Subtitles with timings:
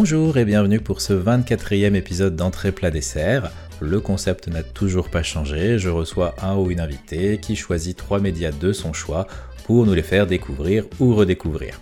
[0.00, 3.50] Bonjour et bienvenue pour ce 24e épisode d'Entrée plat dessert.
[3.80, 8.20] Le concept n'a toujours pas changé, je reçois un ou une invitée qui choisit trois
[8.20, 9.26] médias de son choix
[9.64, 11.80] pour nous les faire découvrir ou redécouvrir.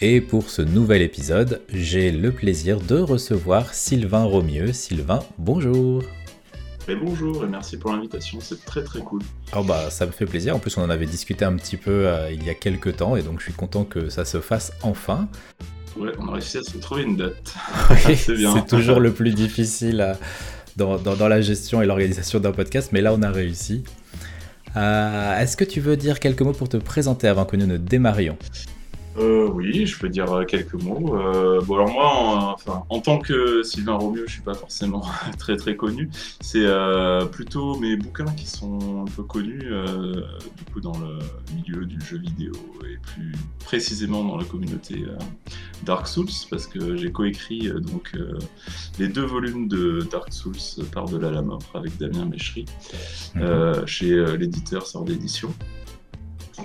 [0.00, 4.72] Et pour ce nouvel épisode, j'ai le plaisir de recevoir Sylvain Romieux.
[4.72, 6.02] Sylvain, bonjour
[6.88, 9.20] et bonjour et merci pour l'invitation, c'est très très cool.
[9.54, 12.08] Oh bah ça me fait plaisir, en plus on en avait discuté un petit peu
[12.08, 14.72] euh, il y a quelques temps et donc je suis content que ça se fasse
[14.82, 15.28] enfin.
[15.96, 17.54] Ouais, on a réussi à se trouver une date.
[18.16, 18.54] c'est bien.
[18.54, 20.14] C'est toujours le plus difficile euh,
[20.76, 23.84] dans, dans, la gestion et l'organisation d'un podcast, mais là on a réussi.
[24.76, 27.76] Euh, est-ce que tu veux dire quelques mots pour te présenter avant que nous ne
[27.76, 28.36] démarrions?
[29.18, 31.16] Euh, oui, je peux dire euh, quelques mots.
[31.16, 35.04] Euh, bon, alors moi, en, enfin, en tant que Sylvain Romieux, je suis pas forcément
[35.38, 36.08] très très connu.
[36.40, 40.12] C'est euh, plutôt mes bouquins qui sont un peu connus, euh,
[40.56, 41.18] du coup, dans le
[41.54, 42.52] milieu du jeu vidéo
[42.84, 43.32] et plus
[43.64, 45.04] précisément dans la communauté
[45.84, 48.12] Dark Souls, parce que j'ai coécrit donc
[48.98, 52.64] les deux volumes de Dark Souls par de la mort avec Damien Méchery
[53.86, 55.52] chez l'éditeur Sort d'édition.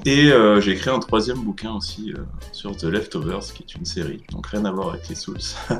[0.04, 3.86] Et euh, j'ai écrit un troisième bouquin aussi euh, sur The Leftovers, qui est une
[3.86, 5.38] série, donc rien à voir avec les Souls.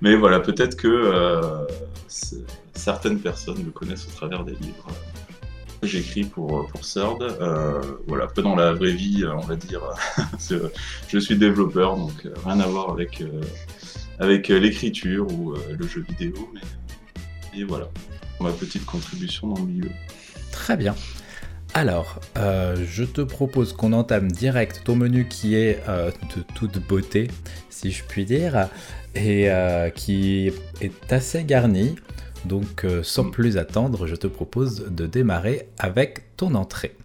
[0.00, 1.66] Mais voilà, peut-être que euh,
[2.74, 4.86] certaines personnes le connaissent au travers des livres
[5.80, 7.22] que j'écris pour, pour Third.
[8.06, 9.82] voilà, peu dans la vraie vie, on va dire.
[11.08, 13.24] je suis développeur, donc rien à voir avec,
[14.20, 16.50] avec l'écriture ou le jeu vidéo.
[16.54, 16.60] Mais...
[17.58, 17.88] Et voilà,
[18.40, 19.90] ma petite contribution dans le milieu.
[20.52, 20.94] Très bien.
[21.74, 26.78] Alors, euh, je te propose qu'on entame direct ton menu qui est euh, de toute
[26.86, 27.30] beauté,
[27.70, 28.68] si je puis dire,
[29.14, 31.96] et euh, qui est assez garni.
[32.44, 36.96] Donc, sans plus attendre, je te propose de démarrer avec ton entrée.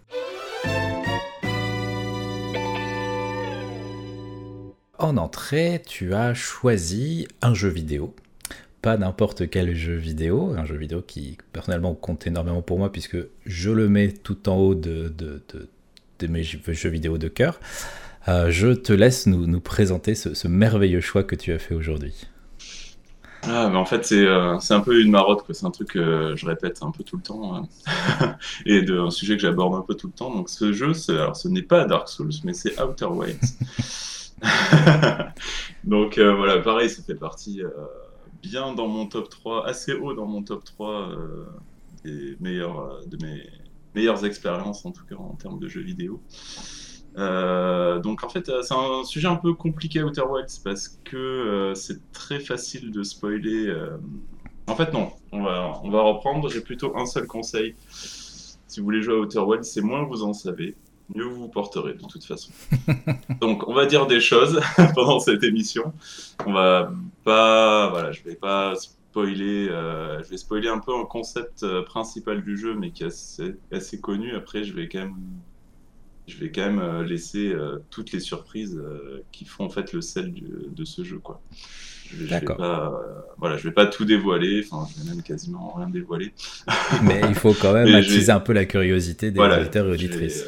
[4.98, 8.16] En entrée, tu as choisi un jeu vidéo
[8.82, 13.18] pas n'importe quel jeu vidéo, un jeu vidéo qui personnellement compte énormément pour moi puisque
[13.46, 15.14] je le mets tout en haut de,
[16.30, 17.60] mes jeux vidéo de cœur.
[18.28, 22.28] Euh, je te laisse nous, présenter ce, merveilleux choix que tu as fait aujourd'hui.
[23.44, 26.46] Ah, mais en fait, c'est euh, un peu une marotte, c'est un truc que je
[26.46, 28.36] répète un peu tout le temps, hein.
[28.66, 30.36] et de, un sujet que j'aborde un peu tout le temps.
[30.36, 33.58] Donc ce jeu, alors ce n'est pas Dark Souls, mais c'est Outer Wilds.
[35.86, 37.62] Donc euh, voilà, pareil, ça fait partie
[38.42, 41.46] bien dans mon top 3, assez haut dans mon top 3 euh,
[42.04, 43.44] des meilleurs, euh, de mes
[43.96, 46.22] meilleures expériences, en tout cas en termes de jeux vidéo.
[47.18, 52.12] Euh, donc en fait, c'est un sujet un peu compliqué Outer Wilds parce que c'est
[52.12, 53.74] très facile de spoiler.
[54.68, 56.50] En fait, non, on va, on va reprendre.
[56.50, 57.76] J'ai plutôt un seul conseil.
[58.68, 60.76] Si vous voulez jouer à Outer Wilds, c'est moins vous en savez,
[61.16, 62.52] mieux vous vous porterez de toute façon.
[63.42, 64.60] Donc on va dire des choses
[64.96, 65.94] pendant cette émission.
[66.46, 66.92] On va
[67.24, 68.74] pas, voilà, je vais pas
[69.18, 73.04] spoiler, euh, je vais spoiler un peu un concept euh, principal du jeu, mais qui
[73.04, 74.36] est assez, assez, connu.
[74.36, 75.16] Après, je vais quand même,
[76.28, 77.52] je vais quand même euh, laisser
[77.90, 78.80] toutes les surprises
[79.32, 81.42] qui font en fait le sel de ce jeu, quoi.
[82.30, 83.02] D'accord.
[83.38, 86.32] voilà, je vais pas tout dévoiler, enfin, je vais même quasiment rien dévoiler.
[87.02, 90.46] mais il faut quand même attiser un peu la curiosité des auditeurs et auditrices.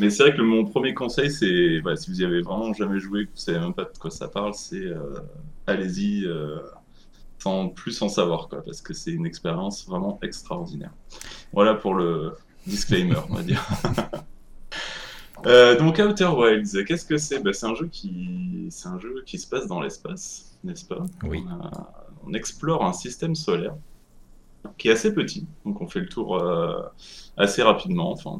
[0.00, 3.26] Mais c'est vrai que mon premier conseil, c'est si vous y avez vraiment jamais joué,
[3.26, 5.20] que vous savez même pas de quoi ça parle, c'est euh,
[5.66, 6.58] allez-y euh,
[7.38, 10.92] sans plus en savoir, quoi, parce que c'est une expérience vraiment extraordinaire.
[11.52, 12.32] Voilà pour le
[12.66, 13.64] disclaimer, on va dire.
[15.46, 17.38] Euh, donc Outer Wilds, qu'est-ce que c'est?
[17.38, 21.02] Ben, C'est un jeu qui, un jeu qui se passe dans l'espace, n'est-ce pas?
[21.22, 21.42] Oui.
[22.26, 23.74] On, explore un système solaire
[24.76, 26.42] qui est assez petit, donc on fait le tour
[27.36, 28.12] assez rapidement.
[28.12, 28.38] Enfin,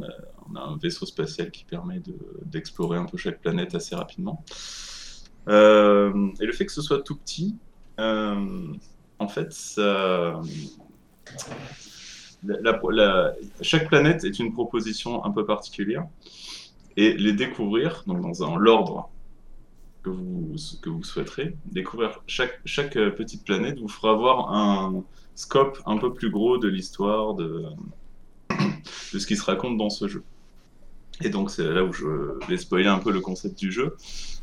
[0.51, 2.03] on a, un vaisseau spatial qui permet
[2.45, 4.45] d'explorer un peu chaque planète assez rapidement.
[5.49, 7.57] Euh, et le fait que ce soit tout petit,
[7.99, 8.75] euh,
[9.19, 9.55] en fait,
[13.63, 16.07] chaque planète est une proposition un peu particulière.
[16.97, 19.11] Et les découvrir, donc dans l'ordre
[20.03, 25.05] que vous, que vous souhaiterez, découvrir chaque, chaque petite planète vous fera avoir un
[25.35, 27.65] scope un peu plus gros de l'histoire, de,
[29.13, 30.23] de ce qui se raconte dans ce jeu.
[31.23, 32.07] Et donc c'est là où je
[32.49, 33.97] vais spoiler un peu le concept du jeu,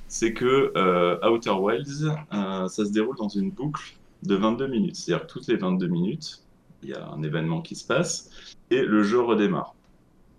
[0.07, 4.95] c'est que euh, Outer Wilds, euh, ça se déroule dans une boucle de 22 minutes.
[4.95, 6.43] C'est-à-dire que toutes les 22 minutes,
[6.83, 8.29] il y a un événement qui se passe
[8.69, 9.73] et le jeu redémarre.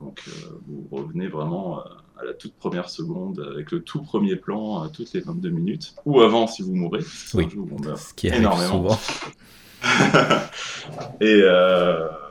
[0.00, 0.32] Donc euh,
[0.68, 5.12] vous revenez vraiment à la toute première seconde avec le tout premier plan à toutes
[5.12, 7.02] les 22 minutes, ou avant si vous mourrez.
[7.34, 7.48] Oui,
[7.96, 8.96] ce qui est énormément.
[8.96, 8.98] Souvent.
[11.20, 11.42] et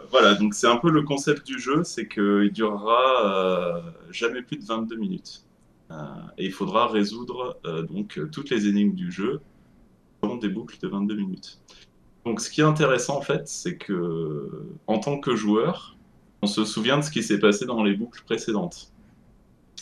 [0.09, 4.57] voilà, donc c'est un peu le concept du jeu, c'est qu'il durera euh, jamais plus
[4.57, 5.43] de 22 minutes.
[5.91, 5.95] Euh,
[6.37, 9.41] et il faudra résoudre euh, donc toutes les énigmes du jeu
[10.41, 11.59] des boucles de 22 minutes.
[12.25, 15.95] Donc ce qui est intéressant en fait, c'est que en tant que joueur,
[16.41, 18.91] on se souvient de ce qui s'est passé dans les boucles précédentes.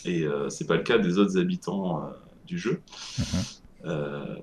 [0.04, 2.10] Et euh, c'est pas le cas des autres habitants euh,
[2.46, 2.80] du jeu.
[3.18, 3.42] Mhm.
[3.86, 4.34] Euh,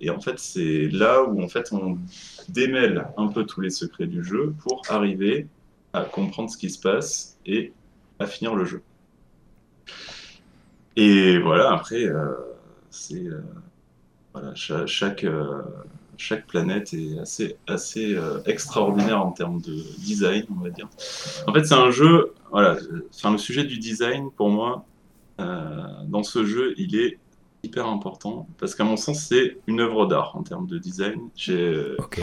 [0.00, 1.98] et en fait, c'est là où en fait on
[2.48, 5.46] démêle un peu tous les secrets du jeu pour arriver
[5.92, 7.72] à comprendre ce qui se passe et
[8.18, 8.82] à finir le jeu.
[10.96, 12.32] Et voilà, après, euh,
[12.90, 13.40] c'est euh,
[14.32, 15.26] voilà, cha- chaque,
[16.16, 20.88] chaque planète est assez, assez extraordinaire en termes de design, on va dire.
[21.46, 22.76] En fait, c'est un jeu, voilà,
[23.14, 24.84] enfin, le sujet du design, pour moi,
[25.38, 27.18] dans ce jeu, il est
[27.64, 31.20] hyper important parce qu'à mon sens, c'est une œuvre d'art en termes de design.
[31.36, 32.20] J'ai, Ok.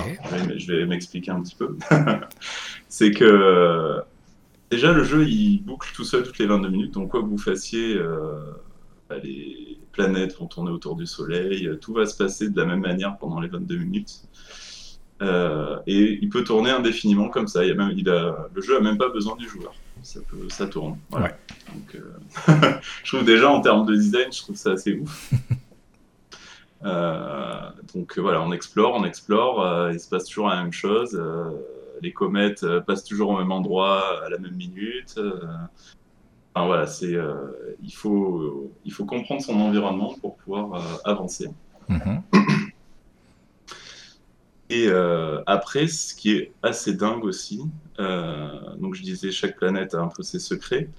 [0.58, 1.76] je vais- m'expliquer un petit peu.
[2.90, 3.98] c'est que
[4.70, 7.38] déjà le jeu il boucle tout seul toutes les 22 minutes, donc quoi que vous
[7.38, 8.40] fassiez, euh,
[9.10, 12.66] bah, les planètes vont tourner autour du Soleil, euh, tout va se passer de la
[12.66, 14.24] même manière pendant les 22 minutes.
[15.22, 17.64] Euh, et il peut tourner indéfiniment comme ça.
[17.64, 19.74] Il y a même, il a, le jeu a même pas besoin du joueur.
[20.03, 20.98] Ça, peut, ça tourne.
[21.09, 21.27] Voilà.
[21.27, 21.36] Ouais.
[21.74, 25.31] Donc, euh, je trouve déjà en termes de design, je trouve ça assez ouf.
[26.83, 31.21] Euh, donc voilà, on explore, on explore, euh, il se passe toujours la même chose.
[32.01, 35.19] les comètes passent toujours au même endroit à la même minute.
[36.53, 41.50] enfin voilà, c'est euh, il faut il faut comprendre son environnement pour pouvoir euh, avancer.
[41.88, 42.24] Mhm.
[44.69, 44.88] Et
[45.48, 47.62] après, ce qui est assez dingue aussi,
[48.77, 50.89] donc je disais chaque planète a un peu ses secrets.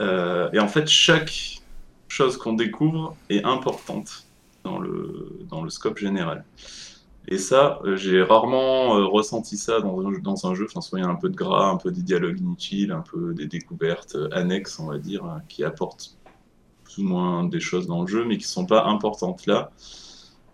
[0.00, 1.62] Euh, et en fait, chaque
[2.08, 4.26] chose qu'on découvre est importante
[4.64, 6.44] dans le, dans le scope général.
[7.26, 10.66] Et ça, euh, j'ai rarement euh, ressenti ça dans dans un jeu.
[10.68, 13.00] Enfin, soit il y a un peu de gras, un peu des dialogues inutiles, un
[13.00, 16.18] peu des découvertes euh, annexes, on va dire, hein, qui apportent
[16.84, 19.70] plus ou moins des choses dans le jeu, mais qui ne sont pas importantes là.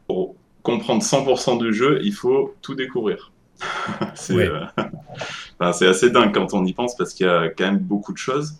[0.06, 3.32] Pour comprendre 100% du jeu, il faut tout découvrir.
[4.14, 4.48] c'est Ouais.
[4.48, 4.64] euh,
[5.60, 8.12] enfin, c'est assez dingue quand on y pense parce qu'il y a quand même beaucoup
[8.12, 8.54] de choses.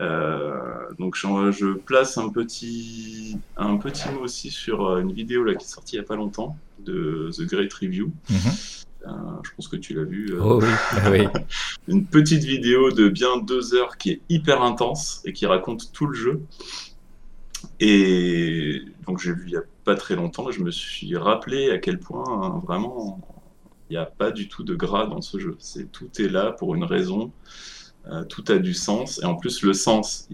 [0.00, 0.58] Euh,
[0.98, 5.54] donc je, je place un petit, un petit mot aussi sur euh, une vidéo là,
[5.54, 8.10] qui est sortie il n'y a pas longtemps de The Great Review.
[8.30, 8.36] Mhm.
[9.06, 9.10] Euh,
[9.44, 10.32] je pense que tu l'as vu.
[10.32, 11.26] euh, Oh oui, ah oui.
[11.88, 16.06] une petite vidéo de bien deux heures qui est hyper intense et qui raconte tout
[16.06, 16.40] le jeu.
[17.78, 21.70] Et donc j'ai vu il n'y a pas très longtemps, et je me suis rappelé
[21.70, 23.20] à quel point hein, vraiment
[23.90, 25.56] il n'y a pas du tout de gras dans ce jeu.
[25.58, 27.32] C'est tout est là pour une raison,
[28.08, 30.28] euh, tout a du sens et en plus le sens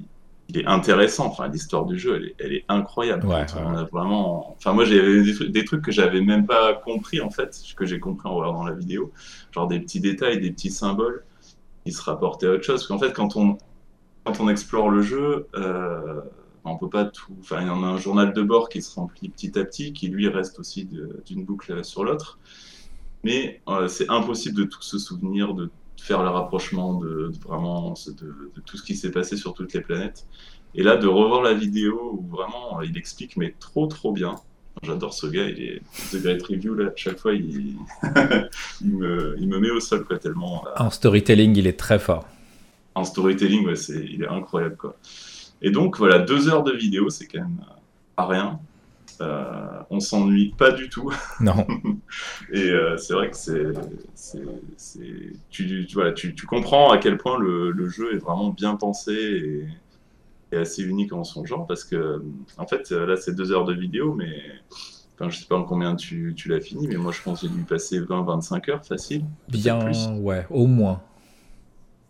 [0.49, 1.27] il est intéressant.
[1.27, 3.27] Enfin l'histoire du jeu elle est, elle est incroyable.
[3.27, 4.55] Ouais, Quand ouais, on a vraiment.
[4.57, 7.87] Enfin moi j'ai des, trucs- des trucs que j'avais même pas compris en fait, que
[7.87, 9.13] j'ai compris en regardant la vidéo,
[9.53, 11.25] genre des petits détails, des petits symboles
[11.85, 12.81] qui se rapportaient à autre chose.
[12.81, 13.59] Parce qu'en fait, quand on,
[14.25, 16.21] quand on explore le jeu, euh,
[16.65, 17.33] on peut pas tout.
[17.41, 19.93] Enfin, il y en a un journal de bord qui se remplit petit à petit,
[19.93, 20.89] qui lui reste aussi
[21.27, 22.39] d'une boucle sur l'autre.
[23.27, 25.69] Mais euh, c'est impossible de tout se souvenir, de
[26.09, 29.73] faire le rapprochement de, de vraiment de, de tout ce qui s'est passé sur toutes
[29.75, 30.21] les planètes.
[30.75, 34.35] Et là, de revoir la vidéo où vraiment euh, il explique, mais trop trop bien.
[34.83, 35.81] J'adore ce gars, il est
[36.13, 37.77] The Great Review, là, chaque fois, il,
[38.83, 40.65] il, me, il me met au sol, quoi, tellement.
[40.67, 42.25] euh, En storytelling, il est très fort.
[42.95, 44.95] en storytelling, ouais, c'est, il est incroyable, quoi.
[45.63, 47.61] Et donc, voilà, deux heures de vidéo, c'est quand même
[48.17, 48.61] pas rien.
[49.21, 51.11] Euh, on s'ennuie pas du tout.
[51.41, 51.67] Non,
[52.53, 53.73] Et euh, c'est vrai que c'est,
[54.15, 54.43] c'est,
[54.77, 58.51] c'est- tu, tu, voilà, tu, tu comprends à quel point le, le jeu est vraiment
[58.51, 59.69] bien pensé et,
[60.53, 62.23] et assez unique en son genre parce que,
[62.59, 64.43] en fait, là, c'est deux heures de vidéo, mais
[65.19, 67.49] enfin, je sais pas en combien tu, tu l'as fini, mais moi, je pense que
[67.49, 69.25] j'ai dû passer 20-25 heures facile.
[69.49, 70.09] bien, plus.
[70.21, 71.01] ouais, au moins.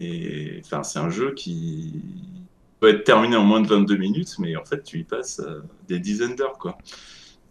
[0.00, 2.45] Et enfin, c'est un jeu qui
[2.80, 5.60] peut être terminé en moins de 22 minutes, mais en fait, tu y passes euh,
[5.88, 6.78] des dizaines d'heures, quoi.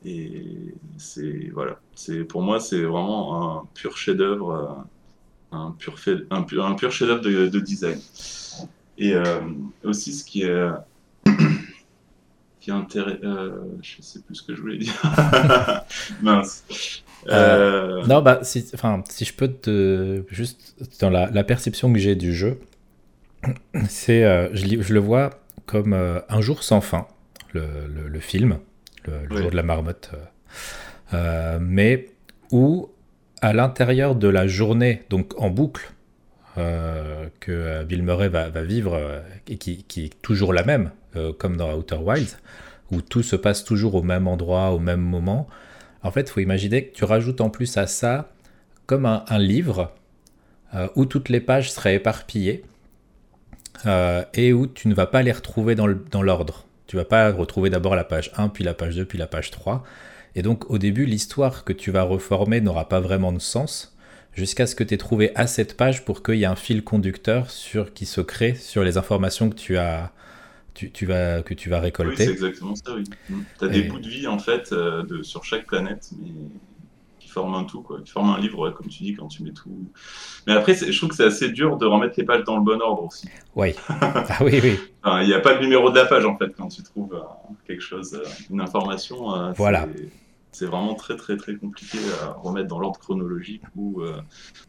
[0.06, 4.86] Et c'est voilà, c'est pour moi, c'est vraiment un pur chef-d'œuvre,
[5.54, 5.96] euh, un pur
[6.30, 8.00] un pur, un pur chef-d'œuvre de, de design.
[8.98, 9.42] Et euh,
[9.84, 10.70] aussi, ce qui est
[12.66, 13.52] qui est intéressant, euh,
[13.84, 14.94] je sais plus ce que je voulais dire.
[16.22, 16.64] Mince.
[17.28, 20.24] Euh, Non, bah, si, enfin, si je peux te.
[20.30, 22.60] Juste dans la, la perception que j'ai du jeu,
[23.90, 24.24] c'est.
[24.24, 25.30] euh, je, le vois
[25.66, 27.08] comme euh, Un jour sans fin,
[27.54, 27.62] le,
[27.94, 28.60] le- le film,
[29.06, 30.12] le, jour de la marmotte.
[31.14, 32.08] euh, mais
[32.52, 32.90] où,
[33.42, 35.92] à l'intérieur de la journée, donc en boucle,
[36.56, 40.92] que Bill Murray va, va vivre et qui, qui est toujours la même,
[41.38, 42.38] comme dans Outer Wilds,
[42.92, 45.48] où tout se passe toujours au même endroit, au même moment.
[46.02, 48.32] En fait, il faut imaginer que tu rajoutes en plus à ça
[48.86, 49.94] comme un, un livre
[50.96, 52.64] où toutes les pages seraient éparpillées
[53.86, 55.88] euh, et où tu ne vas pas les retrouver dans
[56.22, 56.66] l'ordre.
[56.88, 59.52] tu vas pas retrouver d'abord la page 1, puis la page 2, puis la page
[59.52, 59.84] 3.
[60.36, 63.96] Et donc au début, l'histoire que tu vas reformer n'aura pas vraiment de sens
[64.34, 66.84] jusqu'à ce que tu aies trouvé assez de pages pour qu'il y ait un fil
[66.84, 70.12] conducteur sur, qui se crée sur les informations que tu as,
[70.74, 72.24] tu, vas, que tu vas récolter.
[72.24, 73.04] Oui, c'est exactement ça, oui.
[73.60, 76.32] Tu as des bouts de vie, en fait, euh, de, sur chaque planète, mais
[77.36, 78.02] forment un tout, quoi.
[78.02, 79.70] Qui forment un livre, comme tu dis, quand tu mets tout.
[80.48, 82.82] Mais après, je trouve que c'est assez dur de remettre les pages dans le bon
[82.82, 83.30] ordre aussi.
[83.56, 83.76] Oui.
[83.90, 84.80] ah oui, oui.
[85.22, 87.22] Il n'y a pas le numéro de la page, en fait, quand tu trouves euh,
[87.68, 89.54] quelque chose, euh, une information.
[89.54, 89.88] voilà
[90.56, 94.22] c'est vraiment très très très compliqué à remettre dans l'ordre chronologique ou euh,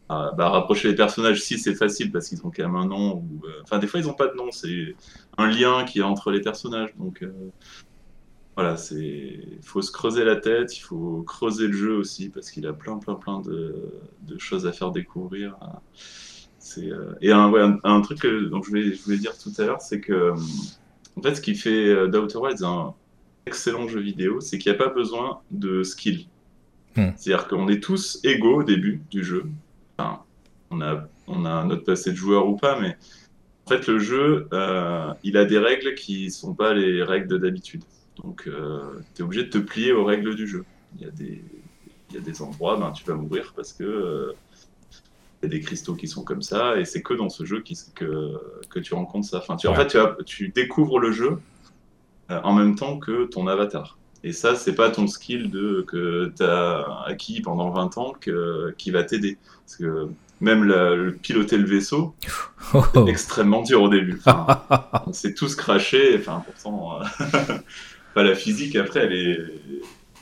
[0.09, 1.39] à bah, rapprocher les personnages.
[1.41, 3.15] Si c'est facile parce qu'ils ont quand même un nom.
[3.15, 4.95] Ou, euh, Enfin, des fois ils n'ont pas de nom, c'est
[5.37, 6.93] un lien qui est entre les personnages.
[6.97, 7.31] Donc euh,
[8.57, 12.51] voilà, c'est il faut se creuser la tête, il faut creuser le jeu aussi parce
[12.51, 15.55] qu'il a plein plein plein de, de, choses à faire découvrir.
[16.59, 16.89] C'est
[17.21, 19.81] et un, ouais, un, truc que donc je voulais, je voulais dire tout à l'heure,
[19.81, 20.33] c'est que
[21.15, 22.93] en fait ce qui fait d'Outer Wilds un
[23.45, 26.25] excellent jeu vidéo, c'est qu'il n'y a pas besoin de skill.
[26.95, 27.11] Hmm.
[27.15, 29.45] C'est-à-dire qu'on est tous égaux au début du jeu.
[29.97, 30.23] Enfin,
[30.71, 32.97] on a, on a notre passé de joueur ou pas, mais
[33.65, 37.39] en fait, le jeu, euh, il a des règles qui ne sont pas les règles
[37.39, 37.83] d'habitude.
[38.23, 40.65] Donc, euh, tu es obligé de te plier aux règles du jeu.
[40.95, 41.43] Il y a des,
[42.09, 44.33] il y a des endroits, ben, tu vas mourir parce que euh,
[45.41, 47.61] il y a des cristaux qui sont comme ça, et c'est que dans ce jeu
[47.61, 49.37] qui, que, que tu rencontres ça.
[49.37, 51.39] Enfin, tu, En fait, tu, tu découvres le jeu
[52.31, 53.97] euh, en même temps que ton avatar.
[54.23, 58.73] Et ça, c'est pas ton skill de, que tu as acquis pendant 20 ans que,
[58.77, 59.37] qui va t'aider.
[59.63, 60.09] Parce que
[60.41, 62.15] même le piloter le vaisseau,
[62.59, 63.07] c'est oh.
[63.07, 64.19] extrêmement dur au début.
[65.05, 66.17] on s'est tous craché.
[66.17, 66.99] Enfin, pourtant,
[68.13, 69.37] pas la physique, après, elle est,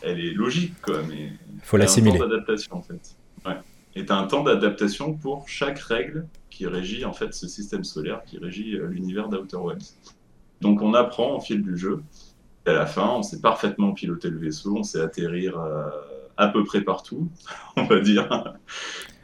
[0.01, 0.73] elle est logique.
[0.81, 1.31] Quoi, mais
[1.63, 2.17] faut l'assimiler.
[2.17, 3.15] un temps d'adaptation, en fait.
[3.45, 3.57] Ouais.
[3.95, 7.83] Et tu as un temps d'adaptation pour chaque règle qui régit en fait ce système
[7.83, 9.95] solaire, qui régit euh, l'univers d'Outer Wilds.
[10.61, 12.03] Donc on apprend au fil du jeu.
[12.65, 15.89] Et à la fin, on sait parfaitement piloter le vaisseau, on sait atterrir euh,
[16.37, 17.29] à peu près partout,
[17.77, 18.55] on va dire.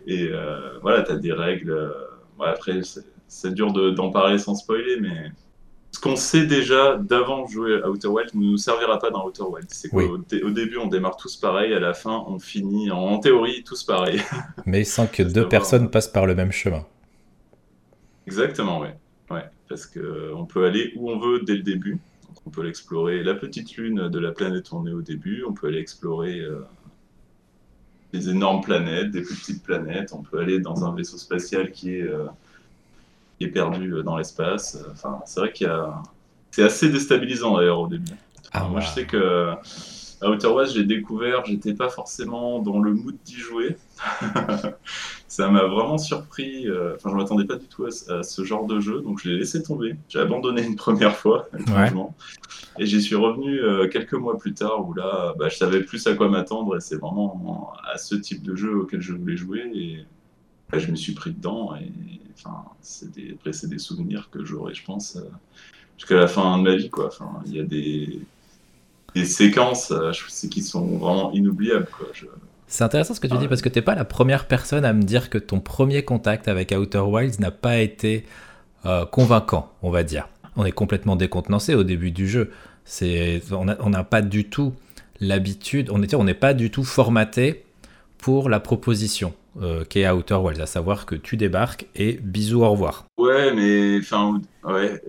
[0.08, 1.94] Et euh, voilà, tu as des règles.
[2.40, 2.82] Après,
[3.28, 5.32] c'est dur d'en parler sans spoiler, mais
[5.92, 9.44] ce qu'on sait déjà d'avant jouer à Outer Wilds ne nous servira pas dans Outer
[9.44, 9.68] Wilds.
[9.70, 13.64] C'est qu'au au début, on démarre tous pareil, à la fin, on finit en, théorie
[13.64, 14.22] tous pareil.
[14.66, 16.86] Mais sans que deux personnes passent par le même chemin.
[18.26, 18.88] Exactement, oui
[19.72, 21.98] parce qu'on peut aller où on veut dès le début.
[22.46, 25.54] on peut explorer la petite lune de la planète où on est au début, on
[25.54, 26.60] peut aller explorer euh,
[28.12, 31.96] des énormes planètes, des plus petites planètes, on peut aller dans un vaisseau spatial qui
[31.96, 32.26] est, euh,
[33.44, 34.78] est perdu euh, dans l'espace.
[34.92, 36.02] Enfin, c'est vrai qu'il y a...
[36.52, 38.12] C'est assez déstabilisant d'ailleurs au début.
[38.52, 39.56] Ah, moi, je sais que
[40.22, 43.76] à Outer West, j'ai découvert, j'étais pas forcément dans le mood d'y jouer.
[45.28, 46.68] ça m'a vraiment surpris.
[46.68, 49.40] Euh, enfin, je m'attendais pas du tout à, ce genre de jeu, donc je l'ai
[49.40, 49.96] laissé tomber.
[50.10, 51.50] J'ai abandonné une première fois,
[52.80, 56.06] Et j'y suis revenu euh, quelques mois plus tard où là, bah, je savais plus
[56.08, 59.70] à quoi m'attendre et c'est vraiment à ce type de jeu auquel je voulais jouer.
[59.74, 60.06] Et
[60.72, 61.76] bah, je me suis pris dedans.
[61.76, 65.22] Et enfin, c'est des, après, c'est des souvenirs que j'aurai, je pense, euh,
[65.98, 66.90] jusqu'à la fin de ma vie.
[66.90, 67.08] Quoi.
[67.08, 68.22] Enfin, il y a des
[69.16, 70.12] des séquences euh,
[70.50, 71.88] qui sont vraiment inoubliables.
[72.68, 74.94] C'est intéressant ce que tu dis parce que tu n'es pas la première personne à
[74.94, 78.26] me dire que ton premier contact avec Outer Wilds n'a pas été
[78.86, 80.30] euh, convaincant, on va dire.
[80.56, 82.52] On est complètement décontenancé au début du jeu.
[82.86, 84.74] C'est, on n'a pas du tout
[85.20, 87.64] l'habitude, on n'est on pas du tout formaté
[88.18, 92.70] pour la proposition euh, qu'est Outer Wilds, à savoir que tu débarques et bisous, au
[92.70, 93.06] revoir.
[93.18, 95.02] Ouais, mais enfin, ouais,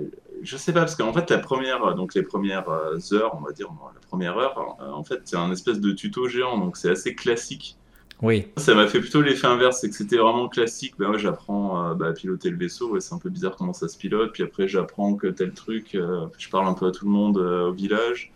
[0.43, 3.53] je sais pas, parce qu'en fait, la première, donc les premières euh, heures, on va
[3.53, 6.91] dire, la première heure, euh, en fait, c'est un espèce de tuto géant, donc c'est
[6.91, 7.77] assez classique.
[8.21, 8.47] Oui.
[8.57, 10.95] Ça m'a fait plutôt l'effet inverse, c'est que c'était vraiment classique.
[10.99, 13.89] Ben ouais, j'apprends euh, bah, à piloter le vaisseau, c'est un peu bizarre comment ça
[13.89, 14.33] se pilote.
[14.33, 15.97] Puis après, j'apprends que tel truc,
[16.39, 18.33] je parle un peu à tout le monde au village.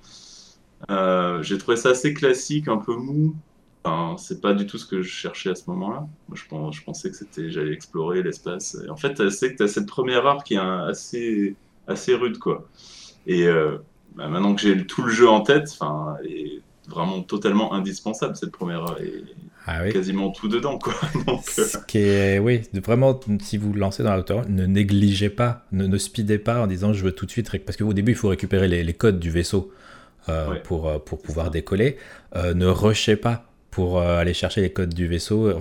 [0.89, 3.37] J'ai trouvé ça assez classique, un peu mou.
[3.87, 6.09] Enfin, c'est pas du tout ce que je cherchais à ce moment-là.
[6.33, 8.77] Je, je, pensais que c'était, j'allais explorer l'espace.
[8.91, 11.55] En fait, c'est que tu as cette première heure qui est assez
[11.87, 12.69] assez rude, quoi.
[13.27, 13.79] Et euh,
[14.17, 18.53] bah, maintenant que j'ai tout le jeu en tête, enfin, est vraiment totalement indispensable cette
[18.53, 19.01] première heure.
[19.01, 19.25] Et
[19.67, 20.95] ah quasiment tout dedans, quoi.
[21.27, 25.65] Donc, euh, Ce qui est, oui, vraiment, si vous lancez dans l'auteur, ne négligez pas,
[25.73, 28.17] ne, ne speedez pas en disant je veux tout de suite, parce qu'au début il
[28.17, 29.73] faut récupérer les, codes du vaisseau
[30.29, 31.97] euh, pour, pour pouvoir décoller.
[32.35, 35.53] ne rushez pas pour aller chercher les codes du vaisseau.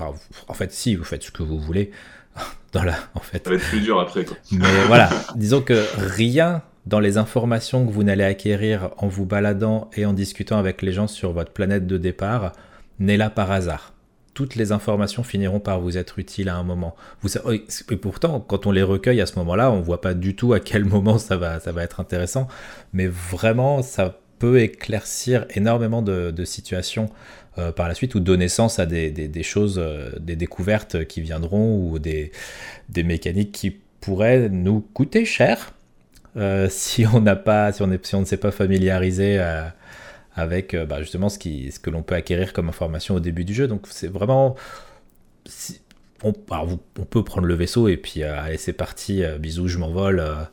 [0.47, 1.91] en fait, si vous faites ce que vous voulez,
[2.71, 3.43] dans la, en fait.
[3.43, 4.23] Ça va être plus dur après.
[4.23, 4.37] Quoi.
[4.53, 9.89] Mais voilà, disons que rien dans les informations que vous n'allez acquérir en vous baladant
[9.97, 12.53] et en discutant avec les gens sur votre planète de départ
[12.99, 13.91] n'est là par hasard.
[14.33, 16.95] Toutes les informations finiront par vous être utiles à un moment.
[17.21, 20.37] Vous, et pourtant, quand on les recueille à ce moment-là, on ne voit pas du
[20.37, 22.47] tout à quel moment ça va, ça va être intéressant.
[22.93, 27.09] Mais vraiment, ça, peut éclaircir énormément de, situations
[27.75, 29.81] par la suite ou donner sens à des, choses,
[30.19, 32.31] des découvertes qui viendront ou des,
[32.97, 35.73] mécaniques qui pourraient nous coûter cher
[36.69, 39.39] si on n'a pas, si on, ne s'est pas familiarisé
[40.35, 43.67] avec bah, justement ce, que l'on peut acquérir comme information au début du jeu.
[43.67, 44.55] Donc c'est vraiment
[46.23, 49.77] on, on, peut prendre le vaisseau et puis euh, allez c'est parti, euh, bisous, je
[49.77, 50.43] m'envole euh,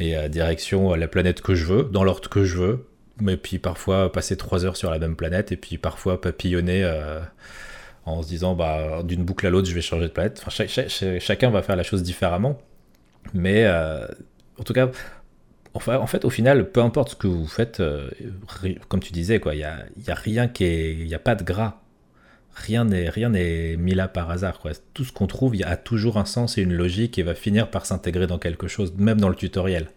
[0.00, 2.86] et direction la planète que je veux, dans l'ordre que je veux.
[3.20, 6.88] Mais puis parfois passer trois heures sur la même planète et puis parfois papillonner
[8.04, 10.42] en se disant bah d'une boucle à l'autre je vais changer de planète.
[10.44, 10.64] Enfin,
[11.18, 12.58] chacun va faire la chose différemment.
[13.34, 14.90] Mais en tout cas,
[15.74, 17.82] enfin, en fait, au final, peu importe ce que vous faites,
[18.88, 20.92] comme tu disais, quoi, il n'y a, y a rien qui est.
[20.94, 21.80] Il n'y a pas de gras
[22.58, 24.58] rien n'est rien n'est mis là par hasard.
[24.58, 24.72] Quoi.
[24.94, 27.70] Tout ce qu'on trouve il a toujours un sens et une logique et va finir
[27.70, 29.88] par s'intégrer dans quelque chose, même dans le tutoriel.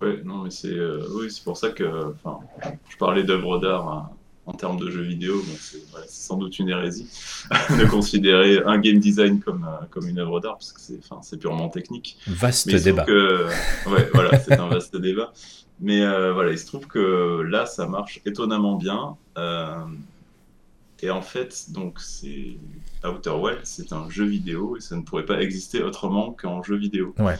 [0.00, 2.14] Ouais, non, mais c'est euh, oui, c'est pour ça que
[2.88, 4.10] je parlais d'œuvres d'art hein,
[4.46, 5.42] en termes de jeux vidéo.
[5.58, 5.78] c'est
[6.08, 7.06] sans doute une hérésie
[7.70, 11.68] de considérer un game design comme, euh, comme une œuvre d'art parce que c'est purement
[11.68, 12.18] technique.
[12.26, 13.04] Vaste débat.
[13.06, 15.32] ouais, voilà, c'est un vaste débat.
[15.80, 19.16] Mais euh, voilà, il se trouve que là, ça marche étonnamment bien.
[21.02, 22.56] Et en fait, donc c'est
[23.04, 26.76] Outer Worlds, c'est un jeu vidéo et ça ne pourrait pas exister autrement qu'en jeu
[26.76, 27.14] vidéo.
[27.18, 27.36] Ouais.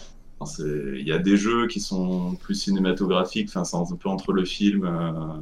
[0.59, 4.45] Il y a des jeux qui sont plus cinématographiques, enfin c'est un peu entre le
[4.45, 4.85] film.
[4.85, 5.41] Euh,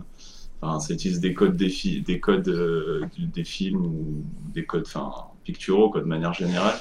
[0.61, 1.73] enfin, ça utilise des codes des,
[2.05, 5.11] des codes euh, des films ou des codes, enfin
[5.45, 6.76] picturaux quoi, de manière générale.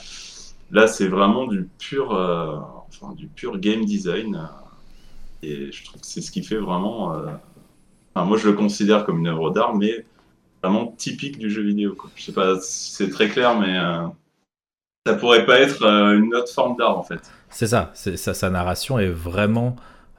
[0.72, 2.58] Là, c'est vraiment du pur, euh,
[2.90, 4.50] enfin, du pur game design.
[5.44, 7.14] et je trouve que c'est ce qui fait vraiment.
[8.16, 10.06] Moi, je le considère comme une œuvre d'art, mais
[10.64, 11.96] vraiment typique du jeu vidéo.
[11.96, 12.10] Quoi.
[12.16, 14.08] Je sais pas si c'est très clair, mais euh,
[15.06, 17.32] ça pourrait pas être euh, une autre forme d'art en fait.
[17.50, 19.76] C'est ça, ça, sa narration est vraiment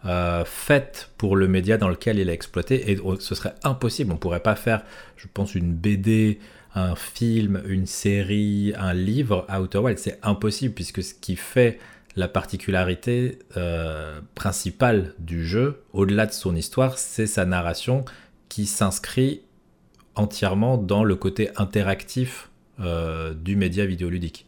[0.07, 4.13] euh, faite pour le média dans lequel il est exploité et ce serait impossible.
[4.13, 4.83] On pourrait pas faire,
[5.17, 6.39] je pense, une BD,
[6.75, 9.99] un film, une série, un livre à Outer Wild.
[9.99, 11.79] C'est impossible puisque ce qui fait
[12.17, 13.39] la particularité
[14.35, 18.05] principale du jeu, au-delà de son histoire, c'est sa narration
[18.49, 19.43] qui s'inscrit
[20.19, 24.47] entièrement dans le côté interactif euh, du média vidéoludique.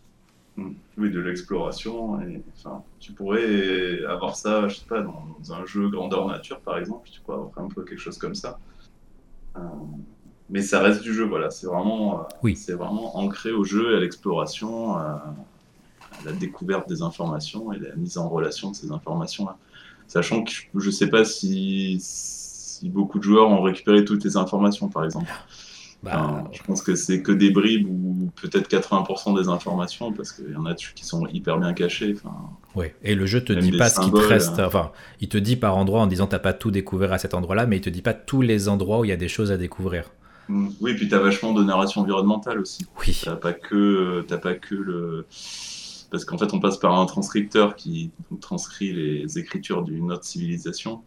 [0.56, 0.70] Mm.
[1.00, 2.20] Oui, de l'exploration.
[2.20, 6.78] Et, enfin, tu pourrais avoir ça, je sais pas, dans, un jeu grandeur nature, par
[6.78, 7.08] exemple.
[7.10, 8.58] Tu pourrais avoir un peu quelque chose comme ça.
[9.56, 9.60] Euh,
[10.50, 11.50] mais ça reste du jeu, voilà.
[11.50, 12.54] C'est vraiment, euh, oui.
[12.54, 15.34] c'est vraiment ancré au jeu et à l'exploration, à
[16.24, 19.56] la découverte des informations et la mise en relation de ces informations-là.
[20.06, 21.98] Sachant que je ne sais pas si
[22.80, 25.30] si beaucoup de joueurs ont récupéré toutes les informations, par exemple.
[26.02, 30.50] Bah, je pense que c'est que des bribes ou peut-être 80% des informations parce qu'il
[30.50, 32.14] y en a qui sont hyper bien cachées.
[32.16, 32.34] Enfin,
[32.74, 34.58] oui, et le jeu te dit pas ce qui te reste.
[34.58, 34.64] Hein.
[34.66, 37.66] Enfin, il te dit par endroit en disant t'as pas tout découvert à cet endroit-là,
[37.66, 39.58] mais il te dit pas tous les endroits où il y a des choses à
[39.58, 40.10] découvrir.
[40.48, 40.68] Mm.
[40.80, 42.86] Oui, puis tu as vachement de narration environnementale aussi.
[43.00, 43.20] Oui.
[43.24, 45.26] T'as pas que, as pas que le.
[46.10, 48.10] Parce qu'en fait, on passe par un transcripteur qui
[48.40, 51.02] transcrit les écritures d'une autre civilisation.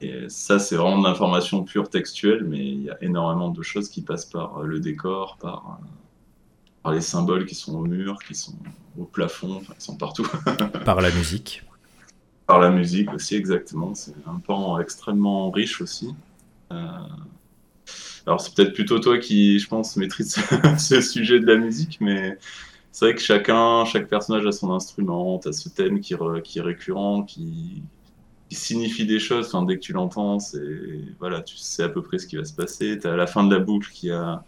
[0.00, 3.88] Et ça, c'est vraiment de l'information pure textuelle, mais il y a énormément de choses
[3.88, 5.84] qui passent par euh, le décor, par, euh,
[6.82, 8.56] par les symboles qui sont au mur, qui sont
[8.98, 10.26] au plafond, enfin, qui sont partout.
[10.84, 11.62] par la musique.
[12.46, 13.94] Par la musique aussi, exactement.
[13.94, 16.14] C'est un pan extrêmement riche aussi.
[16.72, 16.86] Euh,
[18.26, 20.36] alors, c'est peut-être plutôt toi qui, je pense, maîtrise
[20.78, 22.38] ce sujet de la musique, mais
[22.90, 26.58] c'est vrai que chacun, chaque personnage a son instrument, tu as ce thème qui, qui
[26.58, 27.82] est récurrent, qui,
[28.54, 29.46] qui signifie des choses.
[29.48, 30.38] Enfin, dès que tu l'entends,
[31.18, 32.98] voilà, tu sais à peu près ce qui va se passer.
[32.98, 34.44] Tu as la fin de la boucle qui a,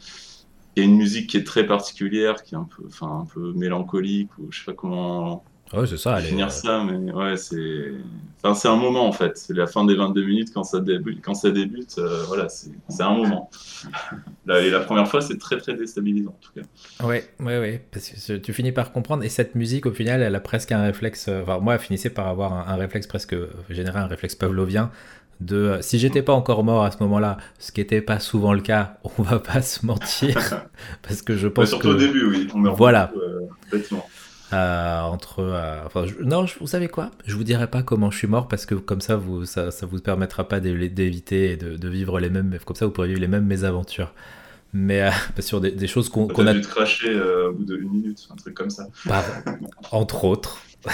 [0.77, 4.31] a une musique qui est très particulière, qui est un peu, enfin, un peu mélancolique
[4.39, 6.15] ou je sais pas comment Ouais, c'est ça.
[6.15, 7.93] Allez, finir ça, mais ouais, c'est.
[8.39, 9.37] Enfin, c'est un moment en fait.
[9.37, 11.21] C'est la fin des 22 minutes quand ça débute.
[11.23, 13.51] Quand ça débute, euh, voilà, c'est un moment.
[14.47, 17.05] La, et la première fois, c'est très très déstabilisant en tout cas.
[17.05, 17.85] Ouais, ouais, ouais.
[17.91, 19.25] Parce que tu finis par comprendre.
[19.25, 21.27] Et cette musique, au final, elle a presque un réflexe.
[21.29, 23.35] Euh, enfin, moi, elle finissait par avoir un, réflexe presque
[23.69, 24.93] général, un réflexe pavlovien.
[25.41, 28.55] De euh, si j'étais pas encore mort à ce moment-là, ce qui n'était pas souvent
[28.55, 30.65] le cas, on va pas se mentir,
[31.03, 32.49] parce que je pense surtout que au début, oui.
[32.55, 33.13] On voilà.
[33.71, 33.97] Beaucoup,
[34.53, 37.11] euh, entre, euh, enfin, non, vous savez quoi?
[37.27, 39.87] Je vous dirai pas comment je suis mort parce que comme ça, vous, ça, ça
[39.87, 43.21] vous permettra pas d'éviter et de, de, vivre les mêmes, comme ça, vous pourrez vivre
[43.21, 44.15] les mêmes mésaventures.
[44.73, 46.55] Mais euh, sur des, des, choses qu'on a.
[46.55, 48.87] dû te cracher au bout d'une minute, un truc comme ça.
[49.05, 49.25] Bah,
[49.91, 50.63] entre autres.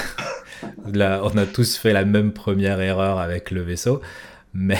[0.92, 4.00] Là, on a tous fait la même première erreur avec le vaisseau,
[4.54, 4.78] mais.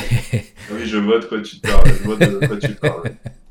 [0.70, 1.88] oui, je vois de quoi tu parles.
[1.88, 3.10] Je vois de quoi tu parles.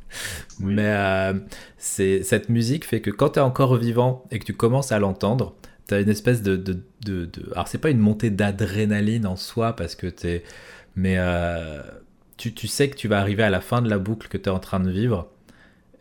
[0.60, 1.34] Mais euh,
[1.78, 5.56] cette musique fait que quand tu es encore vivant et que tu commences à l'entendre,
[5.94, 9.96] as une espèce de, de, de, alors c'est pas une montée d'adrénaline en soi parce
[9.96, 10.44] que t'es,
[10.96, 11.82] mais euh,
[12.38, 14.46] tu, tu, sais que tu vas arriver à la fin de la boucle que tu
[14.46, 15.30] es en train de vivre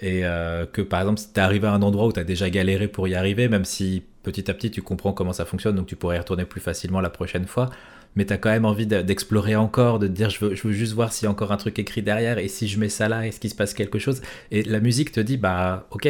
[0.00, 2.48] et euh, que par exemple si tu arrivé à un endroit où tu as déjà
[2.50, 5.86] galéré pour y arriver, même si petit à petit tu comprends comment ça fonctionne, donc
[5.86, 7.70] tu pourrais y retourner plus facilement la prochaine fois,
[8.16, 10.72] mais tu as quand même envie d'explorer encore, de te dire je veux, je veux
[10.72, 13.08] juste voir s'il y a encore un truc écrit derrière et si je mets ça
[13.08, 14.22] là, est-ce qu'il se passe quelque chose?
[14.50, 16.08] Et la musique te dit bah ok,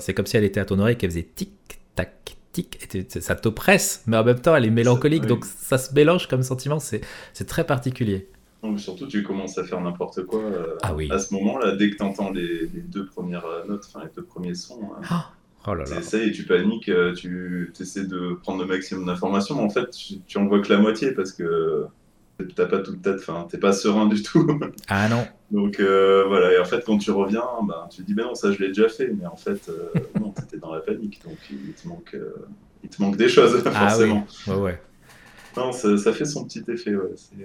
[0.00, 1.50] c'est comme si elle était à ton oreille qu'elle faisait tic
[1.94, 5.94] tac tic, et ça t'oppresse, mais en même temps elle est mélancolique, donc ça se
[5.94, 7.00] mélange comme sentiment, c'est
[7.46, 8.28] très particulier.
[8.76, 11.08] surtout, tu commences à faire n'importe quoi euh, ah oui.
[11.10, 14.54] à ce moment-là, dès que tu entends les, deux premières notes, enfin les deux premiers
[14.54, 14.90] sons.
[14.96, 15.02] Hein.
[15.08, 15.30] Ah
[15.66, 16.18] Oh là là.
[16.18, 19.90] et tu paniques, euh, tu essaies de prendre le maximum d'informations, mais en fait,
[20.26, 21.86] tu, en vois que la moitié parce que
[22.56, 24.58] t'as pas toute tête, enfin, t'es pas serein du tout.
[24.88, 25.24] Ah non.
[25.52, 28.34] Donc euh, voilà, et en fait, quand tu reviens, ben, tu te dis, ben non,
[28.34, 31.36] ça je l'ai déjà fait, mais en fait, euh, non, t'étais dans la panique, donc
[31.50, 32.16] il te manque,
[32.82, 34.26] il te manque des choses, ah, forcément.
[34.48, 34.54] Oui.
[34.54, 34.82] Ouais, ouais.
[35.56, 37.12] Non, ça, ça, fait son petit effet, ouais.
[37.14, 37.36] C'est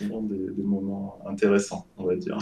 [0.00, 2.38] vraiment des, des, moments intéressants, on va dire.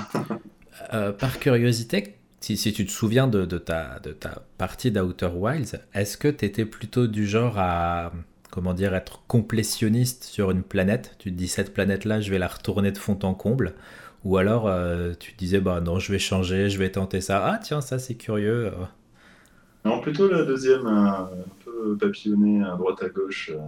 [1.19, 4.01] par curiosité, si, tu te souviens de, ta,
[4.59, 8.13] partie d'Outer Wilds, est-ce que tu étais plutôt du genre à
[8.51, 11.17] comment dire, être complétionniste sur une planète?
[11.19, 13.75] Tu te dis cette planète-là, je vais la retourner de fond en comble
[14.25, 17.45] Ou alors euh, tu te disais, bah non, je vais changer, je vais tenter ça.
[17.45, 18.71] Ah tiens, ça c'est curieux.
[19.85, 23.51] Non, plutôt la deuxième, euh, un peu papillonné à droite à gauche.
[23.53, 23.59] Euh.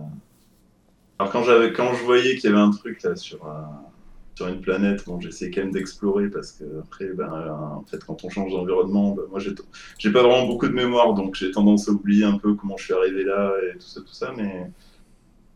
[1.19, 1.43] Alors quand,
[1.75, 3.41] quand je voyais qu'il y avait un truc là sur
[4.37, 8.23] sur une planète, bon, j'essaie quand même d'explorer parce que après, ben, en fait, quand
[8.23, 11.93] on change d'environnement, ben, moi, j'ai pas vraiment beaucoup de mémoire, donc j'ai tendance à
[11.93, 14.35] oublier un peu comment je suis arrivé là et tout ça, tout ça.
[14.37, 14.71] Mais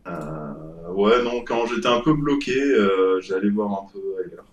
[0.07, 4.47] euh, ouais, non, quand j'étais un peu bloqué, euh, j'allais voir un peu ailleurs.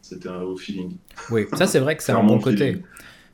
[0.00, 0.96] C'était un haut feeling.
[1.30, 2.82] Oui, ça c'est vrai que c'est un bon côté.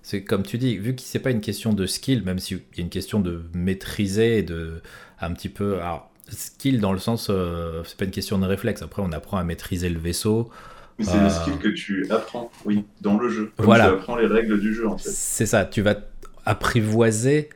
[0.02, 2.80] C'est comme tu dis, vu que c'est pas une question de skill, même s'il y
[2.80, 4.82] a une question de maîtriser et de
[5.20, 5.74] un petit peu.
[5.74, 8.82] Alors, skill dans le sens, euh, c'est pas une question de réflexe.
[8.82, 10.50] Après, on apprend à maîtriser le vaisseau.
[10.98, 13.52] Mais c'est le euh, skill que tu apprends, oui, dans le jeu.
[13.58, 13.88] voilà.
[13.88, 15.08] Tu apprends les règles du jeu, en fait.
[15.08, 15.96] C'est ça, tu vas
[16.44, 17.50] apprivoiser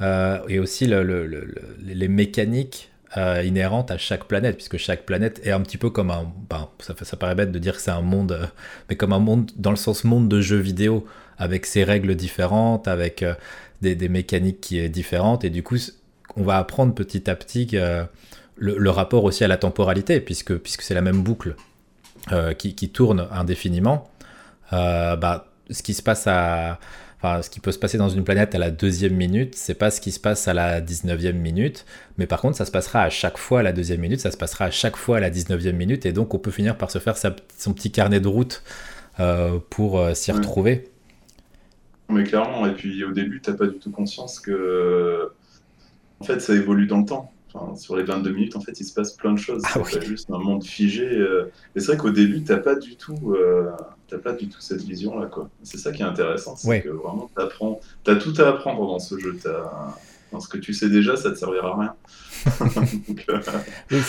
[0.00, 5.78] euh, et aussi les mécaniques inhérentes à chaque planète, puisque chaque planète est un petit
[5.78, 6.32] peu comme un.
[6.48, 8.50] Ben, ça, ça paraît bête de dire que c'est un monde,
[8.88, 11.06] mais comme un monde dans le sens monde de jeux vidéo,
[11.36, 13.24] avec ses règles différentes, avec
[13.82, 15.76] des, des, mécaniques qui est différentes, et du coup,
[16.36, 17.76] on va apprendre petit à petit
[18.56, 21.56] le, rapport aussi à la temporalité, puisque, puisque c'est la même boucle
[22.30, 24.10] euh, qui, tourne indéfiniment.
[24.72, 26.78] Euh, bah, ce qui se passe à,
[27.22, 30.00] ce qui peut se passer dans une planète à la deuxième minute, c'est pas ce
[30.00, 31.84] qui se passe à la 19e minute,
[32.18, 34.36] mais par contre, ça se passera à chaque fois à la deuxième minute, ça se
[34.36, 36.98] passera à chaque fois à la 19e minute, et donc on peut finir par se
[36.98, 38.62] faire son petit carnet de route
[39.20, 40.88] euh, pour s'y retrouver.
[42.08, 45.32] Mais clairement, et puis au début, t'as pas du tout conscience que
[46.22, 47.32] en fait, ça évolue dans le temps.
[47.74, 49.60] sur les 22 minutes, en fait, il se passe plein de choses.
[49.64, 51.04] Ah c'est pas juste un monde figé.
[51.04, 51.50] Euh.
[51.74, 53.72] Et c'est vrai qu'au début, t'as pas du tout, euh,
[54.22, 55.50] pas du tout cette vision-là, quoi.
[55.64, 59.18] C'est ça qui est intéressant, c'est que vraiment, t'apprends, t'as tout à apprendre dans ce
[59.18, 59.36] jeu.
[60.30, 61.94] Dans ce que tu sais déjà, ça te servira à rien.
[63.28, 63.40] Euh,
[63.90, 64.00] oui,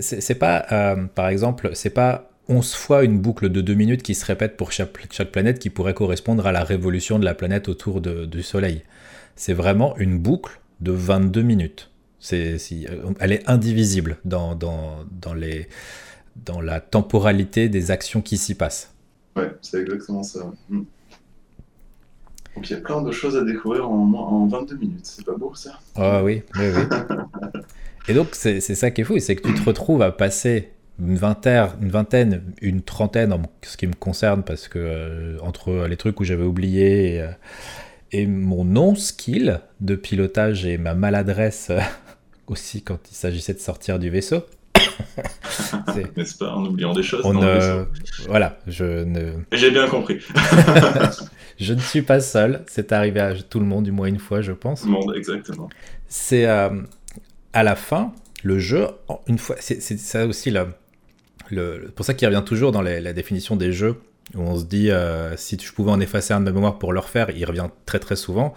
[0.00, 4.24] c'est pas, par exemple, c'est pas 11 fois une boucle de 2 minutes qui se
[4.24, 8.00] répète pour chaque, chaque, planète qui pourrait correspondre à la révolution de la planète autour
[8.00, 8.82] de, du Soleil.
[9.36, 11.90] C'est vraiment une boucle de 22 minutes.
[12.20, 12.86] C'est, si,
[13.20, 15.68] elle est indivisible dans, dans, dans, les,
[16.44, 18.92] dans la temporalité des actions qui s'y passent.
[19.36, 20.50] Ouais, c'est exactement ça.
[20.68, 20.82] Hmm.
[22.56, 25.36] Donc il y a plein de choses à découvrir en, en 22 minutes, c'est pas
[25.36, 25.78] beau ça?
[25.94, 27.60] Ah oui, oui, oui.
[28.08, 31.16] Et donc c'est, ça qui est fou, c'est que tu te retrouves à passer une
[31.16, 35.96] vingtaine, une, vingtaine, une trentaine en ce qui me concerne, parce que euh, entre les
[35.96, 37.28] trucs où j'avais oublié et, euh,
[38.12, 41.80] et mon non-skill de pilotage et ma maladresse euh,
[42.46, 44.42] aussi quand il s'agissait de sortir du vaisseau.
[46.16, 47.22] N'est-ce pas En oubliant des choses.
[48.26, 49.32] Voilà, je ne.
[49.52, 50.20] J'ai bien compris.
[51.58, 52.64] je ne suis pas seul.
[52.68, 54.82] C'est arrivé à tout le monde, du moins une fois, je pense.
[54.82, 55.68] Tout le monde, exactement.
[56.08, 56.70] C'est euh,
[57.52, 58.86] à la fin, le jeu,
[59.26, 59.56] une fois.
[59.58, 60.68] C'est ça aussi, là.
[61.50, 63.96] Le, pour ça qu'il revient toujours dans la définition des jeux
[64.34, 66.92] où on se dit euh, si je pouvais en effacer un de ma mémoire pour
[66.92, 68.54] le refaire, il revient très très souvent.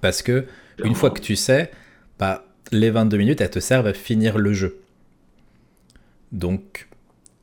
[0.00, 0.46] Parce que
[0.84, 1.70] une fois que tu sais,
[2.18, 4.80] bah, les 22 minutes, elles te servent à finir le jeu.
[6.32, 6.88] Donc,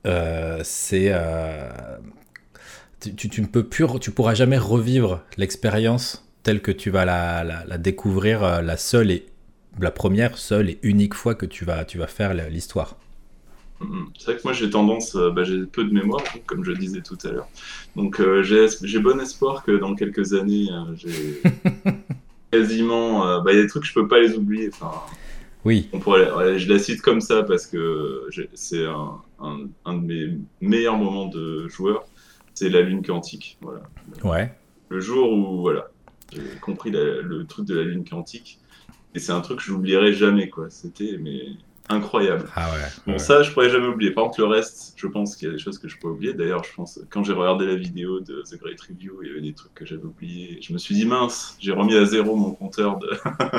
[0.05, 1.09] euh, c'est.
[1.11, 1.69] Euh,
[2.99, 7.77] tu, ne peux plus, tu pourras jamais revivre l'expérience telle que tu vas la, la,
[7.77, 9.25] découvrir la seule et
[9.79, 12.97] la première, seule et unique fois que tu vas, tu vas faire l'histoire.
[13.81, 14.05] Mm-hmm.
[14.17, 17.01] C'est vrai que moi j'ai tendance, euh, bah, j'ai peu de mémoire, comme je disais
[17.01, 17.47] tout à l'heure.
[17.95, 21.91] Donc euh, j'ai bon espoir que dans quelques années, euh,
[22.51, 23.41] quasiment.
[23.41, 24.69] Bah, il y a des trucs que je peux pas les oublier.
[24.73, 24.91] Enfin,
[25.65, 25.89] oui.
[25.93, 29.21] On pourrait, je la cite comme ça parce que c'est un,
[29.85, 32.05] un, de mes meilleurs moments de joueur.
[32.53, 33.57] C'est la lune quantique.
[33.61, 33.83] Voilà.
[34.23, 34.51] Ouais.
[34.89, 35.89] Le jour où voilà,
[36.33, 38.59] j'ai compris le truc de la lune quantique.
[39.17, 40.47] Et c'est un truc que je n'oublierai jamais.
[40.47, 40.69] quoi.
[40.69, 41.47] C'était mais
[41.89, 42.49] incroyable.
[42.55, 42.81] Ah ouais.
[43.05, 44.11] Bon, ça, je pourrais jamais oublier.
[44.11, 46.33] Par contre, le reste, je pense qu'il y a des choses que je pourrais oublier.
[46.33, 49.41] D'ailleurs, je pense, quand j'ai regardé la vidéo de The Great Review, il y avait
[49.41, 50.59] des trucs que j'avais oubliés.
[50.61, 52.97] Je me suis dit, mince, j'ai remis à zéro mon compteur.
[52.99, 53.09] De...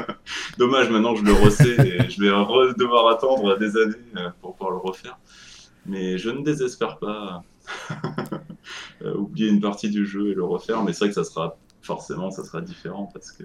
[0.59, 4.73] Dommage, maintenant je le resais et je vais devoir attendre des années euh, pour pouvoir
[4.73, 5.19] le refaire.
[5.87, 7.43] Mais je ne désespère pas
[9.05, 10.83] oublier une partie du jeu et le refaire.
[10.83, 13.45] Mais c'est vrai que ça sera forcément, ça sera différent parce que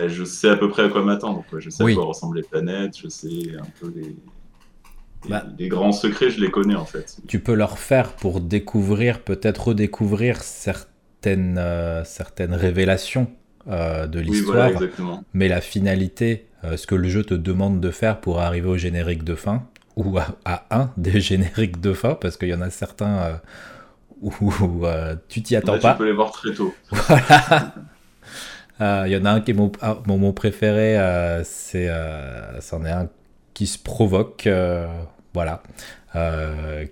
[0.00, 1.44] je sais à peu près à quoi m'attendre.
[1.56, 4.16] Je sais à quoi ressemblent les planètes, je sais un peu les,
[5.28, 5.44] bah.
[5.58, 7.18] les, grands secrets, je les connais en fait.
[7.28, 13.30] Tu peux leur faire pour découvrir, peut-être redécouvrir certaines, euh, certaines révélations
[13.68, 14.70] euh, de l'histoire.
[15.32, 18.76] mais la finalité, euh, ce que le jeu te demande de faire pour arriver au
[18.76, 19.64] générique de fin,
[19.96, 23.40] ou à, un des génériques de fin, parce qu'il y en a certains
[24.20, 24.32] où,
[25.28, 25.92] tu t'y attends pas.
[25.92, 26.74] Tu peux les voir très tôt.
[26.90, 27.74] Voilà.
[28.80, 32.60] Il euh, y en a un qui est mon, ah, mon, préféré, euh, c'est, euh,
[32.60, 33.08] c'en est un
[33.54, 34.48] qui se provoque,
[35.34, 35.62] voilà.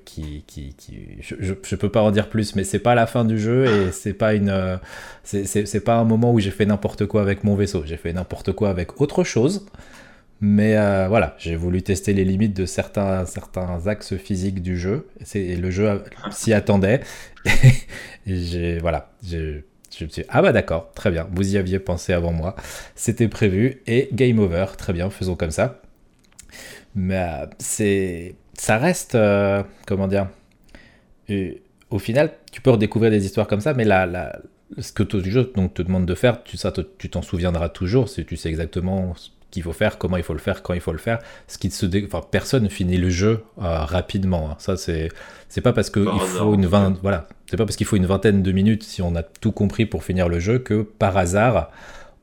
[0.04, 0.74] qui, qui,
[1.20, 3.92] je, je, peux pas en dire plus, mais c'est pas la fin du jeu et
[3.92, 4.78] c'est pas une,
[5.24, 7.82] c'est pas un moment où j'ai fait n'importe quoi avec mon vaisseau.
[7.86, 9.66] J'ai fait n'importe quoi avec autre chose,
[10.40, 10.74] mais
[11.08, 15.08] voilà, j'ai voulu tester les limites de certains, certains axes physiques du jeu.
[15.34, 17.00] Et le jeu s'y attendait.
[18.26, 19.64] j'ai, voilà, j'ai
[20.28, 22.56] ah bah d'accord, très bien, vous y aviez pensé avant moi,
[22.94, 25.80] c'était prévu, et game over, très bien, faisons comme ça.
[26.94, 30.28] Mais euh, c'est, ça reste, euh, comment dire,
[31.90, 34.40] au final, tu peux redécouvrir des histoires comme ça, mais la, la,
[34.78, 38.08] ce que tout jeu donc, te demande de faire, tu, ça, tu t'en souviendras toujours,
[38.08, 39.14] si tu sais exactement
[39.50, 41.18] qu'il faut faire, comment il faut le faire, quand il faut le faire.
[41.48, 42.06] Ce qui se dé...
[42.06, 44.50] enfin, personne finit le jeu euh, rapidement.
[44.50, 44.56] Hein.
[44.58, 45.08] Ça, c'est
[45.48, 46.96] c'est pas parce qu'il faut une vingt...
[47.02, 49.86] voilà, c'est pas parce qu'il faut une vingtaine de minutes si on a tout compris
[49.86, 51.70] pour finir le jeu que par hasard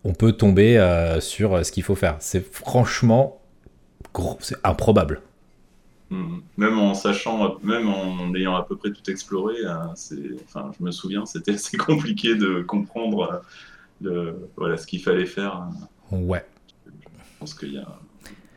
[0.04, 2.16] on peut tomber euh, sur ce qu'il faut faire.
[2.20, 3.42] C'est franchement
[4.40, 5.22] c'est improbable.
[6.10, 6.40] Hmm.
[6.56, 11.26] Même en sachant, même en ayant à peu près tout exploré, enfin, je me souviens,
[11.26, 13.42] c'était assez compliqué de comprendre
[14.06, 15.56] euh, voilà, ce qu'il fallait faire.
[15.56, 15.72] Hein.
[16.12, 16.46] Ouais.
[17.38, 17.88] Je pense qu'il y a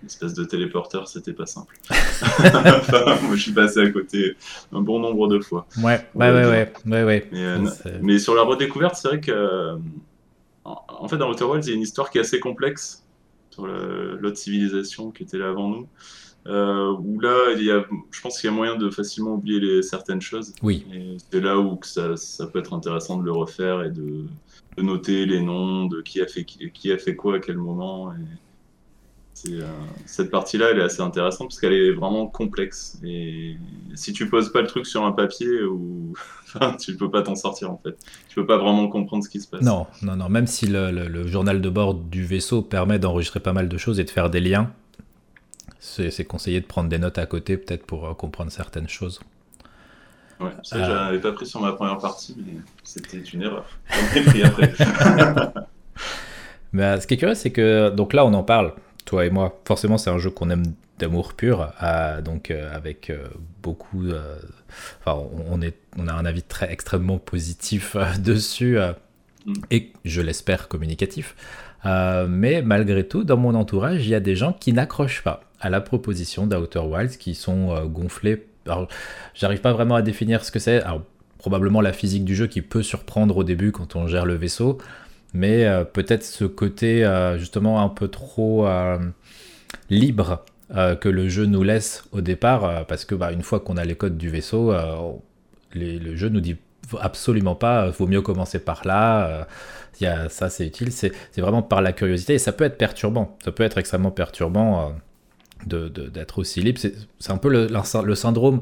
[0.01, 1.77] une espèce de téléporteur, c'était pas simple.
[1.91, 4.37] moi, je suis passé à côté
[4.73, 5.67] un bon nombre de fois.
[5.83, 7.67] Ouais, ouais, ouais, ouais, ouais, euh,
[8.01, 9.77] Mais, sur la redécouverte, c'est vrai que.
[10.65, 13.05] En fait, dans Outer Worlds, il y a une histoire qui est assez complexe
[13.51, 15.89] sur l'autre civilisation qui était là avant nous.
[16.47, 19.61] Euh, où là, il y a, je pense qu'il y a moyen de facilement oublier
[19.61, 20.55] les, certaines choses.
[20.63, 20.87] Oui.
[21.31, 24.25] c'est là où ça, ça, peut être intéressant de le refaire et de,
[24.79, 28.13] de, noter les noms de qui a fait, qui a fait quoi à quel moment.
[28.13, 28.17] Et
[29.49, 29.63] euh,
[30.07, 32.99] cette partie-là, elle est assez intéressante parce qu'elle est vraiment complexe.
[33.05, 33.57] Et
[33.95, 36.15] si tu poses pas le truc sur un papier, ou...
[36.81, 37.97] tu peux pas t'en sortir en fait.
[38.29, 39.63] Tu peux pas vraiment comprendre ce qui se passe.
[39.63, 40.29] Non, non, non.
[40.29, 44.05] Même si le, journal de bord du vaisseau permet d'enregistrer pas mal de choses et
[44.05, 44.71] de faire des liens,
[45.79, 49.21] c'est conseillé de prendre des notes à côté peut-être pour euh, comprendre certaines choses.
[50.39, 50.87] Ouais, ça, euh...
[50.87, 53.67] j'avais pas pris sur ma première partie, mais c'était une erreur.
[53.91, 54.73] J'en ai pris après.
[56.73, 58.75] mais ce qui est curieux, c'est que donc là, on en parle
[59.11, 59.61] toi et moi.
[59.65, 60.63] Forcément, c'est un jeu qu'on aime
[61.01, 61.73] d'amour pur,
[62.25, 63.27] donc euh, avec euh,
[63.61, 64.05] beaucoup.
[64.07, 64.37] Euh,
[65.01, 65.21] enfin,
[65.51, 68.79] on, est, on a un avis très extrêmement positif dessus
[69.47, 69.53] mm.
[69.73, 71.35] et je l'espère communicatif.
[71.85, 75.71] mais malgré tout, dans mon entourage, il y a des gens qui n'accrochent pas à
[75.71, 78.47] la proposition d'Outer Wilds, qui sont gonflés.
[78.67, 78.87] Alors,
[79.35, 80.83] j'arrive pas vraiment à définir ce que c'est.
[80.83, 81.03] Alors,
[81.39, 84.79] probablement la physique du jeu qui peut surprendre au début quand on gère le vaisseau
[85.35, 88.99] mais euh, peut-être ce côté euh, justement un peu trop euh,
[89.89, 90.45] libre
[91.01, 93.97] que le jeu nous laisse au départ, parce que bah, une fois qu'on a les
[93.97, 94.73] codes du vaisseau,
[95.75, 96.59] le jeu nous dit
[97.01, 99.49] absolument pas, vaut mieux commencer par là,
[100.01, 103.37] y a, ça c'est utile, c'est vraiment par la curiosité, et ça peut être perturbant,
[103.45, 104.95] ça peut être extrêmement perturbant
[105.67, 108.61] d'être aussi libre, c'est un peu le, le, syndrome,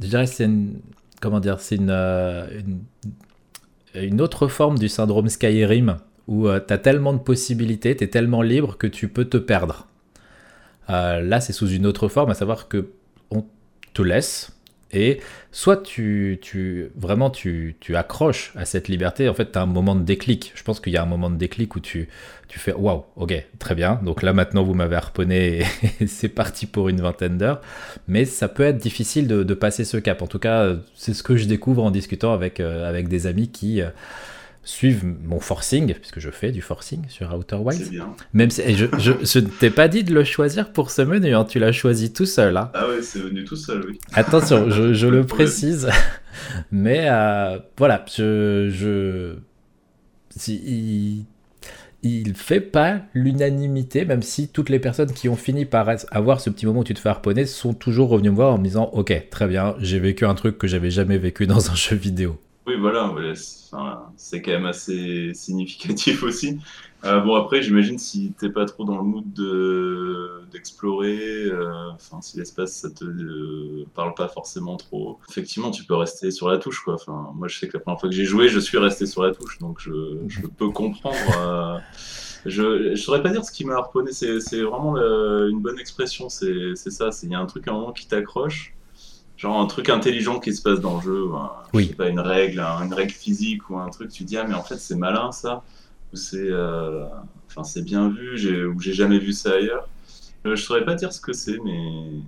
[0.00, 0.48] je dirais c'est
[1.20, 2.82] comment dire, c'est une, une,
[3.94, 8.08] une, autre forme du syndrome Skyrim, où euh, tu as tellement de possibilités, tu es
[8.08, 9.86] tellement libre que tu peux te perdre.
[10.90, 12.90] Euh, là, c'est sous une autre forme, à savoir que
[13.30, 13.44] on
[13.94, 14.57] te laisse
[14.92, 15.20] et
[15.52, 19.28] soit tu, tu vraiment tu, tu, accroches à cette liberté.
[19.28, 20.52] En fait, tu as un moment de déclic.
[20.54, 22.08] Je pense qu'il y a un moment de déclic où tu,
[22.48, 24.00] tu fais waouh, ok, très bien.
[24.02, 25.62] Donc là, maintenant, vous m'avez harponné
[26.00, 27.60] et c'est parti pour une vingtaine d'heures.
[28.06, 30.22] Mais ça peut être difficile de, passer ce cap.
[30.22, 33.48] En tout cas, c'est ce que je découvre en discutant avec, euh, avec des amis
[33.48, 33.82] qui
[34.68, 37.84] suivent mon forcing, puisque je fais du forcing sur Outer Wilds.
[37.84, 38.14] C'est bien.
[38.34, 41.34] Même si, je, je, je ne t'ai pas dit de le choisir pour ce menu,
[41.34, 42.56] hein, tu l'as choisi tout seul.
[42.58, 42.70] Hein.
[42.74, 43.98] Ah ouais, c'est venu tout seul, oui.
[44.12, 45.88] Attention, je, le précise.
[46.70, 48.68] Mais euh, voilà, je.
[48.70, 49.36] je
[50.36, 51.26] si, il,
[52.02, 56.50] il fait pas l'unanimité, même si toutes les personnes qui ont fini par avoir ce
[56.50, 58.90] petit moment où tu te fais harponner sont toujours revenues me voir en me disant
[58.92, 62.38] Ok, très bien, j'ai vécu un truc que j'avais jamais vécu dans un jeu vidéo.
[62.68, 63.10] Oui, voilà,
[64.18, 66.58] c'est quand même assez significatif aussi.
[67.02, 72.36] Euh, bon, après, j'imagine si t'es pas trop dans le mood de- d'explorer, euh, si
[72.36, 76.80] l'espace ça te euh, parle pas forcément trop, effectivement, tu peux rester sur la touche,
[76.84, 76.96] quoi.
[77.34, 79.32] Moi, je sais que la première fois que j'ai joué, je suis resté sur la
[79.32, 79.92] touche, donc je,
[80.28, 81.80] je peux comprendre.
[82.44, 86.74] je ne saurais pas dire ce qui m'a harponné, c'est vraiment une bonne expression, c'est
[86.76, 88.74] ça, il y a un truc à un moment qui t'accroche.
[89.38, 91.24] Genre un truc intelligent qui se passe dans le jeu,
[91.72, 91.86] je Oui.
[91.94, 94.54] pas, une règle, un- une règle physique ou un truc, tu te dis ah mais
[94.54, 95.62] en fait c'est malin ça,
[96.12, 97.04] ou c'est euh,
[97.46, 98.34] enfin c'est bien vu,
[98.66, 99.88] ou j'ai jamais vu ça ailleurs.
[100.46, 102.20] Euh, je saurais pas dire ce que c'est, mais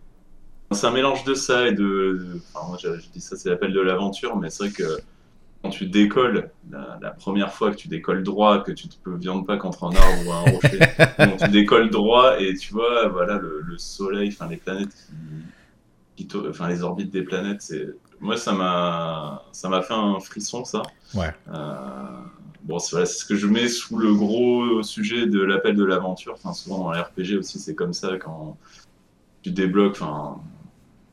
[0.72, 3.50] c'est un mélange de ça et de, de- enfin moi je, je dis ça c'est
[3.50, 4.98] l'appel de l'aventure, mais c'est vrai que
[5.62, 9.16] quand tu décolles, la, la première fois que tu décolles droit, que tu te peux
[9.16, 10.78] viande pas contre un arbre ou un rocher,
[11.38, 15.12] tu décolles droit et tu vois voilà le, le soleil, enfin les planètes qui
[16.48, 17.88] enfin les orbites des planètes, c'est
[18.20, 20.82] moi ça m'a ça m'a fait un frisson ça.
[21.14, 21.32] Ouais.
[21.52, 22.04] Euh,
[22.62, 26.34] bon c'est ce que je mets sous le gros sujet de l'appel de l'aventure.
[26.34, 28.56] Enfin souvent dans les RPG aussi c'est comme ça quand
[29.42, 30.40] tu débloques, enfin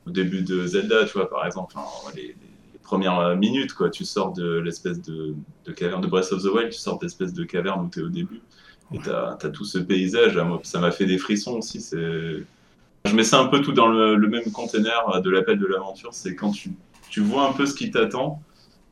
[0.06, 4.06] au début de Zelda tu vois par exemple, enfin, les, les premières minutes quoi, tu
[4.06, 7.44] sors de l'espèce de, de caverne de Breath of the Wild, tu sors d'espèce de
[7.44, 8.42] caverne où tu es au début.
[8.94, 11.82] Et t'as as tout ce paysage, ça m'a fait des frissons aussi.
[11.82, 12.46] C'est
[13.08, 16.14] je mets ça un peu tout dans le, le même container de l'appel de l'aventure.
[16.14, 16.72] C'est quand tu,
[17.10, 18.42] tu vois un peu ce qui t'attend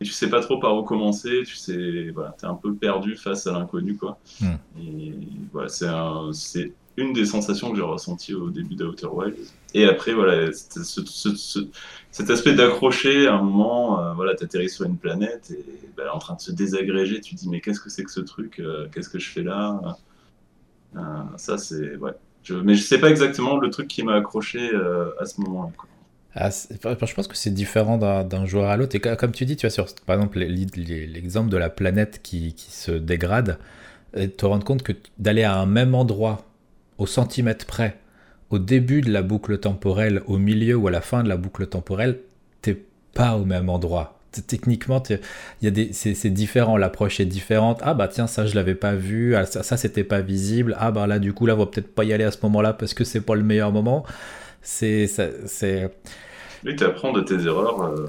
[0.02, 1.44] et tu sais pas trop par où commencer.
[1.46, 4.18] Tu sais, voilà, t'es un peu perdu face à l'inconnu, quoi.
[4.42, 4.56] Hmm.
[4.82, 5.14] Et
[5.54, 9.54] voilà, c'est un- c'est une des sensations que j'ai ressenties au début d'Outer Wilds.
[9.74, 11.68] Et après, voilà, c'était ce- ce- ce-
[12.10, 15.66] cet aspect d'accrocher à un moment, euh, voilà, t'atterris sur une planète et
[15.98, 17.20] bah, est en train de se désagréger.
[17.20, 19.44] Tu te dis, mais qu'est-ce que c'est que ce truc Euh, Qu'est-ce que je fais
[19.44, 19.82] là?
[20.96, 21.00] Euh,
[21.38, 21.96] Ça, c'est.
[21.98, 22.14] Ouais.
[22.52, 25.74] Mais je sais pas exactement le truc qui m'a accroché euh, à ce moment-là.
[26.38, 28.96] Ah, je pense que c'est différent d'un joueur à l'autre.
[28.96, 32.92] Et co- comme tu dis, tu sur, par exemple, l'exemple de la planète qui, se
[32.92, 33.58] dégrade,
[34.16, 36.46] et te rendre compte que d'aller à un même endroit,
[36.98, 38.00] au centimètre près,
[38.50, 41.68] au début de la boucle temporelle, au milieu ou à la fin de la boucle
[41.68, 42.20] temporelle,
[42.62, 42.82] t'es
[43.14, 44.15] pas au même endroit.
[44.48, 45.20] Techniquement, il
[45.62, 47.80] y a des, c'est, différent, l'approche est différente.
[47.84, 50.76] Ah bah tiens, ça je l'avais pas vu, ah, ça, ça c'était pas visible.
[50.80, 52.74] Ah bah là du coup là on va peut-être pas y aller à ce moment-là
[52.74, 54.06] parce que c'est pas le meilleur moment.
[54.62, 55.92] C'est, c'est,
[56.66, 58.08] Oui, tu apprends de tes erreurs, euh,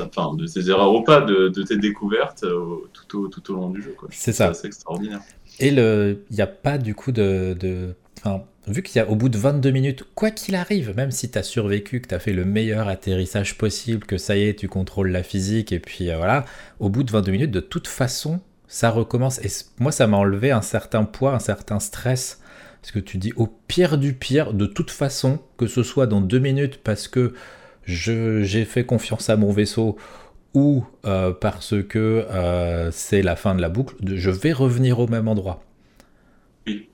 [0.00, 3.56] enfin de tes erreurs ou pas, de, de tes découvertes euh, tout, au, tout au
[3.56, 3.94] long du jeu.
[3.98, 4.08] quoi.
[4.12, 4.54] C'est ça.
[4.54, 5.20] C'est extraordinaire.
[5.58, 9.16] Et il n'y a pas du coup de, de, enfin, vu qu'il y a au
[9.16, 12.18] bout de 22 minutes, quoi qu'il arrive, même si tu as survécu, que tu as
[12.18, 16.10] fait le meilleur atterrissage possible, que ça y est, tu contrôles la physique, et puis
[16.10, 16.44] euh, voilà,
[16.80, 19.38] au bout de 22 minutes, de toute façon, ça recommence.
[19.44, 19.48] Et
[19.80, 22.40] moi, ça m'a enlevé un certain poids, un certain stress.
[22.80, 26.20] Parce que tu dis, au pire du pire, de toute façon, que ce soit dans
[26.20, 27.34] deux minutes parce que
[27.84, 29.96] j'ai fait confiance à mon vaisseau
[30.54, 35.06] ou euh, parce que euh, c'est la fin de la boucle, je vais revenir au
[35.06, 35.62] même endroit.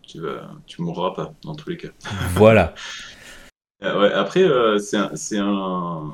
[0.07, 1.89] Tu, vas, tu mourras pas dans tous les cas.
[2.35, 2.75] Voilà.
[3.83, 5.11] Euh, ouais, après, euh, c'est un,
[5.47, 6.13] un-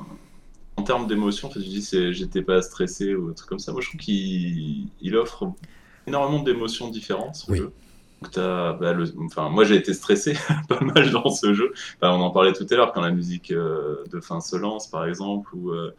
[0.77, 3.71] En termes d'émotion, en fait, je dis j'étais pas stressé ou un truc comme ça.
[3.71, 5.51] Moi, je trouve qu'il il offre
[6.07, 7.59] énormément d'émotions différentes, Oui.
[7.59, 7.71] jeu.
[8.21, 10.33] Donc, bah, le- enfin, moi, j'ai été stressé
[10.69, 11.71] pas mal dans ce jeu.
[11.97, 14.87] Enfin, on en parlait tout à l'heure quand la musique euh, de fin se lance,
[14.87, 15.93] par exemple, ou euh,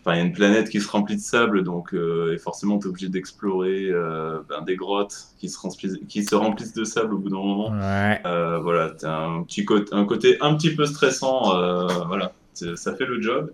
[0.00, 2.78] enfin, il y a une planète qui se remplit de sable, donc euh, et forcément,
[2.78, 6.84] tu es obligé d'explorer euh, ben, des grottes qui se, remplissent, qui se remplissent de
[6.84, 7.70] sable au bout d'un moment.
[7.70, 8.20] Ouais.
[8.26, 11.54] Euh, voilà, t'as un petit côté, un côté un petit peu stressant.
[11.56, 13.50] euh, voilà, ça fait le job.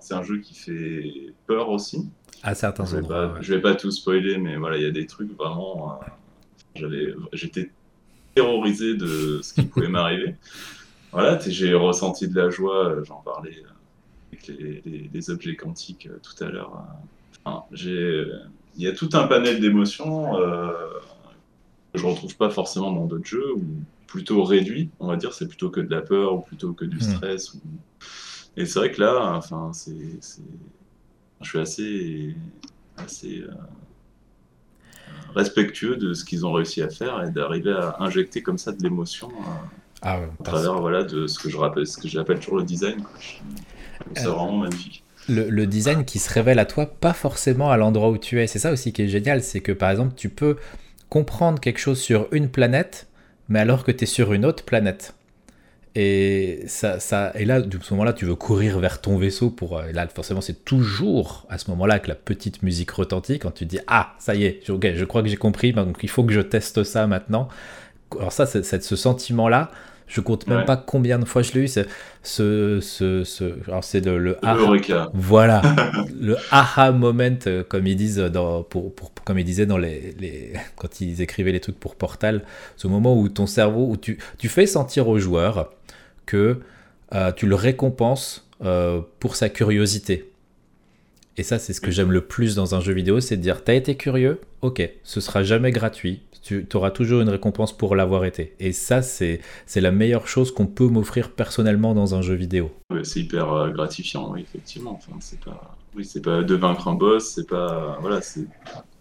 [0.00, 1.12] C'est un jeu qui fait
[1.46, 2.08] peur aussi.
[2.42, 3.16] À certains Je vais, endroits.
[3.28, 3.38] pas, ouais.
[3.42, 6.00] je vais pas tout spoiler, mais voilà, il y a des trucs vraiment.
[7.32, 7.70] j'étais
[8.34, 10.34] terrorisé de ce qui pouvait m'arriver.
[11.12, 12.94] Voilà, j'ai ressenti de la joie.
[13.02, 13.64] J'en parlais
[14.32, 16.74] avec les, les- les objets quantiques euh, tout à l'heure.
[16.76, 17.06] euh.
[17.44, 18.26] Enfin, j'ai,
[18.76, 20.72] il y a tout un panel d'émotions euh,
[21.92, 23.64] que je retrouve pas forcément dans d'autres jeux ou
[24.06, 25.32] plutôt réduit, on va dire.
[25.32, 27.00] C'est plutôt que de la peur ou plutôt que du Hmm.
[27.00, 27.54] stress.
[27.54, 27.60] ou-
[28.56, 29.96] Et c'est vrai que là, enfin, c'est,
[31.40, 32.36] je suis assez,
[32.96, 33.50] assez euh,
[35.34, 38.82] respectueux de ce qu'ils ont réussi à faire et d'arriver à injecter comme ça de
[38.82, 39.52] l'émotion euh,
[40.02, 42.64] Ah ouais, à travers voilà de ce que je rappelle, ce que j'appelle toujours le
[42.64, 43.00] design.
[43.02, 43.12] quoi.
[44.18, 45.04] Euh, vraiment magnifique.
[45.28, 48.46] le, design qui se révèle à toi, pas forcément à l'endroit où tu es.
[48.46, 50.56] C'est ça aussi qui est génial, c'est que par exemple, tu peux
[51.08, 53.08] comprendre quelque chose sur une planète,
[53.48, 55.14] mais alors que tu es sur une autre planète.
[55.96, 59.82] Et, ça, ça, et là, à ce moment-là, tu veux courir vers ton vaisseau pour.
[59.92, 63.80] là, forcément, c'est toujours à ce moment-là que la petite musique retentit quand tu dis
[63.88, 66.40] Ah, ça y est, ok, je crois que j'ai compris, donc il faut que je
[66.40, 67.48] teste ça maintenant.
[68.16, 69.70] Alors, ça, c'est ce sentiment-là,
[70.10, 71.68] je compte même pas combien de fois je l'ai eu.
[71.68, 75.62] Ce, ce, ce, alors c'est le, le aha, voilà,
[76.20, 80.14] le aha moment, euh, comme ils disent dans, pour, pour, comme ils disaient dans les,
[80.18, 82.42] les, quand ils écrivaient les trucs pour Portal,
[82.76, 85.70] ce moment où ton cerveau, où tu, tu fais sentir au joueur
[86.26, 86.60] que
[87.14, 90.30] euh, tu le récompenses euh, pour sa curiosité.
[91.36, 93.62] Et ça, c'est ce que j'aime le plus dans un jeu vidéo, c'est de dire,
[93.64, 98.24] t'as été curieux, ok, ce sera jamais gratuit, tu auras toujours une récompense pour l'avoir
[98.24, 98.54] été.
[98.58, 99.40] Et ça, c'est
[99.76, 102.70] la meilleure chose qu'on peut m'offrir personnellement dans un jeu vidéo.
[103.02, 104.92] c'est hyper euh, gratifiant, oui, effectivement.
[104.92, 108.46] Enfin, c'est pas, oui, c'est pas de vaincre un boss, c'est pas, voilà, c'est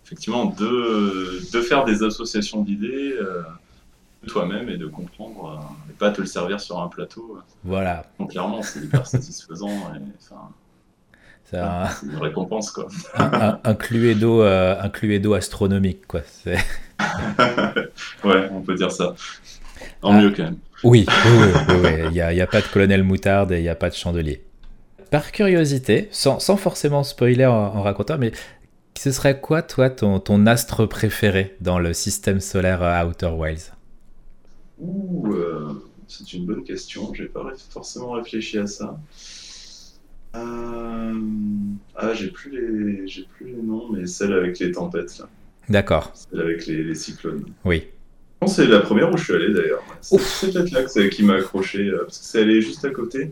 [0.06, 3.16] effectivement de, de faire des associations d'idées.
[3.20, 3.42] Euh,
[4.28, 7.40] toi-même et de comprendre euh, et pas te le servir sur un plateau.
[7.64, 8.06] Voilà.
[8.20, 9.70] Donc clairement, c'est hyper satisfaisant.
[9.70, 10.50] Et, enfin,
[12.04, 12.90] une récompense quoi.
[13.16, 16.20] un, un, cluedo, un cluedo astronomique quoi.
[18.24, 19.16] ouais, on peut dire ça.
[20.02, 20.58] En mieux quand même.
[20.84, 21.06] Oui,
[22.06, 24.44] il n'y a, pas de colonel moutarde et il n'y a pas de chandelier.
[25.12, 28.32] Par curiosité, sans, forcément spoiler en, racontant, mais
[28.98, 33.74] ce serait quoi, toi, ton, ton astre préféré dans le système solaire Outer Wilds?
[34.80, 35.74] Ouh, euh,
[36.08, 37.14] c'est une bonne question.
[37.14, 38.98] J'ai pas forcément réfléchi à ça.
[40.36, 41.14] Euh,
[41.96, 45.28] ah, j'ai plus les, j'ai plus les noms, mais celle avec les tempêtes là.
[45.70, 46.12] D'accord.
[46.14, 47.46] Celle avec les, cyclones.
[47.64, 47.88] Oui.
[48.42, 49.84] Je c'est la première où je suis allé d'ailleurs.
[50.02, 53.32] C'est peut-être là que qui m'a accroché, euh, parce que c'est allé juste à côté,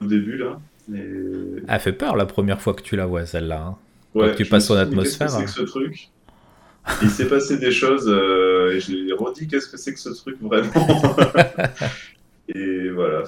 [0.00, 0.58] au début là.
[0.92, 3.62] Elle fait peur la première fois que tu la vois celle-là.
[3.66, 3.76] Hein.
[4.14, 5.26] Ouais, Quand tu passes son atmosphère.
[5.26, 6.08] Qu'est-ce que c'est que ce truc?
[7.02, 10.36] Il s'est passé des choses euh, et j'ai redit qu'est-ce que c'est que ce truc
[10.40, 10.72] vraiment.
[12.48, 13.22] et voilà.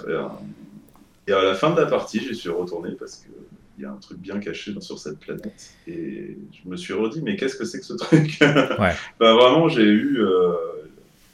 [1.27, 3.29] Et à la fin de la partie, j'y suis retourné parce que
[3.77, 5.75] il y a un truc bien caché sur cette planète.
[5.87, 8.95] Et je me suis redit, mais qu'est-ce que c'est que ce truc ouais.
[9.19, 10.53] bah, Vraiment, j'ai eu, euh,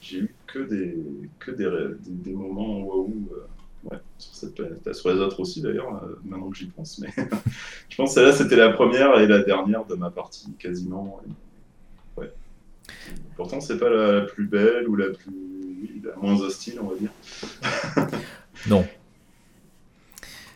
[0.01, 0.97] j'ai eu que des,
[1.39, 1.69] que des,
[2.05, 4.93] des, moments waouh euh, ouais, sur cette planète.
[4.93, 6.99] Sur les autres aussi, d'ailleurs, euh, maintenant que j'y pense.
[6.99, 7.09] Mais
[7.89, 11.21] je pense que celle-là, c'était la première et la dernière de ma partie, quasiment.
[12.17, 12.31] Ouais.
[13.35, 16.01] Pourtant, c'est pas la, plus belle ou la plus.
[16.03, 17.11] la moins hostile, on va dire.
[18.67, 18.85] non.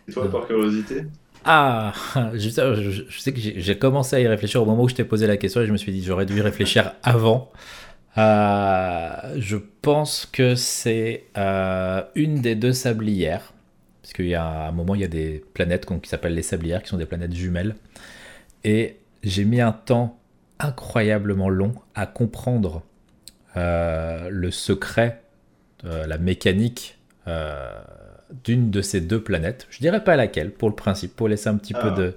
[0.07, 1.05] Et toi, par curiosité?
[1.45, 1.93] Ah,
[2.33, 5.37] je, sais que j'ai commencé à y réfléchir au moment où je t'ai posé la
[5.37, 7.51] question et je me suis dit j'aurais dû y réfléchir avant.
[8.17, 13.53] Euh, je pense que c'est euh, une des deux sablières,
[14.01, 16.81] parce qu'il y a un moment il y a des planètes qui s'appellent les sablières,
[16.81, 17.75] qui sont des planètes jumelles,
[18.63, 20.17] et j'ai mis un temps
[20.59, 22.81] incroyablement long à comprendre
[23.57, 25.21] euh, le secret,
[25.83, 26.97] la mécanique
[28.43, 29.67] d'une de ces deux planètes.
[29.69, 32.13] Je dirais pas laquelle, pour le principe, pour laisser un petit peu ah, de.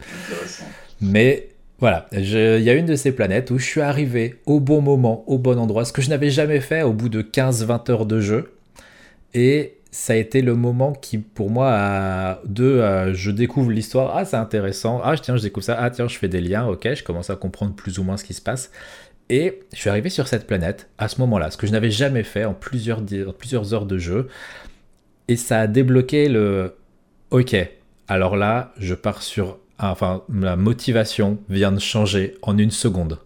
[1.00, 1.48] Mais
[1.78, 5.24] voilà, il y a une de ces planètes où je suis arrivé au bon moment,
[5.26, 8.20] au bon endroit, ce que je n'avais jamais fait au bout de 15-20 heures de
[8.20, 8.52] jeu.
[9.34, 14.24] Et ça a été le moment qui, pour moi, a, de je découvre l'histoire, ah
[14.24, 17.02] c'est intéressant, ah tiens je découvre ça, ah tiens je fais des liens, ok, je
[17.04, 18.70] commence à comprendre plus ou moins ce qui se passe.
[19.30, 22.22] Et je suis arrivé sur cette planète à ce moment-là, ce que je n'avais jamais
[22.22, 24.28] fait en plusieurs, en plusieurs heures de jeu.
[25.28, 26.74] Et ça a débloqué le
[27.30, 27.54] OK,
[28.08, 29.58] alors là, je pars sur.
[29.78, 33.18] Enfin, la motivation vient de changer en une seconde.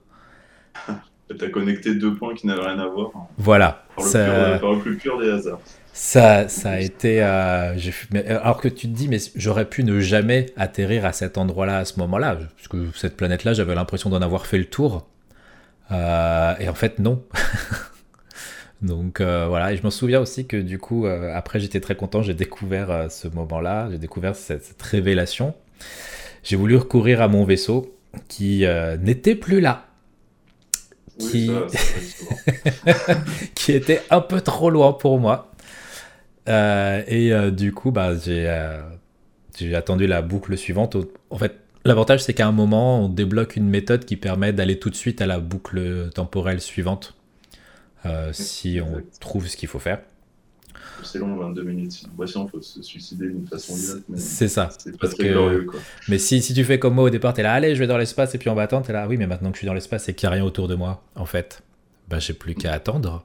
[1.39, 3.11] Tu as connecté deux points qui n'avaient rien à voir.
[3.39, 3.87] Voilà.
[3.97, 4.59] Par le, ça...
[4.59, 5.61] pur, plus pur des hasards.
[5.95, 7.23] Ça, ça a été.
[7.23, 7.75] Euh,
[8.29, 11.85] alors que tu te dis, mais j'aurais pu ne jamais atterrir à cet endroit-là à
[11.85, 12.39] ce moment-là.
[12.57, 15.07] Parce que cette planète-là, j'avais l'impression d'en avoir fait le tour.
[15.91, 17.23] Euh, et en fait, non.
[18.83, 21.95] Donc euh, voilà, et je me souviens aussi que du coup, euh, après j'étais très
[21.95, 25.55] content, j'ai découvert euh, ce moment-là, j'ai découvert cette, révélation.
[26.43, 28.65] J'ai voulu recourir à mon vaisseau qui
[29.01, 29.87] n'était plus là.
[31.19, 31.51] qui...
[33.55, 35.53] qui était un peu trop loin pour moi.
[36.49, 38.49] et du coup, bah, j'ai
[39.75, 40.97] attendu la boucle suivante.
[41.31, 41.55] En fait,
[41.85, 45.23] l'avantage c'est qu'à un moment, on débloque une méthode qui permet d'aller tout de suite
[45.23, 47.15] à la boucle temporelle suivante.
[48.05, 50.01] Euh, si on trouve ce qu'il faut faire.
[51.03, 52.05] C'est long, 22 minutes.
[52.17, 54.69] Bah, il faut se suicider d'une façon ou C'est ça.
[54.79, 55.65] C'est pas très glorieux.
[55.65, 55.81] Quoi.
[56.09, 57.99] Mais si, si tu fais comme moi au départ, t'es là, allez, je vais dans
[57.99, 59.75] l'espace et puis on va attendre, t'es là, oui, mais maintenant que je suis dans
[59.75, 61.63] l'espace et qu'il n'y a rien autour de moi, en fait,
[62.09, 63.25] bah, j'ai plus qu'à attendre.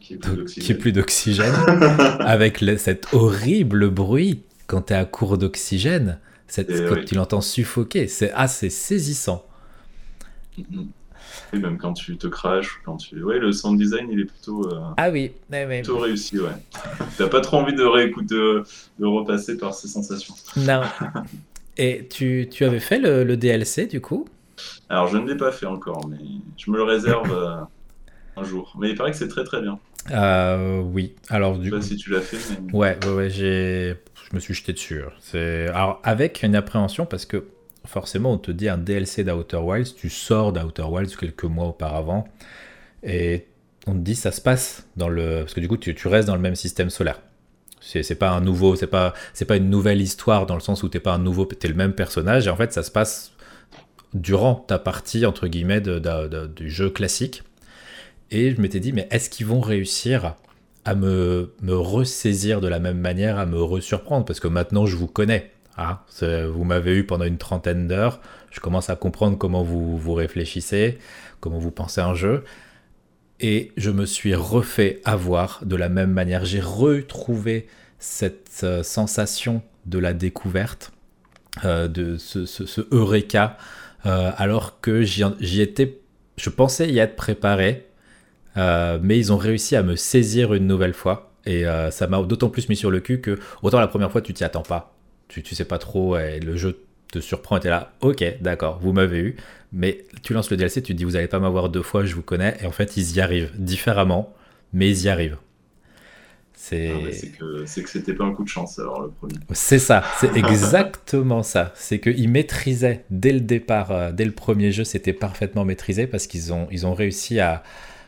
[0.00, 1.54] Qui est plus d'oxygène.
[2.20, 6.18] avec cet horrible bruit quand t'es à court d'oxygène.
[6.46, 9.46] Cette, quand tu l'entends suffoquer, c'est assez saisissant.
[10.58, 10.86] Mm-hmm.
[11.52, 13.22] Et même quand tu te craches, quand tu.
[13.22, 14.66] Ouais, le sound design, il est plutôt.
[14.66, 16.50] Euh, ah oui, plutôt réussi, ouais.
[17.18, 18.64] T'as pas trop envie de réécouter, de,
[19.06, 20.34] repasser par ces sensations.
[20.56, 20.82] Non.
[21.76, 24.26] Et tu, tu avais fait le, DLC du coup?
[24.88, 26.18] Alors je ne l'ai pas fait encore, mais
[26.56, 27.60] je me le réserve euh,
[28.36, 28.76] un jour.
[28.78, 29.78] Mais il paraît que c'est très très bien.
[30.10, 31.14] Euh, oui.
[31.28, 32.36] Alors du je sais pas si tu l'as fait.
[32.62, 32.72] Mais...
[32.72, 33.94] Ouais, ouais, ouais j'ai.
[34.30, 35.02] Je me suis jeté dessus.
[35.20, 37.44] C'est alors avec une appréhension parce que
[37.84, 42.24] forcément, on te dit un DLC d'Outer Wilds, tu sors d'Outer Wilds quelques mois auparavant,
[43.02, 43.46] et
[43.86, 45.40] on te dit ça se passe dans le.
[45.40, 47.20] Parce que du coup, tu, restes dans le même système solaire.
[47.80, 49.14] C'est pas un nouveau, c'est pas,
[49.48, 51.94] pas une nouvelle histoire dans le sens où t'es pas un nouveau, t'es le même
[51.94, 53.32] personnage, et en fait, ça se passe
[54.12, 57.42] durant ta partie, entre guillemets, du jeu classique.
[58.30, 60.36] Et je m'étais dit, mais est-ce qu'ils vont réussir
[60.84, 64.24] à me, me ressaisir de la même manière, à me resurprendre?
[64.24, 65.50] Parce que maintenant, je vous connais.
[65.76, 70.14] Ah, vous m'avez eu pendant une trentaine d'heures, je commence à comprendre comment vous, vous
[70.14, 70.98] réfléchissez,
[71.40, 72.44] comment vous pensez un jeu.
[73.40, 76.44] Et je me suis refait avoir de la même manière.
[76.44, 77.66] J'ai retrouvé
[77.98, 80.92] cette euh, sensation de la découverte,
[81.64, 83.56] euh, de ce, Eureka,
[84.04, 86.00] euh, alors que j'y étais,
[86.36, 87.86] je pensais y être préparé,
[88.56, 91.32] mais ils ont réussi à me saisir une nouvelle fois.
[91.46, 94.34] Et ça m'a d'autant plus mis sur le cul que, autant la première fois, tu
[94.34, 94.99] t'y attends pas
[95.30, 98.78] tu, tu sais pas trop, et le jeu te surprend et es là, ok, d'accord,
[98.82, 99.36] vous m'avez eu,
[99.72, 102.14] mais tu lances le DLC, tu te dis, vous allez pas m'avoir deux fois, je
[102.14, 104.34] vous connais, et en fait, ils y arrivent différemment,
[104.72, 105.38] mais ils y arrivent.
[106.54, 106.92] C'est
[107.38, 109.32] que c'est que c'était pas un coup de chance alors le premier.
[109.50, 111.72] C'est ça, c'est exactement ça.
[111.74, 116.26] C'est qu'ils maîtrisaient dès le départ, euh, dès le premier jeu, c'était parfaitement maîtrisé parce
[116.26, 117.62] qu'ils ont, ils ont réussi à,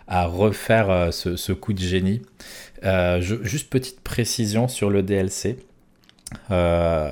[0.06, 2.20] à refaire euh, ce, ce, coup de génie.
[2.84, 5.56] Euh, juste petite précision sur le DLC.
[6.50, 7.10] Euh,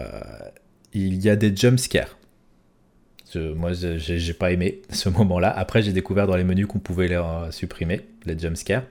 [0.93, 2.17] il y a des jumpscares.
[3.35, 5.51] Moi, j'ai pas aimé ce moment-là.
[5.57, 8.83] Après, j'ai découvert dans les menus qu'on pouvait les euh, supprimer, les jumpscares.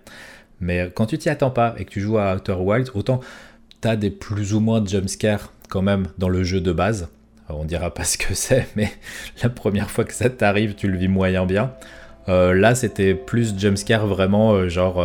[0.62, 3.22] Mais quand tu t'y attends pas et que tu joues à Outer Wilds, autant
[3.82, 7.10] tu as des plus ou moins de jumpscares quand même dans le jeu de base.
[7.48, 8.92] on dira pas ce que c'est, mais
[9.44, 11.74] la première fois que ça t'arrive, tu le vis moyen bien.
[12.28, 15.04] Euh, là, c'était plus jumpscare vraiment genre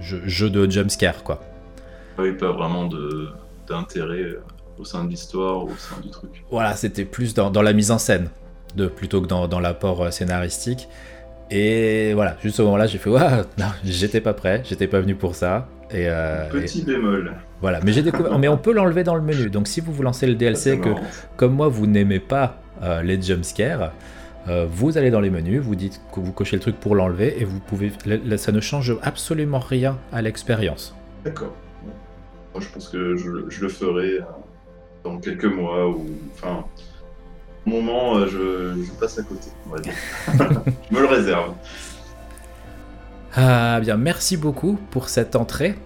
[0.00, 1.42] jeu, jeu, de jumpscare quoi.
[2.18, 3.30] Oui, vraiment de
[3.70, 4.42] d'intérêt euh,
[4.78, 6.44] au sein de l'histoire, au sein du truc.
[6.50, 8.28] Voilà, c'était plus dans, la mise en scène
[8.76, 10.88] de, plutôt que dans, l'apport euh, scénaristique.
[11.50, 15.14] Et voilà, juste au moment-là, j'ai fait Waouh, non, j'étais pas prêt, j'étais pas venu
[15.14, 15.68] pour ça.
[15.90, 17.34] Et, euh, Petit bémol.
[17.60, 18.38] Voilà, mais j'ai découvert.
[18.38, 19.50] mais on peut l'enlever dans le menu.
[19.50, 20.90] Donc si vous vous lancez le DLC, que
[21.36, 22.58] comme moi vous n'aimez pas
[23.02, 23.92] les jumpscares,
[24.46, 27.44] vous allez dans les menus, vous dites que vous cochez le truc pour l'enlever et
[27.44, 27.92] vous pouvez.
[28.36, 30.94] Ça ne change absolument rien à l'expérience.
[31.24, 31.54] D'accord.
[32.54, 34.22] Moi, je pense que je, le ferai euh,
[35.04, 36.64] dans quelques mois ou enfin
[37.66, 39.50] au moment euh, je, je, passe à côté.
[40.34, 41.54] je me le réserve.
[43.34, 45.76] Ah bien, merci beaucoup pour cette entrée.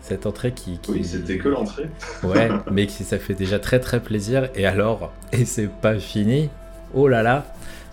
[0.00, 0.78] Cette entrée qui.
[0.88, 1.90] Oui, c'était que l'entrée.
[2.22, 4.48] ouais, mais qui, ça fait déjà très très plaisir.
[4.54, 6.48] Et alors, et c'est pas fini.
[6.94, 7.44] Oh là là,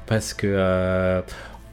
[0.06, 1.22] parce que euh,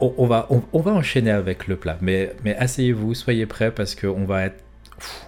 [0.01, 1.98] on, va on, va enchaîner avec le plat.
[2.01, 4.64] Mais mais asseyez-vous, soyez prêts parce qu'on va être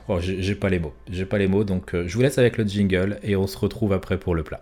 [0.08, 0.94] Oh, j'ai pas les mots.
[1.10, 3.56] J'ai pas les mots, donc euh, je vous laisse avec le jingle et on se
[3.58, 4.60] retrouve après pour le plat.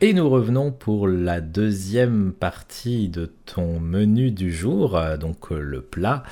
[0.00, 5.60] Et nous revenons pour la deuxième partie de ton menu du jour, euh, donc euh,
[5.60, 6.24] le plat,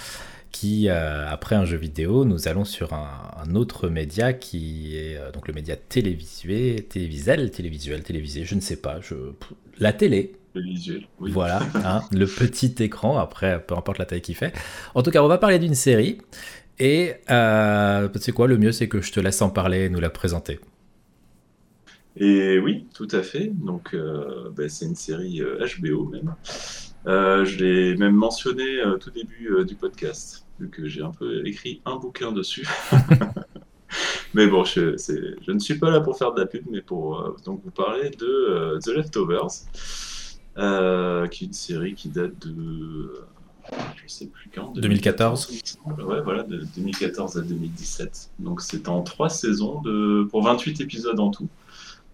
[0.51, 5.55] qui, après un jeu vidéo, nous allons sur un, autre média qui est donc le
[5.55, 9.15] média télévisuel, télévisuel, télévisuel, télévisé, je ne sais pas, je,
[9.79, 11.07] la télé, visuel.
[11.19, 14.53] Voilà, hein, le petit écran, après, peu importe la taille qu'il fait.
[14.95, 16.19] En tout cas, on va parler d'une série.
[16.79, 20.01] Et euh, c'est quoi, le mieux, c'est que je te laisse en parler et nous
[20.01, 20.61] la présenter.
[22.17, 23.47] Et oui, tout à fait.
[23.47, 26.35] Donc, euh, ben, c'est une série HBO euh, même.
[27.07, 31.81] Euh, je l'ai même mentionné tout début du podcast, vu que j'ai un peu écrit
[31.85, 32.67] un bouquin dessus.
[34.35, 37.37] mais bon, je, je, ne suis pas là pour faire de la pub, mais pour
[37.45, 39.65] donc vous parler de The Leftovers.
[40.59, 43.25] Euh, qui est une série qui date de.
[43.71, 44.73] Je sais plus quand.
[44.73, 45.49] 2014
[45.87, 48.31] Ouais, voilà, de 2014 à 2017.
[48.41, 51.49] Donc c'est en trois saisons de, pour 28 épisodes en tout.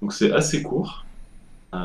[0.02, 1.06] Donc c'est assez court.
[1.74, 1.78] Euh,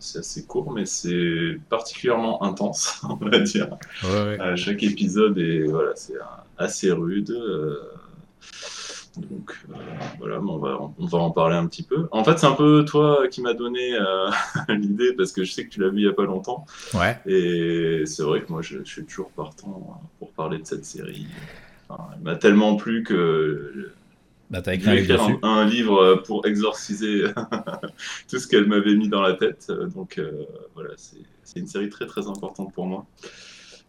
[0.00, 3.68] c'est assez court, mais c'est particulièrement intense, on va dire.
[4.04, 6.14] Euh, chaque épisode est voilà, c'est
[6.56, 7.38] assez rude.
[9.16, 9.74] Donc euh,
[10.18, 12.08] voilà, on va, on va en parler un petit peu.
[12.10, 14.30] En fait, c'est un peu toi qui m'as donné euh,
[14.68, 16.66] l'idée parce que je sais que tu l'as vu il y a pas longtemps.
[16.94, 17.18] Ouais.
[17.26, 21.26] Et c'est vrai que moi, je, suis toujours partant pour parler de cette série.
[21.90, 23.92] il m'a tellement plu que
[24.50, 27.24] bah, as écrit un, livre un, livre pour exorciser
[28.28, 29.72] tout ce qu'elle m'avait mis dans la tête.
[29.94, 30.20] Donc
[30.74, 33.06] voilà, c'est une série très très importante pour moi.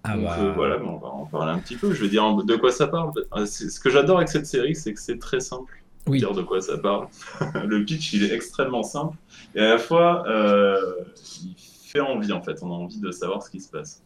[0.07, 0.53] Ah Donc, bah...
[0.55, 1.93] voilà, on va en parler un petit peu.
[1.93, 3.11] Je vais dire de quoi ça parle?
[3.45, 5.73] Ce que j'adore avec cette série, c'est que c'est très simple.
[6.07, 6.19] Oui.
[6.19, 7.07] Dire de quoi ça parle.
[7.65, 9.17] le pitch, il est extrêmement simple
[9.55, 10.79] et à la fois, euh,
[11.43, 12.59] il fait envie en fait.
[12.61, 14.03] On a envie de savoir ce qui se passe.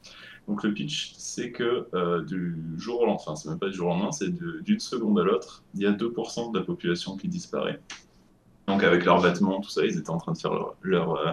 [0.48, 3.74] Donc le pitch, c'est que euh, du jour au lendemain, enfin c'est même pas du
[3.74, 7.16] jour au lendemain, c'est d'une seconde à l'autre, il y a 2% de la population
[7.16, 7.80] qui disparaît.
[8.72, 11.32] Donc avec leurs vêtements, tout ça, ils étaient en train de faire leur, euh,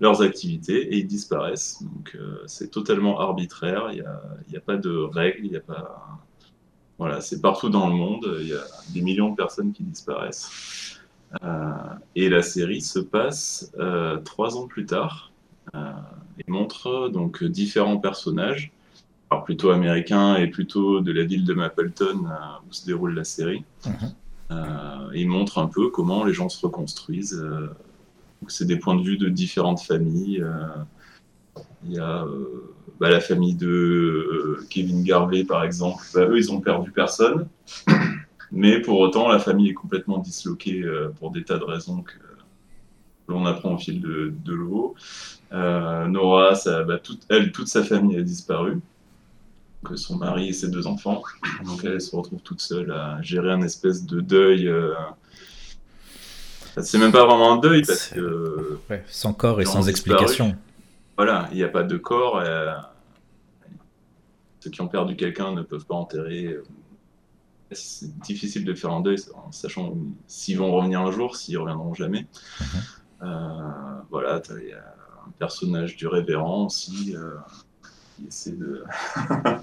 [0.00, 1.82] leurs activités et ils disparaissent.
[1.82, 2.16] Donc
[2.46, 3.96] c'est totalement arbitraire, il
[4.48, 6.20] n'y a, a, pas de règles, il n'y a pas...
[6.98, 8.64] Voilà, c'est partout dans le monde, il y a
[8.94, 10.96] des millions de personnes qui disparaissent.
[11.42, 11.72] Euh,
[12.14, 15.32] et la série se passe euh, trois ans plus tard
[15.74, 15.92] euh,
[16.38, 18.72] et montre donc différents personnages,
[19.30, 22.26] alors plutôt américains et plutôt de la ville de Mapleton
[22.68, 23.64] où se déroule la série.
[23.84, 24.14] Mhm.
[24.50, 27.44] Il montre un peu comment les gens se reconstruisent.
[28.48, 30.44] c'est des points de vue de différentes familles.
[31.84, 32.24] Il y a
[33.00, 36.02] bah, la famille de Kevin Garvey, par exemple.
[36.14, 37.48] Bah, eux, ils ont perdu personne.
[38.52, 42.14] Mais pour autant, la famille est complètement disloquée euh, pour des tas de raisons que
[43.28, 44.94] l'on apprend au fil de, l'eau.
[45.52, 48.80] Euh, Nora, bah, elle, toute sa famille a disparu.
[49.84, 51.22] Que son mari et ses deux enfants.
[51.64, 54.68] Donc elle, se retrouve toute seule à gérer un espèce de deuil.
[54.68, 54.94] Euh...
[56.82, 58.78] C'est même pas vraiment un deuil parce que.
[59.08, 60.56] sans corps et sans explication.
[61.16, 62.42] Voilà, il n'y a pas de corps.
[64.60, 66.58] Ceux qui ont perdu quelqu'un ne peuvent pas enterrer
[67.72, 69.94] c'est difficile de faire un deuil en sachant
[70.26, 72.26] s'ils vont revenir un jour, s'ils reviendront jamais.
[72.60, 72.66] Mhm.
[73.22, 74.94] Euh, voilà, il y a
[75.26, 77.34] un personnage du révérend aussi euh,
[78.16, 78.84] qui essaie de,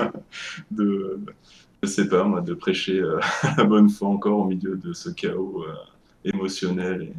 [0.72, 1.20] de,
[1.82, 3.20] je sais pas moi, de prêcher euh,
[3.58, 5.66] la bonne foi encore au milieu de ce chaos
[6.24, 7.14] émotionnel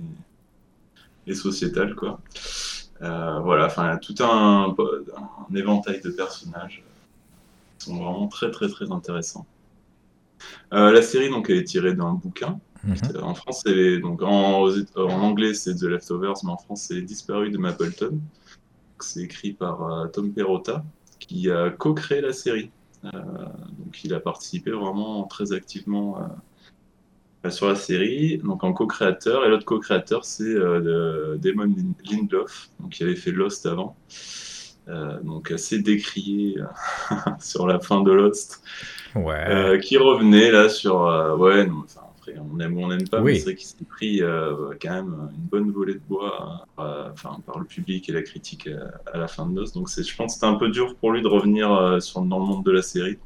[1.26, 2.20] et, et, sociétal, quoi.
[3.00, 6.82] voilà, enfin, tout un, un éventail de personnages
[7.78, 9.46] qui sont vraiment très très très intéressants.
[10.72, 12.58] Euh, la série, donc, elle est tirée d'un bouquin.
[12.84, 12.96] Mhm.
[13.22, 17.56] En France, c'est donc en, anglais c'est The Leftovers, mais en France c'est Disparu de
[17.56, 18.20] Mapleton.
[19.00, 20.84] C'est écrit par euh, Tom Perrotta,
[21.18, 22.70] qui a co-créé la série.
[23.04, 23.10] Euh,
[23.78, 26.18] donc il a participé vraiment très activement
[27.50, 29.44] sur la série, donc en co-créateur.
[29.44, 31.74] Et l'autre co-créateur c'est Damon
[32.10, 33.96] Lindelof, donc qui avait fait Lost avant.
[35.22, 36.56] donc assez décrié
[37.40, 38.62] sur la fin de Lost.
[39.16, 41.06] Euh, qui revenait là sur.
[41.06, 41.68] Euh, ouais,
[42.26, 44.90] après, on aime ou on n'aime pas, mais c'est vrai qu'il s'est pris euh, quand
[44.90, 48.68] même une bonne volée de bois enfin, par le public et la critique
[49.12, 49.66] à, la fin de Nos.
[49.72, 52.46] Donc je pense que c'était un peu dur pour lui de revenir sur, dans le
[52.46, 53.18] monde de la série.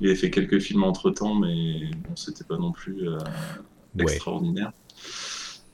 [0.00, 3.08] Il a fait quelques films entre temps, mais bon, c'était pas non plus
[3.98, 4.72] extraordinaire.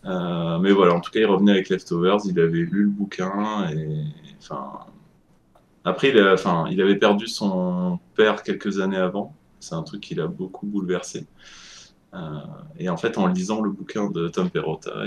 [0.04, 4.04] mais voilà, en tout cas, il revenait avec Leftovers, il avait lu le bouquin et
[4.38, 4.70] enfin.
[5.82, 10.14] Après, il, enfin, il avait perdu son père quelques années avant, c'est un truc qui
[10.14, 11.26] l'a beaucoup bouleversé.
[12.14, 12.18] Euh,
[12.78, 15.06] et en fait, en lisant le bouquin de Tom Perrotta,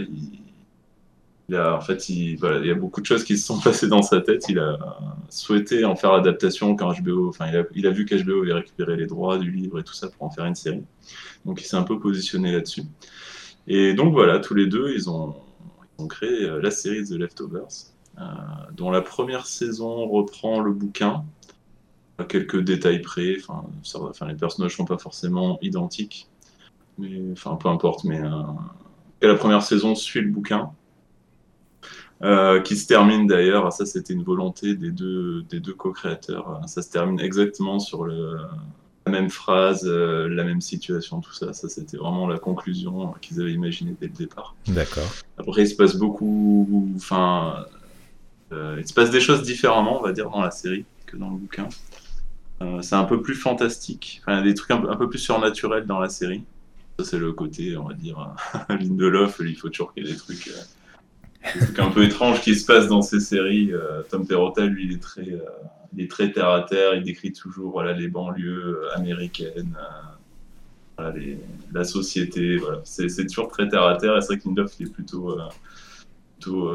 [1.49, 4.01] il, a, en fait, il, y a beaucoup de choses qui se sont passées dans
[4.01, 4.45] sa tête.
[4.49, 4.77] Il a
[5.29, 8.95] souhaité en faire l'adaptation quand HBO, enfin, il a, il a vu qu'HBO avait récupéré
[8.95, 10.83] les droits du livre et tout ça pour en faire une série.
[11.45, 12.83] Donc, il s'est un peu positionné là-dessus.
[13.67, 15.35] Et donc, voilà, tous les deux, ils ont,
[15.97, 18.23] ils ont créé euh, la série The Leftovers, euh,
[18.73, 21.23] dont la première saison reprend le bouquin
[22.17, 23.37] à quelques détails près.
[23.47, 26.27] Enfin, les personnages sont pas forcément identiques,
[26.97, 28.03] mais enfin, peu importe.
[28.03, 28.29] Mais euh,
[29.21, 30.71] la première saison suit le bouquin.
[32.21, 36.81] Euh, qui se termine d'ailleurs, ça c'était une volonté des deux, des deux co-créateurs, ça
[36.81, 38.37] se termine exactement sur le,
[39.05, 41.51] la même phrase, euh, la même situation, tout ça.
[41.51, 44.55] Ça c'était vraiment la conclusion qu'ils avaient imaginée dès le départ.
[44.67, 45.11] D'accord.
[45.37, 47.65] Après il se passe beaucoup, enfin,
[48.51, 51.35] il se passe des choses différemment, on va dire, dans la série que dans le
[51.35, 51.67] bouquin.
[52.63, 54.21] Euh, c'est un peu plus fantastique.
[54.21, 56.43] Enfin, il y a des trucs un peu, plus surnaturels dans la série.
[56.99, 58.35] Ça, c'est le côté, on va dire,
[58.69, 59.41] Lindelof.
[59.43, 62.55] Il faut toujours qu'il y ait des trucs, euh, des trucs un peu étranges qui
[62.55, 63.73] se passent dans ces séries.
[63.73, 65.27] Euh, Tom Perrotta, lui, il est très,
[65.97, 66.93] est très terre à terre.
[66.93, 69.75] Il décrit toujours voilà, les banlieues américaines.
[71.73, 74.15] La société, c'est toujours très terre à terre.
[74.15, 75.35] Et c'est vrai que Lindelof, il est plutôt,
[76.39, 76.71] plutôt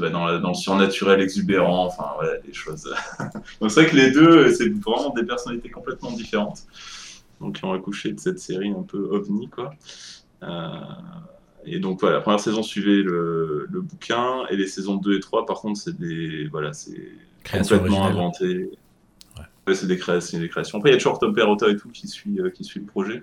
[0.00, 2.94] dans, le surnaturel exubérant, enfin voilà, des choses.
[3.60, 6.66] Donc c'est vrai que les deux, c'est vraiment des personnalités complètement différentes.
[7.40, 9.74] Donc ils ont accouché de cette série un peu ovni, quoi.
[10.42, 10.68] Euh,
[11.66, 15.46] et donc voilà, la première saison suivait le, bouquin, et les saisons 2 et 3,
[15.46, 16.46] par contre, c'est des.
[16.48, 17.10] Voilà, c'est
[17.50, 18.70] complètement inventé.
[19.66, 20.78] Ouais, c'est des, créations, des créations.
[20.78, 23.22] Après, il y a toujours Tom Perrotta et tout qui suit, qui suit le projet.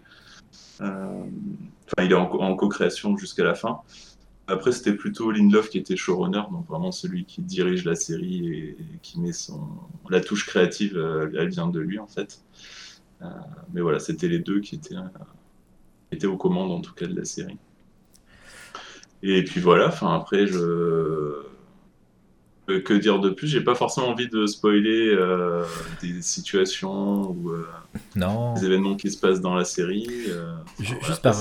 [0.80, 3.82] Enfin, il est en, en co-création jusqu'à la fin.
[4.52, 8.78] Après, c'était plutôt Lindelof qui était showrunner, donc vraiment celui qui dirige la série et,
[9.02, 9.62] qui met son.
[10.10, 12.42] La touche créative, euh, elle vient de lui en fait.
[13.22, 13.26] Euh,
[13.74, 15.08] mais voilà, c'était les deux qui étaient, euh,
[16.12, 17.58] étaient aux commandes en tout cas de la série.
[19.24, 21.44] Et puis voilà, enfin après, je.
[22.68, 23.48] Que dire de plus?
[23.48, 25.14] J'ai pas forcément envie de spoiler
[26.02, 27.54] des situations ou
[28.16, 30.08] des événements qui se passent dans la série.
[30.80, 31.36] Juste par,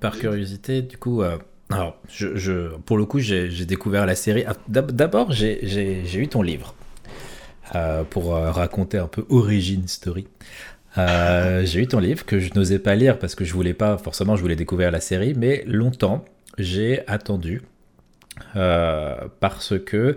[0.00, 1.22] par, curiosité, du coup,
[1.70, 4.44] alors, je, pour le coup, j'ai découvert la série.
[4.46, 6.74] Ah, d'abord, j'ai eu ton livre
[7.74, 10.28] euh, pour euh, raconter un peu Origin Story.
[10.98, 13.98] Euh, j'ai eu ton livre que je n'osais pas lire parce que je voulais pas,
[13.98, 16.24] forcément, je voulais découvrir la série, mais longtemps,
[16.58, 17.62] j'ai attendu
[19.40, 20.16] parce que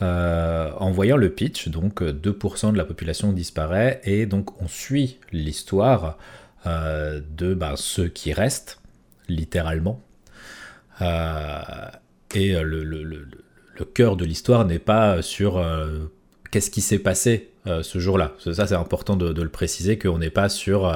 [0.00, 6.18] en voyant le pitch, donc 2% de la population disparaît et donc on suit l'histoire
[6.64, 8.80] de bah, ceux qui restent,
[9.28, 10.06] littéralement,
[11.02, 11.60] euh,
[12.34, 16.10] et euh, le, cœur de l'histoire n'est pas sur euh,
[16.50, 17.50] qu'est-ce qui s'est passé
[17.82, 18.32] ce jour-là.
[18.38, 20.92] Ça, c'est important de, de, le préciser qu'on n'est pas sur,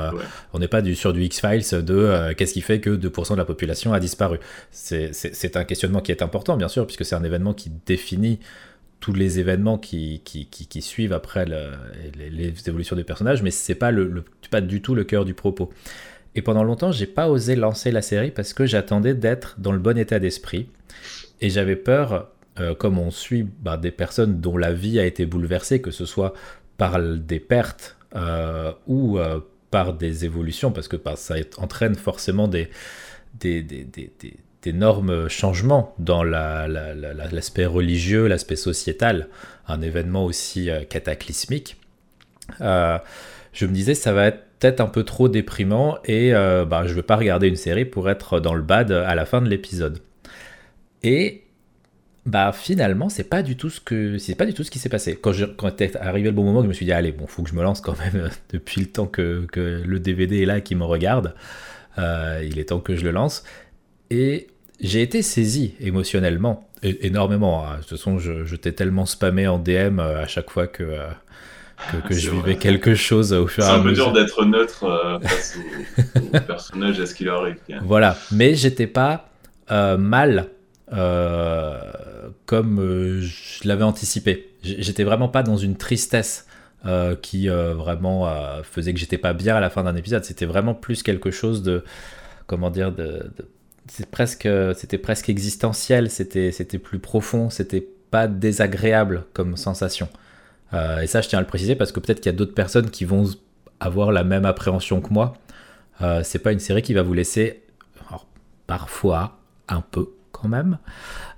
[0.53, 3.45] on n'est pas du, sur du X-Files de qu'est-ce qui fait que 2% de la
[3.45, 4.39] population a disparu.
[4.71, 8.39] C'est un questionnement qui est important, bien sûr, puisque c'est un événement qui définit
[9.01, 13.51] tous les événements qui, qui, qui, qui suivent après les, les, évolutions des personnages, mais
[13.51, 15.71] c'est pas, le, pas du tout le cœur du propos.
[16.35, 19.79] Et pendant longtemps, j'ai pas osé lancer la série parce que j'attendais d'être dans le
[19.79, 20.69] bon état d'esprit.
[21.41, 22.29] Et j'avais peur,
[22.61, 26.05] euh, comme on suit bah, des personnes dont la vie a été bouleversée, que ce
[26.05, 26.35] soit
[26.81, 32.49] par des pertes euh, ou euh, par des évolutions, parce que bah, ça entraîne forcément
[32.49, 32.71] des,
[33.39, 33.63] des,
[34.63, 39.29] d'énormes changements dans l'aspect religieux, l'aspect sociétal,
[39.69, 41.77] un événement aussi cataclysmique.
[42.59, 46.91] je me disais, ça va être peut-être un peu trop déprimant et euh, bah, je
[46.91, 49.49] ne veux pas regarder une série pour être dans le bad à la fin de
[49.49, 50.01] l'épisode.
[51.03, 51.43] Et
[52.27, 54.91] bah finalement c'est pas du tout ce que c'est pas du tout ce qui s'est
[54.91, 57.43] passé quand je, quand arrivé le bon moment je me suis dit allez bon faut
[57.43, 60.61] que je me lance quand même depuis le temps que, que le DVD est là
[60.61, 61.35] qui me regarde
[61.99, 63.43] euh, il est temps que je le lance
[64.11, 64.49] et
[64.81, 67.77] j'ai été saisi émotionnellement énormément hein.
[67.77, 70.85] de toute façon je, je t'ai tellement spammé en DM euh, à chaque fois que
[72.07, 74.13] que, je vivais quelque chose au fur et à mesure.
[74.15, 75.59] C'est d'être neutre euh, face
[76.17, 77.57] au, personnage, à ce qu'il arrive.
[77.83, 79.31] Voilà, mais j'étais pas
[79.71, 80.49] euh, mal
[80.93, 81.81] euh,
[82.51, 84.51] comme je l'avais anticipé.
[84.65, 86.49] J'étais vraiment pas dans une tristesse
[87.23, 88.29] qui vraiment
[88.65, 90.25] faisait que j'étais pas bien à la fin d'un épisode.
[90.25, 91.85] C'était vraiment plus quelque chose de,
[92.49, 93.31] comment dire, de,
[93.87, 96.11] c'est presque, c'était presque existentiel.
[96.11, 97.51] C'était, c'était plus profond.
[97.51, 100.09] C'était pas désagréable comme sensation.
[100.75, 102.55] Euh, et ça, je tiens à le préciser parce que peut-être qu'il y a d'autres
[102.55, 103.31] personnes qui vont
[103.79, 105.35] avoir la même appréhension que moi.
[106.03, 107.63] Euh, c'est pas une série qui va vous laisser,
[108.67, 109.39] parfois,
[109.69, 110.11] un peu
[110.41, 110.79] quand même,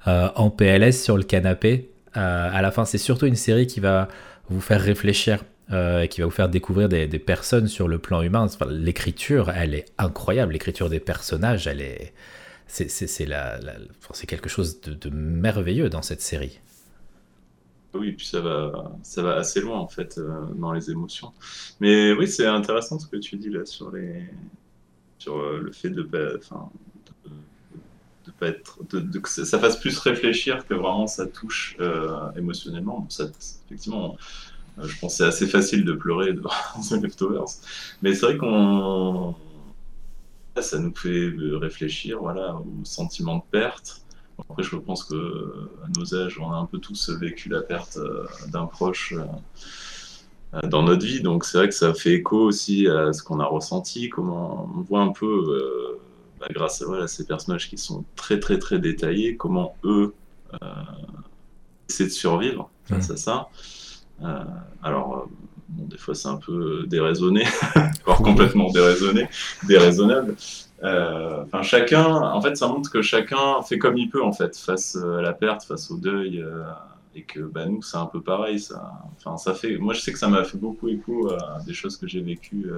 [0.06, 1.90] euh, en PLS sur le canapé.
[2.14, 4.08] à la fin, c'est surtout une série qui va
[4.50, 5.44] vous faire réfléchir.
[5.72, 8.46] et qui va vous faire découvrir des, personnes sur le plan humain.
[8.68, 10.52] l'écriture, elle est incroyable.
[10.52, 12.12] L'écriture des personnages, elle est,
[12.66, 13.58] c'est, c'est, la,
[14.12, 16.60] c'est quelque chose de merveilleux dans cette série.
[17.94, 21.32] Oui, puis ça va, ça va assez loin en fait euh, dans les émotions.
[21.80, 24.24] Mais oui, c'est intéressant ce que tu dis là sur les,
[25.18, 26.70] sur euh, le fait de, pas, enfin,
[28.26, 33.06] de, pas être, de, que ça fasse plus réfléchir que vraiment ça touche euh, émotionnellement.
[33.08, 33.24] ça,
[33.66, 34.16] effectivement,
[34.82, 36.50] je pense que c'est assez facile de pleurer devant
[36.88, 37.60] The Leftovers,
[38.02, 39.34] mais c'est vrai qu'on,
[40.60, 44.02] ça nous fait réfléchir, voilà, au sentiment de perte
[44.38, 45.14] après, je pense que
[45.84, 49.14] à nos âges, on a un peu tous vécu la perte euh, d'un proche
[50.54, 51.20] euh, dans notre vie.
[51.20, 54.80] Donc, c'est vrai que ça fait écho aussi à ce qu'on a ressenti, comment on
[54.80, 56.00] voit un peu, euh,
[56.42, 60.14] bah, grâce à ces personnages qui sont très, très, très détaillés, comment eux
[61.88, 63.12] essaient de survivre face mmh.
[63.12, 63.48] à ça.
[64.82, 65.28] alors,
[65.68, 67.44] des fois, c'est un peu déraisonné,
[68.04, 69.28] voire complètement déraisonné,
[69.66, 70.36] déraisonnable.
[70.82, 74.56] Euh, enfin, chacun, en fait, ça montre que chacun fait comme il peut, en fait,
[74.56, 76.64] face euh, à la perte, face au deuil, euh,
[77.14, 78.58] et que bah, nous, c'est un peu pareil.
[78.58, 81.74] Ça, enfin, ça fait, moi, je sais que ça m'a fait beaucoup écho à des
[81.74, 82.70] choses que j'ai vécues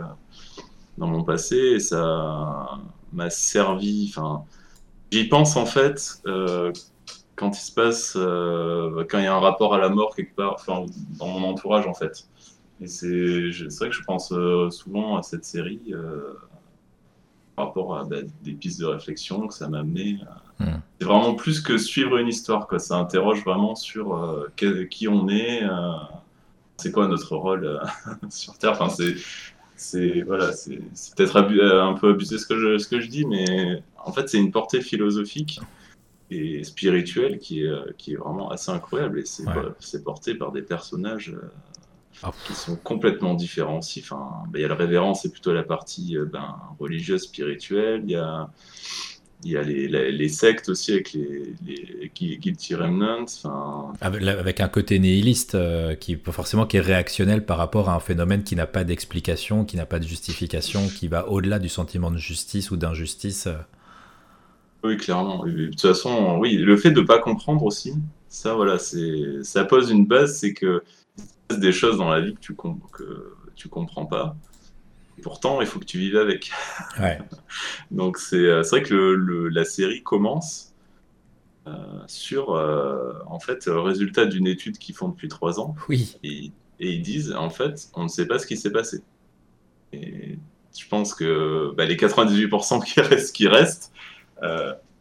[0.98, 2.78] dans mon passé, et ça
[3.14, 4.06] m'a servi.
[4.10, 4.44] Enfin,
[5.10, 6.22] j'y pense en fait
[7.36, 10.54] quand il se passe, quand il y a un rapport à la mort quelque part,
[10.54, 10.86] enfin,
[11.18, 12.28] dans mon entourage, en fait.
[12.80, 14.32] Et c'est vrai que je pense
[14.70, 15.92] souvent à cette série
[17.56, 20.18] par rapport à bah, des pistes de réflexion que ça m'a amené.
[20.58, 20.76] Hmm.
[20.98, 22.78] C'est vraiment plus que suivre une histoire, quoi.
[22.78, 25.92] Ça interroge vraiment sur euh, qui on est, euh,
[26.76, 27.80] c'est quoi notre rôle
[28.28, 29.14] sur Terre Enfin, c'est
[29.77, 30.79] c'est voilà, c'est
[31.16, 34.39] peut-être un peu abusé ce que je ce que je dis, mais en fait, c'est
[34.39, 35.61] une portée philosophique
[36.31, 41.35] et spirituelle qui est qui est vraiment assez incroyable et c'est porté par des personnages
[42.22, 42.33] ah.
[42.47, 44.03] qui sont complètement différenciés.
[44.05, 48.03] Enfin, ben, il y a le révérend, c'est plutôt la partie euh, ben, religieuse, spirituelle.
[48.05, 48.51] Il y a,
[49.45, 53.26] il y a les, les, sectes aussi avec les, les Guilty Remnants.
[54.01, 58.42] Avec, un côté nihiliste euh, qui forcément qui est réactionnel par rapport à un phénomène
[58.42, 62.16] qui n'a pas d'explication, qui n'a pas de justification, qui va au-delà du sentiment de
[62.16, 63.47] justice ou d'injustice.
[63.47, 63.55] Euh.
[64.82, 65.45] Oui, clairement.
[65.45, 67.95] De toute façon, oui, le fait de ne pas comprendre aussi,
[68.28, 70.82] ça, voilà, c'est, ça pose une base, c'est que
[71.51, 74.36] des choses dans la vie que tu, que tu comprends pas.
[75.22, 76.50] Pourtant, il faut que tu vives avec.
[77.90, 80.74] Donc, euh, c'est vrai que le, la série commence
[81.66, 81.72] euh,
[82.06, 85.74] sur, euh, en fait, le résultat d'une étude qu'ils font depuis trois ans.
[85.88, 86.16] Oui.
[86.22, 89.02] Et, ils disent, en fait, on ne sait pas ce qui s'est passé.
[89.92, 90.38] Et
[90.76, 93.92] je pense que bah, les 98% qui restent, qui restent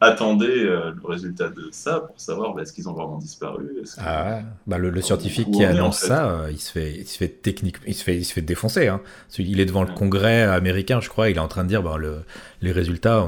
[0.04, 3.70] attendez euh, le résultat de ça pour savoir bah, est-ce qu'ils ont vraiment disparu.
[3.98, 7.78] Ah, bah le, scientifique qui annonce ça, euh, il se fait, il se fait technique,
[7.88, 8.88] il se fait, il se fait défoncer.
[8.88, 9.02] Hein.
[9.38, 11.98] Il est devant le Congrès américain, je crois, il est en train de dire bah,
[11.98, 12.24] le,
[12.62, 13.28] les résultats,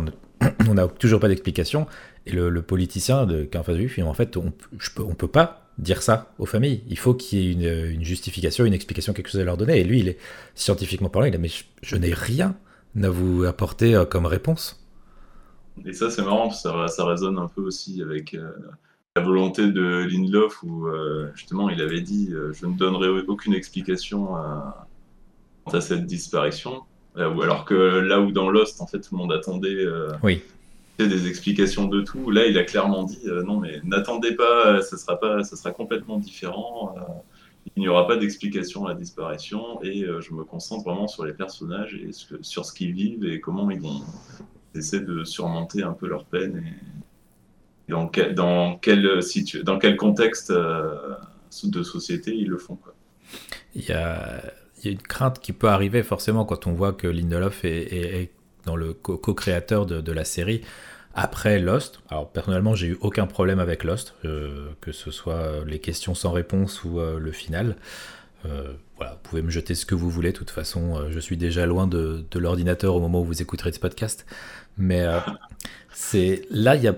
[0.68, 1.88] on n'a toujours pas d'explication.
[2.28, 4.52] Et le, politicien de, qui en fait, on,
[5.00, 6.84] on peut pas dire ça aux familles.
[6.90, 9.80] Il faut qu'il y ait une, une, justification, une explication, quelque chose à leur donner.
[9.80, 10.18] Et lui, il est
[10.56, 11.52] scientifiquement parlant, il a mais
[11.82, 12.56] je n'ai rien
[13.04, 14.85] à vous apporter euh, comme réponse.
[15.84, 18.50] Et ça, c'est marrant, ça, ça résonne un peu aussi avec euh,
[19.16, 23.54] la volonté de Lindelof, où euh, justement il avait dit euh, Je ne donnerai aucune
[23.54, 24.88] explication à,
[25.72, 26.84] à cette disparition.
[27.18, 29.86] alors que là où dans Lost, en fait, tout le monde attendait
[30.24, 30.42] oui.
[30.98, 35.20] des explications de tout, là il a clairement dit Non, mais n'attendez pas, ça sera,
[35.20, 36.96] pas, ça sera complètement différent.
[37.76, 41.34] il n'y aura pas d'explication à la disparition et je me concentre vraiment sur les
[41.34, 42.12] personnages et
[42.42, 44.02] sur ce qu'ils vivent et comment ils vont
[44.78, 50.96] essaient de surmonter un peu leur peine et, dans, quel, dans, quel, contexte euh,
[51.64, 52.78] de société ils le font.
[53.76, 54.42] Il, y a,
[54.84, 58.32] une crainte qui peut arriver forcément quand on voit que Lindelof est,
[58.66, 60.62] dans le co-créateur de, la série
[61.14, 62.00] après Lost.
[62.10, 66.32] Alors personnellement, j'ai eu aucun problème avec Lost, euh, que ce soit les questions sans
[66.32, 67.76] réponse ou euh, le final.
[68.98, 70.32] Voilà, vous pouvez me jeter ce que vous voulez.
[70.32, 73.80] De toute façon, je suis déjà loin de, l'ordinateur au moment où vous écouterez ce
[73.80, 74.26] podcast.
[74.78, 75.20] Mais euh,
[75.94, 76.96] c'est là, il y a.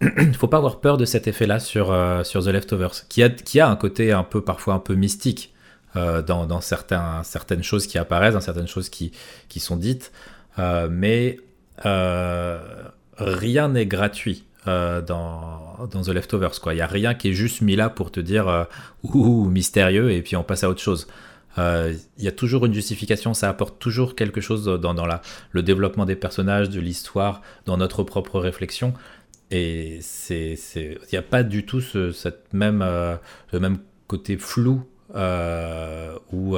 [0.34, 3.60] Faut pas avoir peur de cet effet-là sur, euh, sur The Leftovers, qui a, qui
[3.60, 5.54] a un côté un peu parfois un peu mystique
[5.94, 9.12] euh, dans, dans certains, certaines choses qui apparaissent, dans certaines choses qui,
[9.48, 10.10] qui sont dites,
[10.58, 11.38] mais
[11.84, 14.44] rien n'est gratuit.
[14.66, 16.52] Dans, dans The Leftovers.
[16.66, 18.66] Il n'y a rien qui est juste mis là pour te dire
[19.02, 21.06] ouh, mystérieux et puis on passe à autre chose.
[21.58, 25.06] Euh, il y a toujours une justification, ça apporte toujours quelque chose dans,
[25.50, 28.94] le développement des personnages, de l'histoire, dans notre propre réflexion.
[29.50, 30.00] Et
[30.30, 33.16] il n'y a pas du tout ce, cette même, euh,
[34.06, 34.82] côté flou
[35.14, 36.56] euh, ou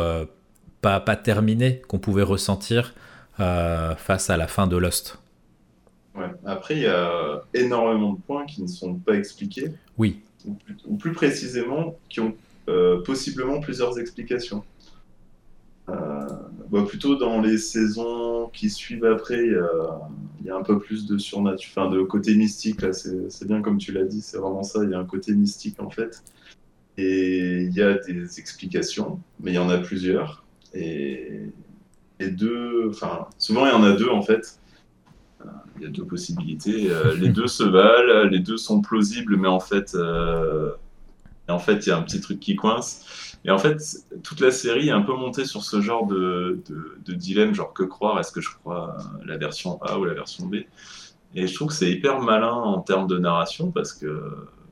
[0.80, 2.94] pas terminé qu'on pouvait ressentir
[3.36, 5.18] face à la fin de Lost.
[6.14, 6.30] Ouais.
[6.44, 9.72] Après, il y a énormément de points qui ne sont pas expliqués.
[9.98, 10.20] Oui.
[10.86, 12.34] ou plus précisément, qui ont
[13.04, 14.64] possiblement plusieurs explications.
[15.90, 16.26] Euh,
[16.70, 19.46] bah, plutôt dans les saisons qui suivent après,
[20.40, 22.80] il y a un peu plus de surnature, enfin de côté mystique.
[22.82, 24.82] Là, c'est bien comme tu l'as dit, c'est vraiment ça.
[24.84, 26.22] Il y a un côté mystique en fait.
[26.96, 30.44] Et il y a des explications, mais il y en a plusieurs.
[30.74, 31.40] Et,
[32.20, 34.58] et deux, enfin, souvent il y en a deux en fait.
[35.74, 36.90] Euh, il y a deux possibilités.
[36.90, 39.96] Euh, les deux se valent, les deux sont plausibles, mais en fait,
[41.48, 43.36] en fait, il y a un petit truc qui coince.
[43.44, 43.76] Et en fait,
[44.22, 46.62] toute la série est un peu montée sur ce genre de,
[47.08, 50.56] dilemme, genre que croire, est-ce que je crois la version A ou la version B?
[51.34, 54.22] Et je trouve que c'est hyper malin en termes de narration parce que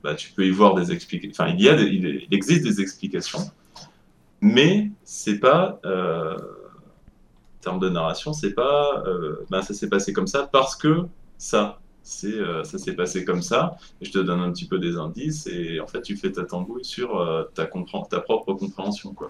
[0.02, 1.44] bah, tu peux y voir des explications.
[1.44, 3.50] Enfin, il, y a il existe des explications,
[4.40, 5.80] mais c'est pas.
[5.84, 6.36] Euh,
[7.62, 9.02] termes de narration, c'est pas.
[9.50, 11.06] Bah, ça s'est passé comme ça parce que
[11.38, 14.78] ça c'est euh, ça s'est passé comme ça, et je te donne un petit peu
[14.78, 17.66] des indices, et en fait tu fais ta tambouille sur euh, ta,
[18.10, 19.14] ta propre compréhension.
[19.14, 19.28] Quoi.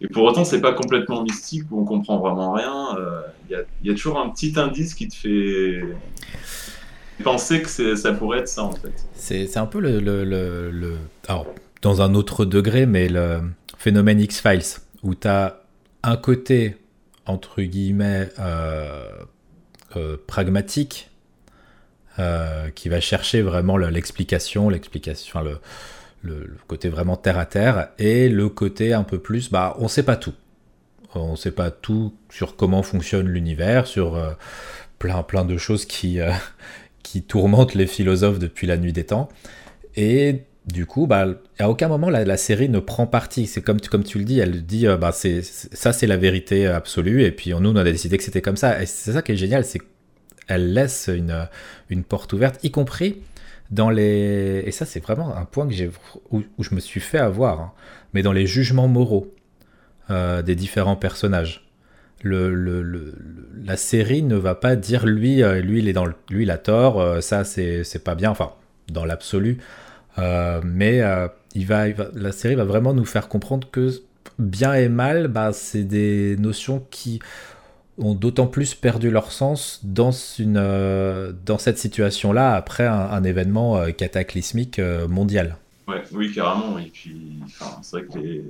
[0.00, 2.96] Et pour autant, c'est pas complètement mystique où on comprend vraiment rien.
[2.98, 5.80] Euh, il y, a, toujours un petit indice qui te fait
[7.22, 8.92] penser que ça pourrait être ça en fait.
[9.14, 10.96] C'est un peu le, le, le,
[11.28, 11.46] Alors,
[11.82, 13.42] dans un autre degré, mais le
[13.78, 15.60] phénomène X-Files, où tu as
[16.02, 16.78] un côté,
[17.26, 18.28] entre guillemets,
[20.26, 21.10] pragmatique,
[22.18, 25.40] euh, qui va chercher vraiment l'explication, l'explication,
[26.22, 30.02] le, côté vraiment terre à terre, et le côté un peu plus, bah, on sait
[30.02, 30.34] pas tout.
[31.14, 34.32] On sait pas tout sur comment fonctionne l'univers, sur euh,
[34.98, 36.32] plein, plein de choses qui, euh,
[37.02, 39.30] qui tourmentent les philosophes depuis la nuit des temps.
[39.96, 41.26] Et du coup, bah,
[41.58, 43.46] à aucun moment la, série ne prend parti.
[43.46, 46.66] C'est comme, comme tu le dis, elle dit, euh, bah, c'est, ça c'est la vérité
[46.66, 48.80] absolue, et puis nous on a décidé que c'était comme ça.
[48.82, 51.48] Et c'est ça qui est génial, c'est qu'elle laisse une,
[51.90, 53.22] une porte ouverte, y compris
[53.70, 54.62] dans les...
[54.66, 55.90] Et ça c'est vraiment un point que j'ai,
[56.30, 57.72] où, je me suis fait avoir, hein.
[58.12, 59.34] mais dans les jugements moraux
[60.10, 61.68] euh, des différents personnages.
[62.24, 66.58] La série ne va pas dire lui, euh, lui il est dans lui il a
[66.58, 68.52] tort, ça c'est, c'est pas bien, enfin
[68.92, 69.58] dans l'absolu.
[70.18, 73.90] Euh, mais euh, il va, la série va vraiment nous faire comprendre que
[74.38, 77.20] bien et mal, bah, c'est des notions qui
[77.98, 83.84] ont d'autant plus perdu leur sens dans, une, euh, dans cette situation-là après un, événement
[83.92, 85.56] cataclysmique mondial.
[85.86, 86.78] Ouais, oui, carrément.
[86.78, 87.38] Et puis,
[87.82, 88.44] c'est vrai que les,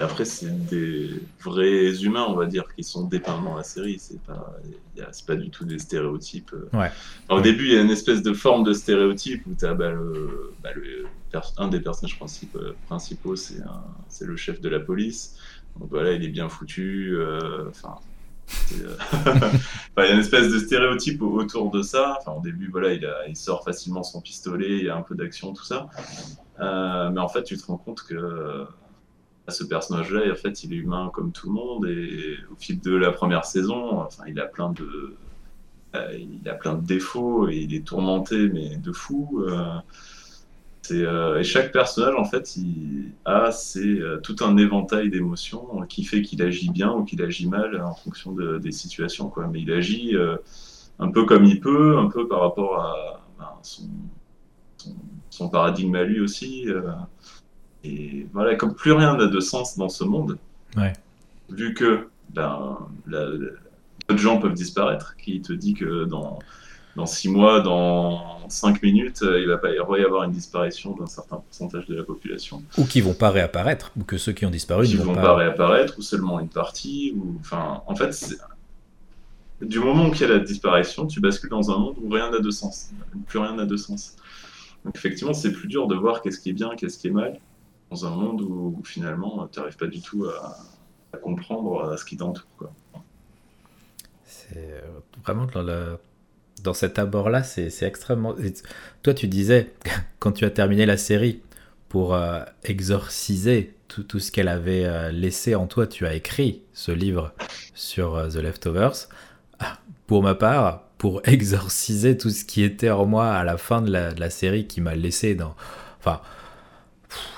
[0.00, 1.08] après, c'est des
[1.42, 3.98] vrais humains, on va dire, qui sont dépeints dans la série.
[3.98, 4.56] C'est pas,
[5.26, 6.52] pas du tout des stéréotypes.
[6.72, 6.90] Ouais.
[7.28, 9.90] au début, il y a une espèce de forme de stéréotype où tu as bah,
[9.90, 11.06] le, bah, le,
[11.58, 15.36] un des personnages principaux, c'est le chef de la police.
[15.78, 17.16] Donc voilà, il est bien foutu.
[17.16, 17.96] Euh, enfin.
[18.72, 18.96] Euh,
[19.98, 22.18] il y a une espèce de stéréotype autour de ça.
[22.20, 25.14] Enfin, au début, voilà, il, il sort facilement son pistolet, il y a un peu
[25.14, 25.88] d'action, tout ça.
[26.60, 28.66] Euh, mais en fait, tu te rends compte que
[29.52, 32.94] ce personnage-là, en fait, il est humain comme tout le monde et au fil de
[32.94, 35.14] la première saison, enfin, il a plein de,
[35.94, 39.44] euh, il a plein de défauts et il est tourmenté, mais de fou.
[39.46, 39.78] Euh,
[40.90, 46.22] euh, et chaque personnage, en fait, il a c'est tout un éventail d'émotions qui fait
[46.22, 49.46] qu'il agit bien ou qu'il agit mal en fonction des situations, quoi.
[49.46, 50.14] Mais il agit
[50.98, 53.88] un peu comme il peut, un peu par rapport à ben, son,
[55.30, 56.66] son, paradigme à lui aussi.
[57.84, 60.38] Et voilà, comme plus rien n'a de sens dans ce monde,
[61.50, 66.38] vu que ben, d'autres gens peuvent disparaître, qui te dit que dans,
[66.96, 71.06] dans six mois, dans cinq minutes, euh, il va pas y avoir une disparition d'un
[71.06, 72.62] certain pourcentage de la population.
[72.78, 75.34] Ou qui vont pas réapparaître, ou que ceux qui ont disparu ne vont, pas...
[75.34, 77.14] réapparaître, ou seulement une partie.
[77.16, 77.36] Ou...
[77.40, 78.36] Enfin, en fait,
[79.60, 82.30] du moment où il y a la disparition, tu bascules dans un monde où rien
[82.30, 82.90] n'a de sens.
[83.26, 84.16] Plus rien n'a de sens.
[84.84, 87.38] Donc effectivement, c'est plus dur de voir qu'est-ce qui est bien, qu'est-ce qui est mal
[88.02, 90.56] un monde où, finalement tu n'arrives pas du tout à,
[91.22, 92.44] comprendre ce qui t'entoure.
[94.24, 94.80] C'est euh,
[95.22, 95.98] vraiment dans, le,
[96.62, 98.34] dans cet abord-là, c'est extrêmement.
[99.02, 99.72] Toi, tu disais,
[100.18, 101.40] quand tu as terminé la série,
[101.88, 106.90] pour euh, exorciser tout, ce qu'elle avait euh, laissé en toi, tu as écrit ce
[106.90, 107.32] livre
[107.74, 109.08] sur The Leftovers.
[109.60, 109.78] Ah,
[110.08, 113.90] pour ma part, pour exorciser tout ce qui était en moi à la fin de
[113.92, 115.54] la, série qui m'a laissé dans.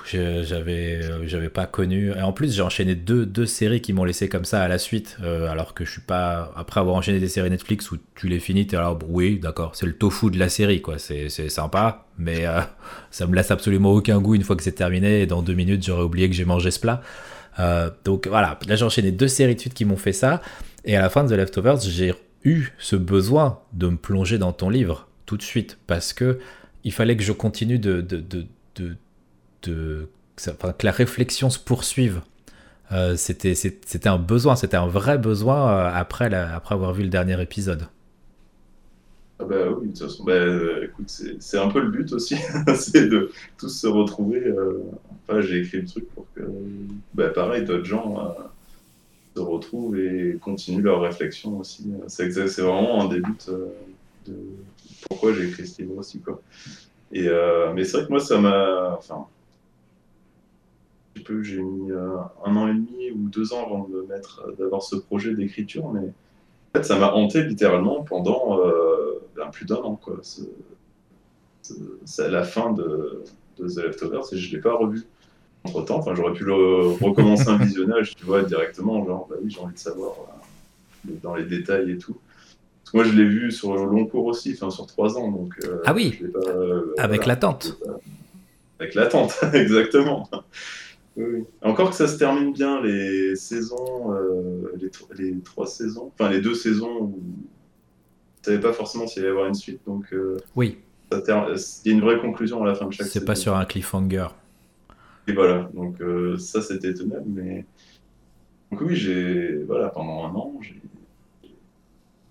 [0.08, 2.10] J'avais euh, j'avais pas connu.
[2.10, 4.78] Et en plus j'ai enchaîné deux, deux séries qui m'ont laissé comme ça à la
[4.78, 8.28] suite euh, alors que je suis pas après avoir enchaîné des séries Netflix où tu
[8.28, 12.06] les finis t'es alors oui d'accord c'est le tofu de la série quoi c'est sympa
[12.18, 12.60] mais euh,
[13.10, 15.84] ça me laisse absolument aucun goût une fois que c'est terminé et dans deux minutes
[15.84, 17.02] j'aurais oublié que j'ai mangé ce plat.
[18.04, 18.58] Donc voilà.
[18.68, 20.42] Là j'ai enchaîné deux séries de suite qui m'ont fait ça
[20.84, 24.52] et à la fin de The Leftovers j'ai eu ce besoin de me plonger dans
[24.52, 26.38] ton livre tout de suite parce que
[26.84, 28.00] il fallait que je continue de
[29.62, 30.08] que
[30.82, 32.20] la réflexion se poursuive.
[32.92, 33.54] Euh, c'était,
[34.06, 37.88] un besoin, c'était un vrai besoin euh, après, après avoir vu le dernier épisode.
[39.38, 42.36] Ah bah oui, de toute façon, bah, euh, écoute, c'est, un peu le but aussi,
[42.74, 44.54] c'est de tous se retrouver.
[45.28, 46.42] Enfin, j'ai écrit le truc pour que,
[47.12, 48.34] bah, pareil, d'autres gens
[49.34, 51.90] se retrouvent et continuent leur réflexion aussi.
[52.06, 53.34] C'est, c'est vraiment un des buts
[54.26, 54.34] de
[55.08, 56.40] pourquoi j'ai écrit ce livre aussi, quoi.
[57.12, 57.28] Et,
[57.74, 58.96] mais c'est vrai que moi, ça m'a.
[58.96, 59.26] Enfin,
[61.26, 64.52] peu, j'ai mis euh, un an et demi ou deux ans avant de mettre, euh,
[64.58, 69.66] d'avoir ce projet d'écriture, mais en fait, ça m'a hanté littéralement pendant euh, ben, plus
[69.66, 69.96] d'un an.
[69.96, 70.20] Quoi.
[72.04, 73.24] C'est la fin de,
[73.58, 75.04] de The Leftovers et je ne l'ai pas revu
[75.64, 75.98] entre temps.
[75.98, 79.74] Enfin, j'aurais pu le recommencer un visionnage, tu vois, directement, genre, bah oui, j'ai envie
[79.74, 80.14] de savoir
[81.22, 82.16] dans les détails et tout.
[82.84, 85.30] Parce que moi, je l'ai vu sur le long cours aussi, enfin, sur trois ans.
[85.30, 85.54] Donc,
[85.84, 86.20] ah oui,
[86.98, 87.76] avec l'attente.
[88.78, 90.28] Avec l'attente, exactement.
[91.62, 94.72] Encore que ça se termine bien, les saisons, euh,
[95.16, 97.20] les, trois saisons, enfin les deux saisons où
[98.42, 100.78] tu savais pas forcément s'il allait y avoir une suite, donc euh, oui.
[101.12, 103.64] il y a une vraie conclusion à la fin de chaque C'est pas sur un
[103.64, 104.26] cliffhanger.
[105.26, 107.64] Et voilà, donc euh, ça c'était étonnant, mais
[108.70, 110.60] donc oui, j'ai voilà pendant un an,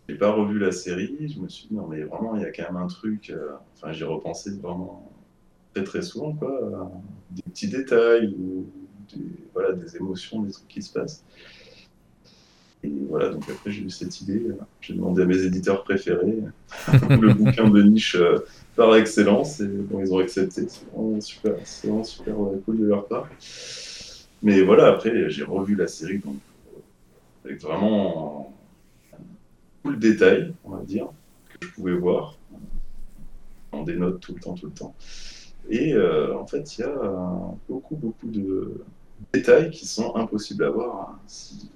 [0.07, 2.51] j'ai pas revu la série, je me suis dit non mais vraiment il y a
[2.51, 3.33] quand même un truc,
[3.73, 5.11] enfin j'y repensé vraiment
[5.75, 6.89] très très souvent, quoi,
[7.31, 8.65] des petits détails, ou
[9.13, 9.23] des,
[9.53, 11.23] voilà, des émotions, des trucs qui se passent.
[12.83, 14.47] Et voilà, donc après j'ai eu cette idée,
[14.79, 16.37] j'ai demandé à mes éditeurs préférés
[17.09, 18.15] le bouquin de niche
[18.75, 19.69] par excellence, et
[19.99, 21.55] ils ont accepté, c'est vraiment super,
[22.05, 23.27] super cool de leur part.
[24.43, 26.37] Mais voilà, après j'ai revu la série donc,
[27.43, 28.53] avec vraiment
[29.83, 31.07] tout le détail, on va dire,
[31.49, 32.37] que je pouvais voir.
[33.73, 34.95] On dénote tout le temps, tout le temps.
[35.69, 36.95] Et euh, en fait, il y a
[37.67, 38.81] beaucoup, beaucoup de
[39.33, 41.19] détails qui sont impossibles à voir hein.
[41.27, 41.69] si,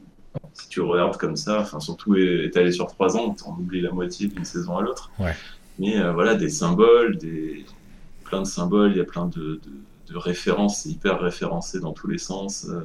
[0.69, 1.61] tu regardes comme ça.
[1.61, 5.11] Enfin, surtout étalé sur trois ans, on oublie la moitié d'une saison à l'autre.
[5.79, 7.65] Mais euh, voilà, des symboles, des
[8.25, 9.59] plein de symboles, il y a plein de,
[10.13, 12.67] références, c'est hyper référencé dans tous les sens.
[12.69, 12.81] Euh,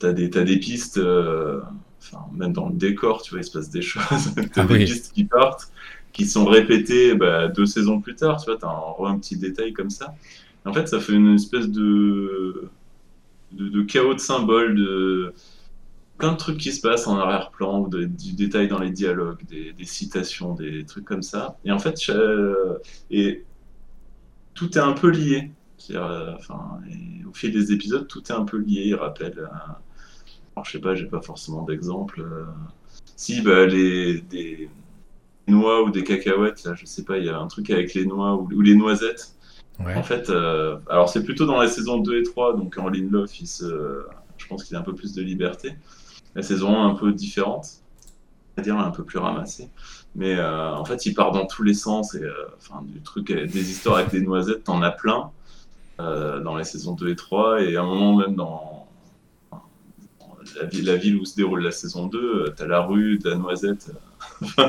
[0.00, 1.00] tu as, as, des pistes
[2.34, 4.34] même dans le décor, tu vois, il se passe des choses.
[4.34, 5.70] tu as ah des pistes qui partent,
[6.18, 9.72] qui sont répétées bah, deux saisons plus tard, tu vois, tu as un, petit détail
[9.72, 10.16] comme ça.
[10.64, 12.68] En fait, ça fait une espèce de,
[13.52, 15.32] de, chaos de symboles, de
[16.18, 20.54] plein de trucs qui se passent en arrière-plan, du détail dans les dialogues, des, citations,
[20.54, 21.56] des trucs comme ça.
[21.64, 21.94] Et en fait,
[23.12, 23.44] et
[24.54, 25.52] tout est un peu lié.
[25.92, 26.80] Euh, enfin,
[27.30, 28.82] au fil des épisodes, tout est un peu lié.
[28.86, 29.48] Il rappelle
[30.64, 32.20] je sais pas, j'ai pas forcément d'exemple.
[32.20, 32.44] Euh.
[33.16, 34.22] Si, bah, les,
[35.48, 38.06] noix ou des cacahuètes, là, je sais pas, il y a un truc avec les
[38.06, 39.34] noix ou, les noisettes.
[39.80, 43.40] En fait, euh, alors c'est plutôt dans la saison 2 et 3, donc en Lindelof,
[43.40, 44.04] il se,
[44.36, 45.74] je pense qu'il a un peu plus de liberté.
[46.34, 47.64] La saison 1 un peu différente,
[48.54, 49.70] c'est-à-dire un peu plus ramassée.
[50.16, 52.14] Mais euh, en fait, il part dans tous les sens.
[52.16, 52.24] Et,
[52.56, 55.30] enfin, du truc, des histoires avec des noisettes, t'en as plein
[55.98, 57.62] dans les saisons 2 et 3.
[57.62, 58.78] Et à un moment, même dans,
[60.82, 63.36] la, ville, où se déroule la saison 2, euh, tu as la rue de la
[63.36, 63.90] noisette.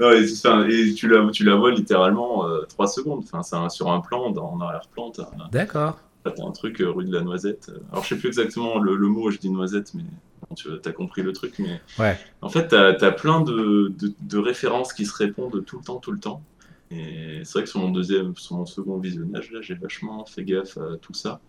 [0.00, 3.24] et, tu, la, tu la vois littéralement 3 euh, secondes.
[3.24, 5.12] Enfin, c'est sur un plan, en arrière-plan.
[5.50, 5.98] D'accord.
[6.24, 7.70] T'as un truc euh, rue de la noisette.
[7.90, 10.04] Alors, je sais plus exactement le, mot, je dis noisette, mais
[10.56, 11.58] tu as compris le truc.
[11.58, 12.18] Mais ouais.
[12.42, 16.12] en fait, tu as, plein de, de, références qui se répondent tout le temps, tout
[16.12, 16.42] le temps.
[16.90, 20.44] Et c'est vrai que sur mon deuxième, sur mon second visionnage, là, j'ai vachement fait
[20.44, 21.40] gaffe à tout ça.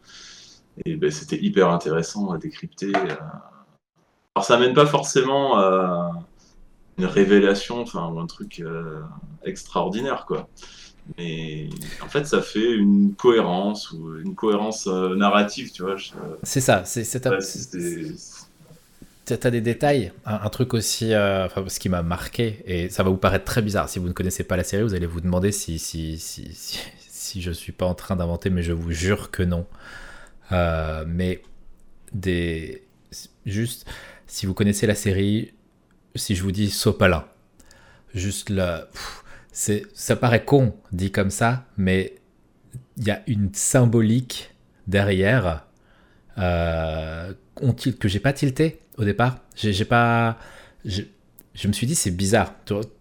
[0.85, 2.91] Et ben, c'était hyper intéressant à décrypter.
[4.35, 6.11] Alors ça mène pas forcément à
[6.99, 9.01] une révélation, enfin un truc euh,
[9.43, 10.49] extraordinaire quoi.
[11.17, 11.69] Mais
[12.03, 15.95] en fait, ça fait une cohérence ou une cohérence euh, narrative, tu vois.
[16.43, 17.03] C'est ça, c'est
[19.25, 23.01] Tu as des détails, un, truc aussi, euh, enfin, ce qui m'a marqué, et ça
[23.01, 23.89] va vous paraître très bizarre.
[23.89, 26.79] Si vous ne connaissez pas la série, vous allez vous demander si, si, si, si,
[26.99, 29.65] si je suis pas en train d'inventer, mais je vous jure que non.
[31.07, 31.41] mais
[32.11, 32.83] des.
[33.47, 33.87] Juste
[34.27, 35.53] si vous connaissez la série,
[36.19, 37.25] si je vous dis Sopalin,
[38.13, 38.87] juste là,
[39.51, 42.15] c'est, ça paraît con dit comme ça, mais
[42.97, 44.53] il y a une symbolique
[44.87, 45.65] derrière
[46.37, 47.33] euh,
[47.99, 49.39] que j'ai pas tilté au départ.
[49.55, 50.37] J'ai, j'ai pas,
[51.55, 52.53] je me suis dit, c'est bizarre.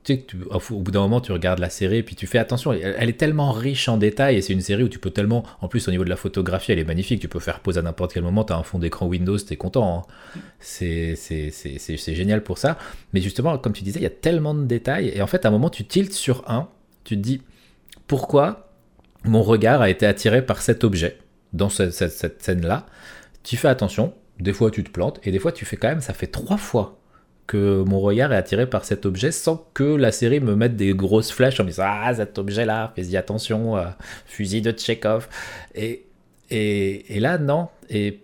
[0.05, 0.24] Tu,
[0.70, 2.72] au bout d'un moment, tu regardes la série et puis tu fais attention.
[2.72, 5.44] Elle, est tellement riche en détails et c'est une série où tu peux tellement.
[5.61, 7.20] En plus, au niveau de la photographie, elle est magnifique.
[7.20, 8.44] Tu peux faire pause à n'importe quel moment.
[8.44, 9.99] Tu as un fond d'écran Windows, tu es content.
[9.99, 10.40] Hein.
[10.61, 11.14] C'est
[12.14, 12.78] génial pour ça.
[13.12, 15.12] Mais justement, comme tu disais, il y a tellement de détails.
[15.14, 16.68] Et en fait, à un moment, tu tiltes sur un.
[17.05, 17.42] Tu te dis,
[18.07, 18.72] pourquoi
[19.24, 21.18] mon regard a été attiré par cet objet
[21.53, 22.86] dans cette, cette scène-là?
[23.42, 24.14] Tu fais attention.
[24.40, 25.20] Des fois, tu te plantes.
[25.22, 26.01] Et des fois, tu fais quand même.
[26.01, 26.98] Ça fait trois fois
[27.48, 30.92] que mon regard est attiré par cet objet sans que la série me mette des
[30.92, 33.86] grosses flèches en me disant Ah, cet objet-là, fais-y attention, euh,
[34.26, 35.28] fusil de Tchekhov.
[35.74, 36.04] Et,
[36.50, 37.68] et, là, non.
[37.88, 38.20] Et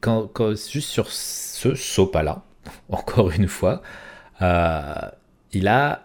[0.00, 2.44] quand, juste sur ce sopa-là,
[2.88, 3.82] encore une fois,
[4.42, 4.94] euh,
[5.52, 6.04] il a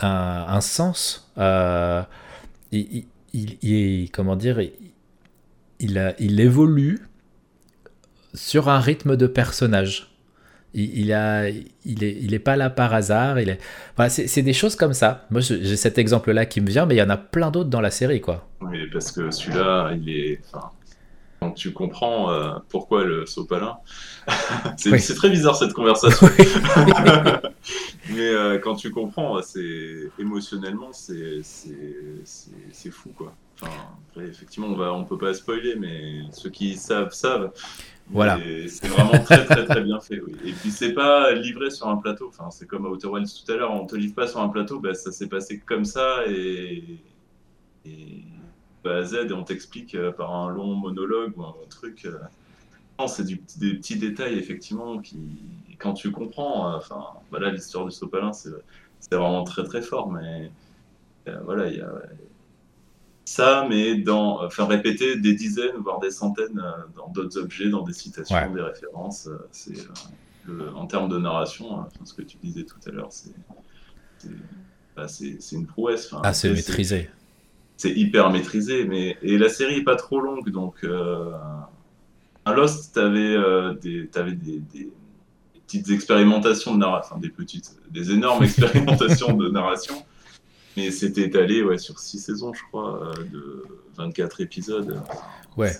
[0.00, 1.32] un, sens.
[1.38, 2.02] Euh,
[2.72, 4.60] il, il, comment dire
[5.80, 7.08] il, il évolue
[8.34, 10.15] sur un rythme de personnage
[10.76, 13.40] il, a, il est, il est pas là par hasard.
[13.40, 13.58] Il est,
[14.08, 15.26] c'est, des choses comme ça.
[15.30, 17.80] Moi, j'ai cet exemple-là qui me vient, mais il y en a plein d'autres dans
[17.80, 18.46] la série, quoi.
[18.60, 20.40] Oui, parce que celui-là, il est,
[21.40, 23.76] quand tu comprends euh, pourquoi le sopalin,
[24.76, 26.26] c'est, très bizarre cette conversation.
[28.10, 33.34] mais euh, quand tu comprends, c'est émotionnellement, c'est, c'est, fou, quoi.
[33.60, 33.72] Enfin,
[34.10, 37.52] après, effectivement, on va, on peut pas spoiler, mais ceux qui savent savent.
[38.10, 38.38] Voilà.
[38.68, 40.20] C'est vraiment très très très bien fait.
[40.20, 40.36] Oui.
[40.44, 42.28] Et puis c'est pas livré sur un plateau.
[42.28, 44.48] Enfin, c'est comme à Outer Wilds tout à l'heure, on te livre pas sur un
[44.48, 46.84] plateau, bah, ça s'est passé comme ça et,
[47.84, 48.24] et
[48.86, 52.04] bah, à Z et on t'explique euh, par un long monologue ou un truc.
[52.04, 52.18] Euh.
[52.98, 55.18] Non, c'est des petits détails effectivement qui,
[55.78, 58.50] quand tu comprends, euh, enfin voilà l'histoire du sopalin, c'est
[59.10, 60.50] vraiment très très fort, mais
[61.44, 61.92] voilà il y a
[63.24, 66.62] ça, mais dans, enfin, répéter des dizaines, voire des centaines
[66.94, 69.28] dans d'autres objets, dans des citations, des références.
[69.50, 69.74] C'est
[70.76, 73.34] en termes de narration, hein, ce que tu disais tout à l'heure, c'est
[74.94, 75.06] bah,
[75.52, 76.14] une prouesse.
[76.22, 77.10] ah, c'est maîtrisé.
[77.76, 81.30] C'est hyper maîtrisé, mais et la série est pas trop longue, donc euh...
[82.44, 84.90] à Lost, tu avais, euh, des, avais des, des,
[85.66, 90.06] petites expérimentations de narration, des petites, des énormes expérimentations de narration,
[90.76, 93.64] mais c'était étalé ouais, sur 6 saisons, je crois, euh, de
[93.96, 95.02] 24 épisodes.
[95.56, 95.72] Ouais.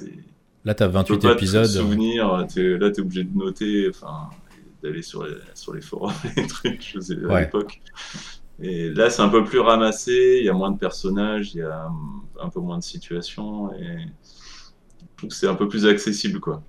[0.65, 1.67] Là, tu as 28 tu épisodes.
[1.67, 3.89] Souvenir, là, tu es obligé de noter.
[3.89, 4.29] Enfin,
[4.83, 7.81] d'aller sur les, sur les forums et trucs, je sais, à l'époque.
[8.61, 11.63] Et là, c'est un peu plus ramassé, il y a moins de personnages, il y
[11.63, 11.89] a
[12.41, 16.63] un peu moins de situations, et je trouve que c'est un peu plus accessible, quoi.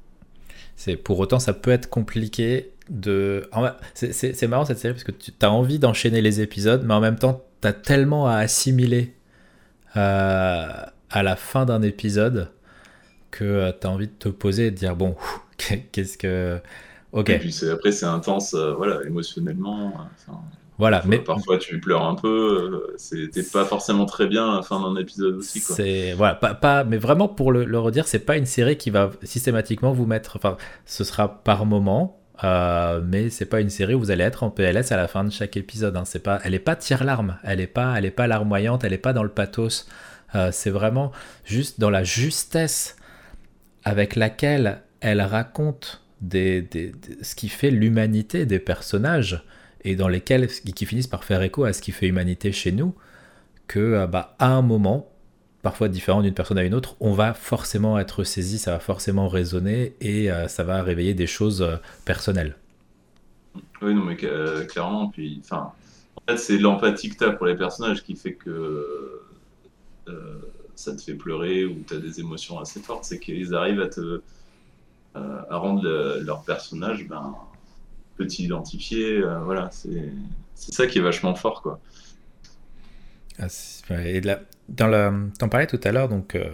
[0.75, 3.49] C'est pour autant, ça peut être compliqué de.
[3.95, 7.17] C'est marrant cette série parce que tu as envie d'enchaîner les épisodes, mais en même
[7.17, 9.15] temps, tu as tellement à assimiler
[9.95, 10.67] euh,
[11.09, 12.51] à la fin d'un épisode
[13.31, 15.15] que euh, tu as envie de te poser et de dire bon,
[15.91, 16.61] qu'est-ce que
[17.11, 17.29] Ok.
[17.29, 19.93] Et puis après, c'est intense, euh, voilà, émotionnellement.
[20.77, 22.87] Voilà, mais parfois tu pleures un peu.
[22.89, 25.59] Euh, c'était pas forcément très bien à la fin d'un épisode aussi.
[25.59, 28.89] C'est voilà, pas, pas, mais vraiment pour le, le redire, c'est pas une série qui
[28.89, 30.35] va systématiquement vous mettre.
[30.37, 32.21] Enfin, ce sera par moment.
[32.43, 35.23] Euh, mais c'est pas une série où vous allez être en PLS à la fin
[35.23, 35.97] de chaque épisode.
[35.97, 36.05] Hein.
[36.05, 38.93] C'est pas, elle est pas tire larme, elle est pas, elle est pas larmoyante, elle
[38.93, 39.87] est pas dans le pathos.
[40.51, 41.11] c'est vraiment
[41.45, 42.95] juste dans la justesse
[43.83, 46.91] avec laquelle elle raconte des,
[47.21, 49.43] ce qui fait l'humanité des personnages
[49.87, 52.93] et dans lesquels qui finissent par faire écho à ce qui fait humanité chez nous,
[53.67, 55.09] que euh, bah, à un moment,
[55.61, 59.29] parfois différent d'une personne à une autre, on va forcément être saisi, ça va forcément
[59.29, 62.57] résonner et euh, ça va réveiller des choses euh, personnelles.
[63.81, 65.71] Oui, non, mais clairement, puis, enfin,
[66.15, 69.21] en fait, c'est l'empathie que tu as pour les personnages qui fait que
[70.75, 73.87] ça te fait pleurer ou tu as des émotions assez fortes, c'est qu'ils arrivent à
[73.87, 74.21] te,
[75.15, 75.87] à rendre
[76.23, 77.35] leur personnage ben,
[78.17, 79.17] petit identifié.
[79.17, 80.11] Euh, voilà, c'est
[80.55, 81.79] ça qui est vachement fort, quoi.
[83.39, 83.47] Ah,
[84.03, 84.19] et
[84.67, 86.49] dans la, t'en parlais tout à l'heure donc euh,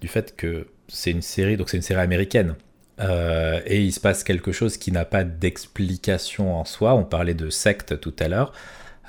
[0.00, 2.54] du fait que c'est une série, donc c'est une série américaine.
[3.00, 6.94] et il se passe quelque chose qui n'a pas d'explication en soi.
[6.94, 8.52] On parlait de secte tout à l'heure.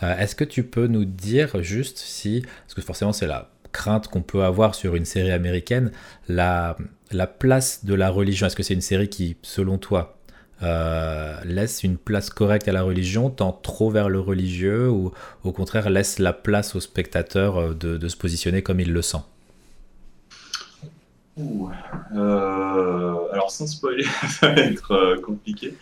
[0.01, 4.21] Est-ce que tu peux nous dire juste si, parce que forcément c'est la crainte qu'on
[4.21, 5.91] peut avoir sur une série américaine,
[6.29, 6.77] la,
[7.11, 8.47] la place de la religion.
[8.47, 10.14] Est-ce que c'est une série qui, selon toi,
[10.65, 15.11] euh, laisse une place correcte à la religion, tend trop vers le religieux, ou
[15.43, 19.19] au contraire laisse la place au spectateur euh, de, se positionner comme il le sent
[21.37, 25.75] euh, alors sans spoiler, ça va être compliqué.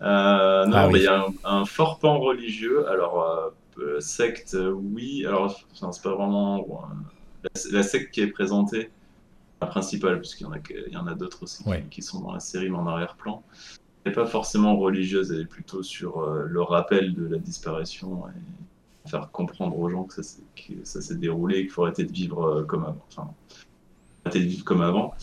[0.00, 2.88] non, ah mais il y a un, fort pan religieux.
[2.88, 3.52] Alors
[4.00, 5.26] secte, oui.
[5.26, 6.66] Alors c'est pas vraiment
[7.70, 8.90] la, secte qui est présentée
[9.66, 12.40] principale, puisqu'il y en a, il y en a d'autres aussi qui, sont dans la
[12.40, 13.42] série, mais en arrière-plan.
[14.12, 19.30] Pas forcément religieuse, elle est plutôt sur euh, le rappel de la disparition et faire
[19.30, 22.82] comprendre aux gens que ça s'est déroulé et qu'il faut arrêter de vivre euh, comme
[22.84, 23.04] avant.
[23.08, 23.30] Enfin,
[24.24, 25.14] arrêter de vivre comme avant.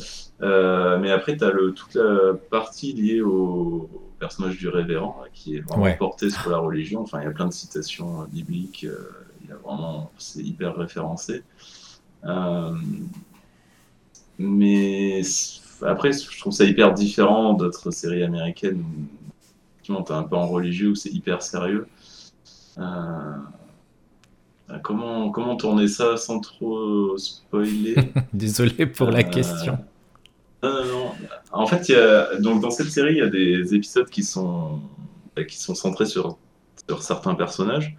[0.41, 3.89] Euh, mais après, tu as le, toute la partie liée au,
[4.19, 7.01] personnage du révérend, qui est vraiment porté sur la religion.
[7.01, 8.83] Enfin, il y a plein de citations bibliques,
[9.43, 11.43] il y a vraiment, c'est hyper référencé.
[14.37, 15.21] Mais
[15.83, 19.05] après, je trouve ça hyper différent d'autres séries américaines où
[19.81, 21.87] tu un peu en religieux, où c'est hyper sérieux.
[22.77, 23.33] Euh,
[24.83, 27.95] comment, comment tourner ça sans trop spoiler
[28.33, 29.77] Désolé pour la euh, question.
[30.63, 31.11] Non, non,
[31.51, 34.79] En fait, y a, donc dans cette série, il y a des épisodes qui sont,
[35.47, 36.37] qui sont centrés sur,
[36.87, 37.95] sur certains personnages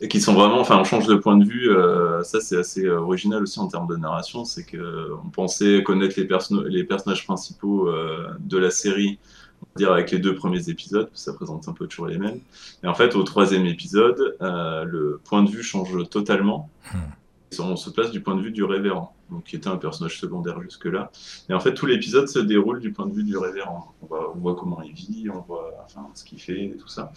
[0.00, 1.70] et qui sont vraiment, enfin, on change de point de vue.
[1.70, 4.44] Euh, ça, c'est assez euh, original aussi en termes de narration.
[4.44, 6.28] C'est que on pensait connaître les,
[6.68, 9.18] les personnages principaux euh, de la série,
[9.62, 12.40] on va dire avec les deux premiers épisodes, ça présente un peu toujours les mêmes.
[12.84, 16.70] Et en fait, au troisième épisode, le point de vue change totalement.
[16.92, 16.98] Hmm.
[17.60, 20.60] On se place du point de vue du révérend, donc qui était un personnage secondaire
[20.60, 21.10] jusque-là.
[21.48, 23.94] Et en fait, tout l'épisode se déroule du point de vue du révérend.
[24.02, 26.88] On voit, on voit comment il vit, on voit enfin, ce qu'il fait, et tout
[26.88, 27.10] ça.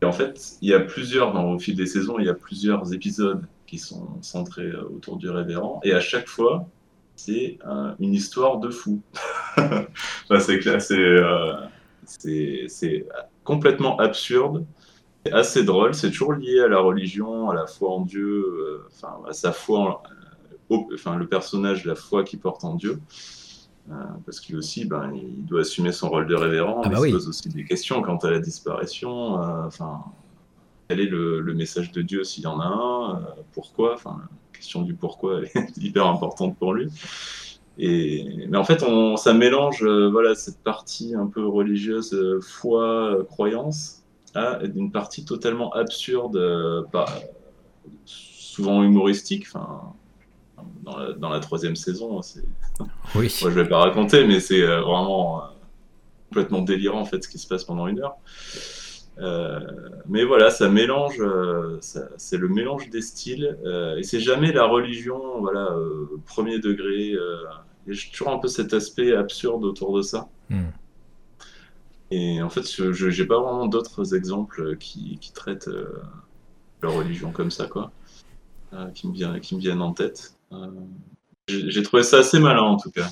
[0.00, 2.92] Et en fait, il y a plusieurs, au fil des saisons, il y a plusieurs
[2.92, 5.80] épisodes qui sont centrés euh, autour du révérend.
[5.84, 6.66] Et à chaque fois,
[7.16, 9.00] c'est euh, une histoire de fou.
[9.56, 11.54] c'est euh,
[12.06, 13.06] c'est
[13.44, 14.64] complètement absurde,
[15.30, 15.94] assez drôle.
[15.94, 20.02] C'est toujours lié à la religion, à la foi en Dieu, enfin, à sa foi,
[20.70, 22.98] enfin, le personnage, la foi qu'il porte en Dieu.
[23.90, 23.94] Euh,
[24.24, 27.10] parce qu'il aussi, ben, il doit assumer son rôle de révérend, ah mais bah il
[27.10, 29.42] se pose aussi des questions quant à la disparition.
[29.42, 30.04] Euh, enfin,
[30.88, 33.20] quel est le, message de Dieu s'il y en a un euh,
[33.52, 34.20] Pourquoi Enfin,
[34.52, 36.88] question du pourquoi est hyper importante pour lui.
[37.78, 44.02] Et, mais en fait, on, ça mélange voilà, cette partie un peu religieuse, foi, croyance,
[44.34, 47.06] à une partie totalement absurde, pas,
[48.04, 49.46] souvent humoristique.
[49.48, 49.94] Enfin,
[50.82, 52.44] dans la, dans la troisième saison, c'est...
[53.14, 53.34] Oui.
[53.42, 55.42] Moi, je vais pas raconter, mais c'est vraiment
[56.30, 58.16] complètement délirant en fait ce qui se passe pendant une heure.
[59.18, 59.60] Euh,
[60.08, 64.64] mais voilà, ça mélange, euh, c'est le mélange des styles, euh, et c'est jamais la
[64.64, 65.76] religion, voilà,
[66.26, 67.16] premier degré.
[67.86, 70.28] il y a toujours un peu cet aspect absurde autour de ça.
[70.48, 70.70] Hmm.
[72.10, 75.70] Et en fait, je n'ai pas vraiment d'autres exemples qui, qui traitent
[76.82, 77.92] la religion comme ça, quoi,
[78.94, 80.34] qui, me vient, qui me viennent en tête.
[81.48, 83.08] J'ai trouvé ça assez malin, en tout cas.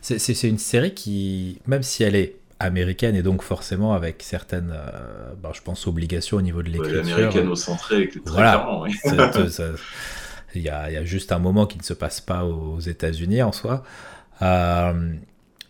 [0.00, 5.34] C'est une série qui, même si elle est américaine et donc forcément avec certaines, euh,
[5.40, 7.04] bah, je pense, obligations au niveau de l'écriture.
[7.04, 8.94] Ouais, américano-centrée, très clairement, oui.
[10.54, 13.42] Il y, a, y, a, juste un moment qui ne se passe pas aux États-Unis
[13.42, 13.84] en soi.
[14.42, 15.14] Euh,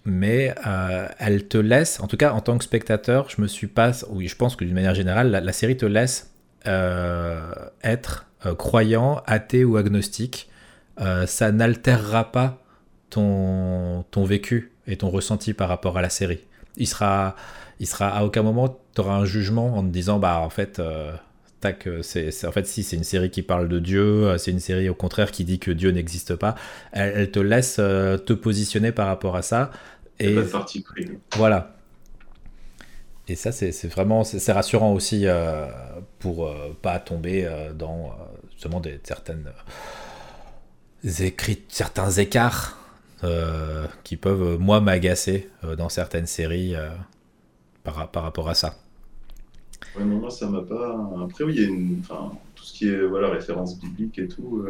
[0.05, 3.69] mais euh, elle te laisse, en tout cas en tant que spectateur, je me suis
[3.69, 6.33] pas, oui, je pense que d'une manière générale, la, série te laisse
[6.65, 8.27] être
[8.59, 10.51] croyant, athée ou agnostique.
[10.99, 12.63] Ça n'altérera pas
[13.11, 16.41] ton, ton vécu et ton ressenti par rapport à la série
[16.77, 17.37] il sera,
[17.81, 20.79] il sera à aucun moment, tu auras un jugement en te disant, bah en fait,
[20.79, 21.13] euh,
[21.61, 24.51] tac, euh, c'est, en fait, si c'est une série qui parle de Dieu, euh, c'est
[24.51, 26.55] une série au contraire qui dit que Dieu n'existe pas,
[26.93, 29.71] elle, te laisse te positionner par rapport à ça.
[30.19, 31.11] Et pas de parti pris.
[31.37, 31.77] Voilà.
[33.29, 35.27] Et ça, c'est, vraiment c'est, rassurant aussi
[36.19, 36.53] pour
[36.83, 37.49] pas tomber
[37.79, 38.13] dans
[38.53, 39.45] justement des, certaines
[41.05, 42.79] écrits, certains écarts
[43.25, 46.91] euh, qui peuvent, moi, m'agacer euh, dans certaines séries euh,
[47.85, 48.77] par, par rapport à ça.
[49.97, 50.99] Ouais, mais moi, ça m'a pas.
[51.23, 51.99] Après, oui, il y a une...
[52.01, 54.65] enfin, tout ce qui est voilà, référence biblique et tout.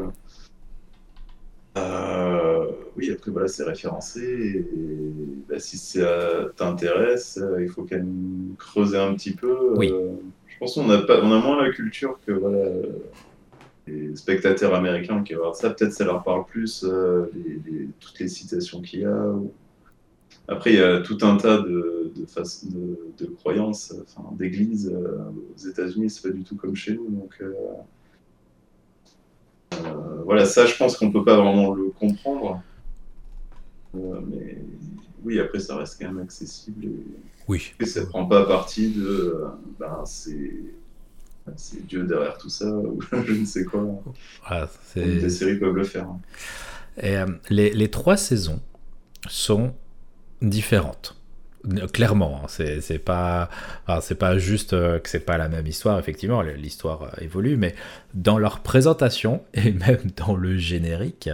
[2.96, 4.20] oui, après, voilà, c'est référencé.
[4.20, 4.66] Et,
[5.48, 9.74] bah, si ça t'intéresse, il faut quand même creuser un petit peu.
[9.76, 9.92] Oui.
[10.46, 11.22] je pense qu'on a, pas...
[11.22, 12.68] on a moins la culture que voilà,
[13.86, 18.18] les spectateurs américains qui vont voir ça, peut-être ça leur parle plus, euh, les, toutes
[18.20, 19.34] les citations qu'il y a.
[20.48, 24.92] Après, il y a tout un tas de, de, de, croyances, enfin, d'églises.
[24.92, 27.09] Euh, aux États-Unis, c'est pas du tout comme chez nous.
[27.09, 27.52] Donc, euh,
[30.24, 32.60] voilà, ça, je pense qu'on peut pas vraiment le comprendre.
[33.94, 34.59] mais
[35.24, 36.84] oui, après, ça reste quand même accessible.
[36.84, 37.06] Et,
[37.48, 37.72] oui.
[37.80, 39.44] Et ça prend pas partie de.
[39.78, 40.50] Ben, c'est
[41.56, 43.85] c'est Dieu derrière tout ça, ou je ne sais quoi.
[44.47, 46.05] Voilà, Des séries peuvent le faire.
[46.05, 46.20] Hein.
[47.01, 48.60] Et, euh, les, les, trois saisons
[49.28, 49.74] sont
[50.40, 51.16] différentes.
[51.93, 52.48] Clairement, hein.
[52.48, 53.48] c'est pas,
[54.01, 57.77] c'est pas juste euh, que c'est pas la même histoire, effectivement, l'histoire euh, évolue, mais
[58.14, 61.31] dans leur présentation et même dans le générique,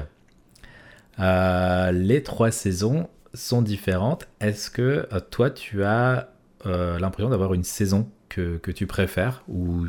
[1.18, 4.28] les trois saisons sont différentes.
[4.40, 6.28] Est-ce que toi, tu as
[6.64, 9.86] l'impression d'avoir une saison que, que tu préfères ou,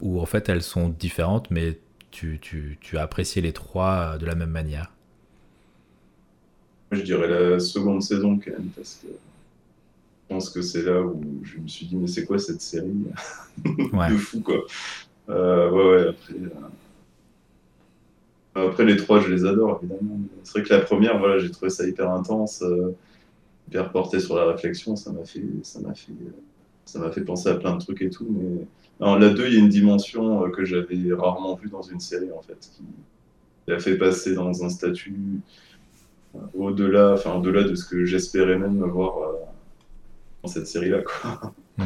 [0.00, 1.78] ou en fait elles sont différentes mais
[2.10, 4.92] tu, tu, tu, as apprécié les trois de la même manière?
[6.90, 11.22] Je dirais la seconde saison quand même parce que je pense que c'est là où
[11.42, 12.92] je me suis dit mais c'est quoi cette série?
[13.64, 14.64] De fou quoi.
[15.28, 16.34] Euh, ouais ouais après.
[16.34, 16.68] Euh,
[18.54, 20.20] après les trois, je les adore évidemment.
[20.42, 22.94] C'est vrai que la première, voilà, j'ai trouvé ça hyper intense, euh,
[23.68, 24.94] hyper porté sur la réflexion.
[24.94, 26.12] Ça m'a fait, ça m'a fait,
[26.92, 28.26] ça m'a fait penser à plein de trucs et tout.
[28.28, 28.66] Mais
[29.00, 32.00] alors, la 2, il y a une dimension euh, que j'avais rarement vue dans une
[32.00, 32.70] série, en fait,
[33.64, 35.40] qui a fait passer dans un statut
[36.34, 39.32] euh, au-delà, enfin, au-delà de ce que j'espérais même voir euh,
[40.42, 41.54] dans cette série-là, quoi.
[41.78, 41.84] Hmm.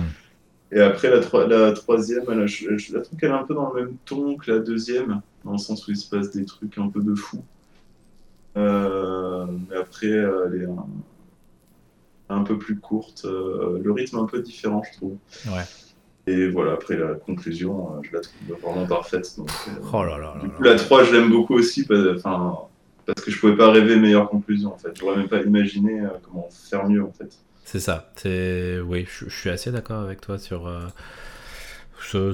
[0.73, 3.97] Et après, la, la troisième, je, la trouve qu'elle est un peu dans le même
[4.05, 7.01] ton que la deuxième, dans le sens où il se passe des trucs un peu
[7.01, 7.45] de fou.
[8.57, 10.87] mais après, elle est un,
[12.29, 15.17] un peu plus courte, euh, le rythme un peu différent, je trouve.
[15.47, 15.63] Ouais.
[16.27, 19.33] Et voilà, après la conclusion, euh, je la trouve vraiment parfaite.
[19.39, 23.21] Donc, euh, oh là là du coup, la 3, je l'aime beaucoup aussi, parce, parce
[23.23, 24.91] que je pouvais pas rêver meilleure conclusion, en fait.
[24.99, 27.39] J'aurais même pas imaginé comment faire mieux, en fait.
[27.65, 28.11] C'est ça.
[28.17, 30.71] C'est oui, je, suis assez d'accord avec toi sur.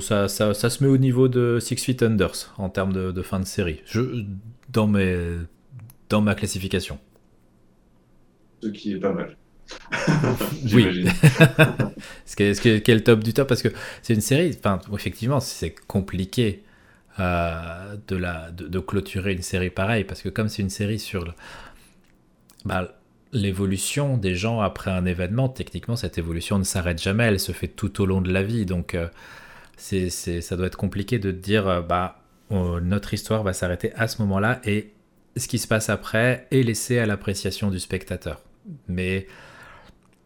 [0.01, 3.23] ça, ça, ça, se met au niveau de Six Feet Unders en termes de, de
[3.23, 3.83] fin de série.
[3.85, 4.25] Je,
[4.71, 5.37] dans, mes,
[6.09, 6.99] dans ma classification.
[8.63, 9.37] Ce qui est pas mal.
[10.73, 11.07] oui.
[12.25, 13.69] ce, qui est, ce, le top du top, parce que
[14.03, 16.63] c'est une série, enfin, effectivement, c'est compliqué
[17.21, 21.35] euh, de, la, de, clôturer une série pareille, parce que comme c'est une série sur
[22.65, 22.97] bah,
[23.33, 27.69] l'évolution des gens après un événement, techniquement, cette évolution ne s'arrête jamais, elle se fait
[27.69, 29.09] tout au long de la vie, donc euh,
[29.77, 32.19] c'est, ça doit être compliqué de dire, euh, bah,
[32.51, 34.93] notre histoire va s'arrêter à ce moment-là et
[35.37, 38.41] ce qui se passe après est laissé à l'appréciation du spectateur.
[38.89, 39.27] Mais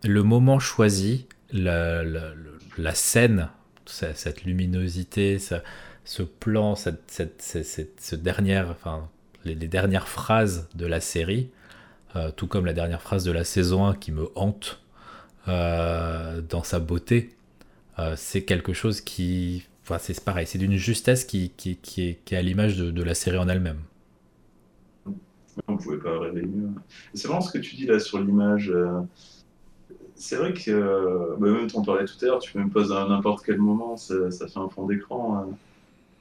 [0.05, 3.49] le moment choisi, la, scène,
[3.87, 9.09] cette luminosité, ce, plan, cette, dernière, enfin,
[9.45, 11.51] les, dernières phrases de la série,
[12.15, 14.81] euh, tout comme la dernière phrase de la saison 1 qui me hante
[15.49, 17.31] euh, dans sa beauté,
[17.99, 19.67] euh, c'est quelque chose qui.
[19.83, 23.79] Enfin, c'est pareil, c'est d'une justesse qui, est, à l'image de, la série en elle-même.
[25.69, 26.69] On ne pouvait pas rêver mieux.
[27.15, 28.73] C'est vraiment ce que tu dis là sur l'image.
[30.17, 32.95] C'est vrai que, bah, même tu en parlais tout à l'heure, tu peux me poser
[32.95, 35.39] à n'importe quel moment, ça, fait un fond d'écran.
[35.39, 35.49] Hein.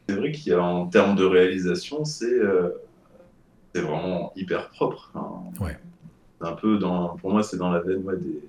[0.07, 2.39] C'est vrai qu'il y a en termes de réalisation, c'est
[3.75, 5.11] c'est vraiment hyper propre.
[5.59, 5.77] Ouais.
[6.39, 8.41] Un peu dans, pour moi, c'est dans la veine des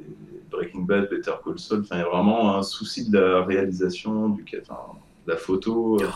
[0.51, 1.81] Breaking Bad, Better Call Saul.
[1.81, 4.78] Enfin, il y a vraiment un souci de la réalisation, du, enfin,
[5.27, 6.06] de la photo, euh,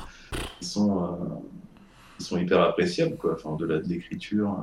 [0.60, 1.06] qui sont, euh,
[2.18, 3.32] qui sont hyper appréciables, quoi.
[3.32, 4.56] Enfin, au-delà de l'écriture.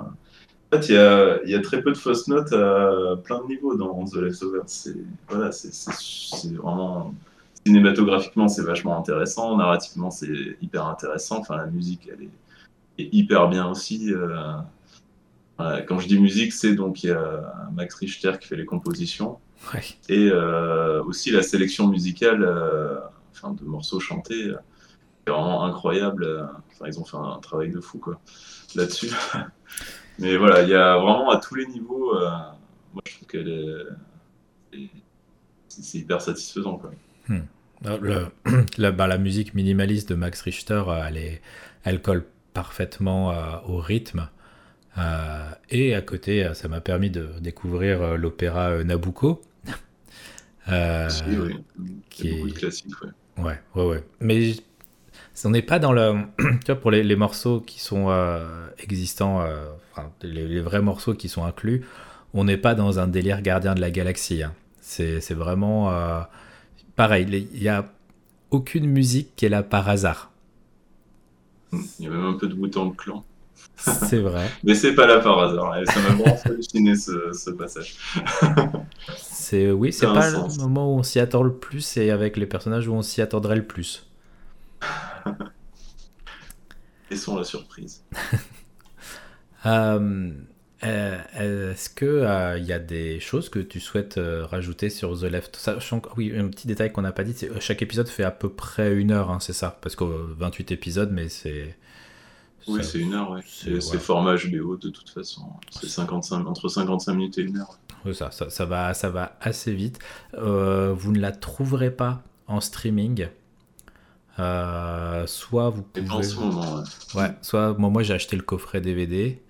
[0.72, 3.42] En fait, il y, a, il y a, très peu de fausses notes à plein
[3.42, 4.64] de niveaux dans The Leftovers.
[4.68, 4.96] C'est
[5.30, 5.50] voilà,
[6.62, 7.14] vraiment
[7.66, 9.56] cinématographiquement, c'est vachement intéressant.
[9.56, 11.40] Narrativement, c'est hyper intéressant.
[11.40, 12.28] Enfin, la musique, elle
[12.98, 14.14] est hyper bien aussi.
[15.60, 18.66] Euh, quand je dis musique, c'est donc il y a Max Richter qui fait les
[18.66, 19.40] compositions.
[20.08, 23.00] Et euh, aussi la sélection musicale euh,
[23.32, 24.54] enfin, de morceaux chantés
[25.26, 26.50] c'est vraiment incroyable.
[26.72, 28.20] Enfin, ils ont fait un, travail de fou quoi,
[28.76, 29.12] là-dessus.
[30.20, 32.14] Mais voilà, il y a vraiment à tous les niveaux.
[32.94, 34.80] moi, je trouve qu'elle est.
[35.68, 36.78] C'est hyper satisfaisant.
[36.78, 36.92] Quoi.
[37.28, 37.42] Hmm.
[38.02, 38.28] Le,
[38.92, 41.42] bah, la musique minimaliste de Max Richter, elle, est,
[41.84, 44.30] elle colle parfaitement euh, au rythme.
[44.98, 49.42] Euh, et à côté, euh, ça m'a permis de découvrir l'opéra Nabucco.
[52.10, 53.10] qui est classique, ouais.
[53.38, 54.04] Ouais, ouais, ouais.
[54.20, 54.56] Mais
[55.46, 56.16] on n'est pas dans le.
[56.38, 58.10] tu vois, pour les, morceaux qui sont
[58.80, 59.44] existants,
[59.92, 61.86] enfin, les, vrais morceaux qui sont inclus,
[62.34, 64.44] on n'est pas dans un délire gardien de la galaxie.
[64.44, 64.54] Hein.
[64.82, 65.92] C'est vraiment.
[66.96, 67.86] pareil, il n'y a
[68.52, 70.32] aucune musique qui est là par hasard.
[71.74, 73.24] Il y a même un peu de Wu-Tang Clan.
[73.76, 74.50] C'est vrai.
[74.64, 75.76] Mais c'est pas là par hasard.
[75.86, 77.98] Ça m'a vraiment halluciné ce, ce passage.
[79.18, 82.46] c'est oui, c'est pas le moment où on s'y attend le plus et avec les
[82.46, 84.06] personnages où on s'y attendrait le plus.
[87.16, 88.04] Sont la surprise.
[89.66, 90.32] euh,
[90.84, 95.20] euh, est-ce que il euh, y a des choses que tu souhaites euh, rajouter sur
[95.20, 95.70] The Left?
[96.16, 98.94] Oui, un petit détail qu'on n'a pas dit, c'est chaque épisode fait à peu près
[98.94, 99.80] une heure, hein, c'est ça?
[99.82, 101.76] Parce que 28 épisodes, mais c'est...
[102.68, 103.42] Oui, c'est une heure, ouais.
[103.48, 105.42] C'est format HBO de toute façon.
[105.72, 107.80] C'est 55, entre 55 minutes et une heure.
[108.06, 110.00] Oui, ça, ça, va, ça va assez vite.
[110.34, 113.28] vous ne la trouverez pas en streaming.
[114.38, 116.10] Soit vous pouvez...
[116.10, 116.76] en ce moment,
[117.16, 117.22] ouais.
[117.22, 119.42] ouais soit moi j'ai acheté le coffret DVD.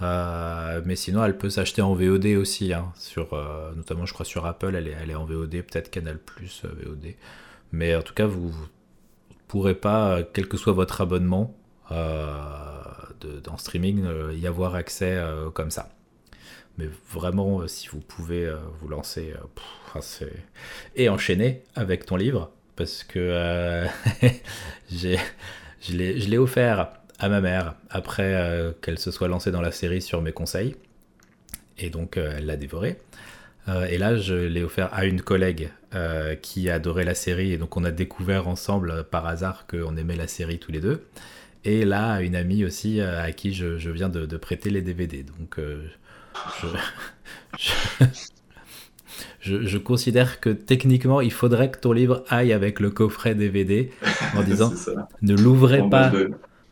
[0.00, 4.24] Euh, mais sinon, elle peut s'acheter en VOD aussi, hein, sur, euh, notamment je crois
[4.26, 7.14] sur Apple, elle est, elle est en VOD, peut-être Canal Plus euh, VOD.
[7.72, 11.54] Mais en tout cas, vous ne pourrez pas, quel que soit votre abonnement
[11.90, 15.22] de, dans streaming, y avoir accès
[15.54, 15.88] comme ça.
[16.76, 18.50] Mais vraiment, si vous pouvez
[18.80, 19.34] vous lancer
[20.96, 23.84] et enchaîner avec ton livre, parce que
[24.90, 25.16] je
[25.90, 30.22] l'ai offert à ma mère après euh, qu'elle se soit lancée dans la série sur
[30.22, 30.76] mes conseils.
[31.78, 32.98] Et donc euh, elle l'a dévoré.
[33.68, 35.70] Euh, et là, je l'ai offert à une collègue
[36.42, 37.52] qui adorait la série.
[37.52, 41.06] Et donc on a découvert ensemble par hasard qu'on aimait la série tous les deux.
[41.64, 45.22] Et là, une amie aussi à qui je, viens de, prêter les DVD.
[45.22, 46.66] Donc je,
[47.58, 47.72] je,
[49.78, 53.90] considère que techniquement, il faudrait que ton livre aille avec le coffret DVD
[54.36, 54.72] en disant
[55.22, 56.12] ne l'ouvrez pas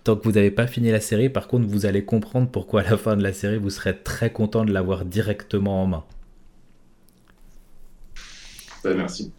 [0.06, 2.90] tant que vous n'avez pas fini la série, par contre, vous allez comprendre pourquoi à
[2.90, 6.04] la fin de la série, vous serez très content de l'avoir directement en main.
[8.84, 9.32] Ben, merci.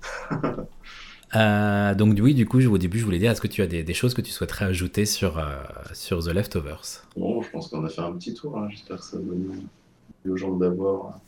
[1.35, 3.93] Euh, donc oui, du coup, au début, je voulais dire, est-ce que tu as des,
[3.93, 5.57] choses que tu souhaiterais ajouter sur, euh,
[5.93, 7.03] sur The Leftovers?
[7.15, 8.57] Bon, je pense qu'on a fait un petit tour.
[8.57, 8.68] Hein.
[8.69, 9.65] J'espère que ça va donner
[10.27, 11.19] aux gens d'avoir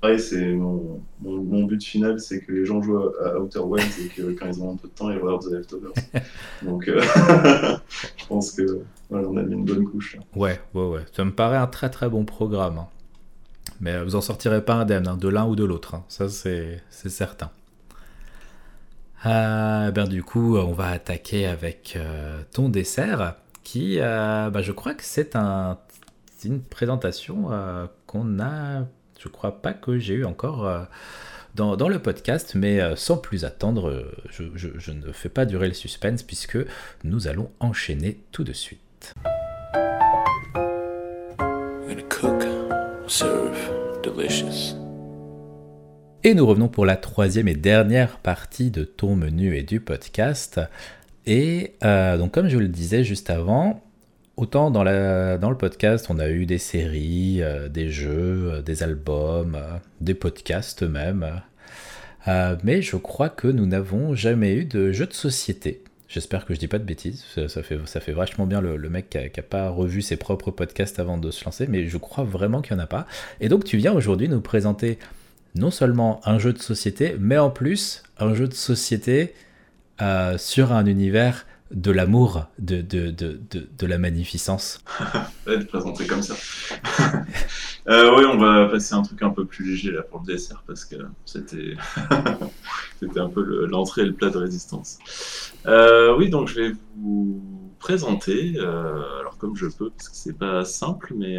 [0.00, 4.08] Pareil, c'est mon, mon, but final, c'est que les gens jouent à, Outer Wilds et
[4.08, 5.92] que quand ils ont un peu de temps, ils regardent The Leftovers.
[6.62, 7.00] Donc, euh,
[8.16, 10.16] je pense que voilà, on a mis une bonne couche.
[10.36, 11.04] Ouais, ouais, ouais.
[11.12, 12.78] Ça me paraît un très très bon programme.
[12.78, 12.86] Hein.
[13.80, 15.94] Mais vous en sortirez pas indemne, hein, de l'un ou de l'autre.
[15.94, 16.04] Hein.
[16.08, 17.50] Ça, c'est certain.
[19.26, 23.34] Euh, ben, du coup, on va attaquer avec euh, ton dessert,
[23.64, 25.78] qui, euh, ben, je crois que c'est un,
[26.44, 27.48] une présentation
[28.06, 28.86] qu'on a
[29.18, 30.84] je crois pas que j'ai eu encore euh,
[31.54, 36.58] dans, le podcast, mais sans plus attendre, je, ne fais pas durer le suspense puisque
[37.02, 39.14] nous allons enchaîner tout de suite.
[42.08, 42.44] Cook,
[43.08, 44.76] serve, delicious.
[46.22, 50.60] Et nous revenons pour la troisième et dernière partie de ton menu et du podcast.
[51.26, 53.82] Et donc comme je le disais juste avant,
[54.38, 59.56] Autant dans, le podcast, on a eu des séries, euh, des jeux, euh, des albums,
[59.56, 61.42] euh, des podcasts même.
[62.62, 65.82] mais je crois que nous n'avons jamais eu de jeux de société.
[66.06, 67.24] J'espère que je dis pas de bêtises.
[67.48, 71.00] Ça, fait, ça fait vachement bien le, mec qui n'a pas revu ses propres podcasts
[71.00, 73.08] avant de se lancer, mais je crois vraiment qu'il n'y en a pas.
[73.40, 75.00] Et donc tu viens aujourd'hui nous présenter
[75.56, 79.34] non seulement un jeu de société, mais en plus un jeu de société
[80.36, 84.82] sur un univers de l'amour, de, de, de, de, la magnificence.
[85.46, 86.34] être présenté comme ça.
[87.88, 90.62] euh, oui, on va passer un truc un peu plus léger là pour le dessert
[90.66, 90.96] parce que
[91.26, 91.74] c'était
[93.00, 94.98] c'était un peu l'entrée et le plat de résistance.
[95.66, 97.42] Euh, oui, donc je vais vous
[97.78, 101.38] présenter, euh, alors comme je peux, parce que c'est pas simple, mais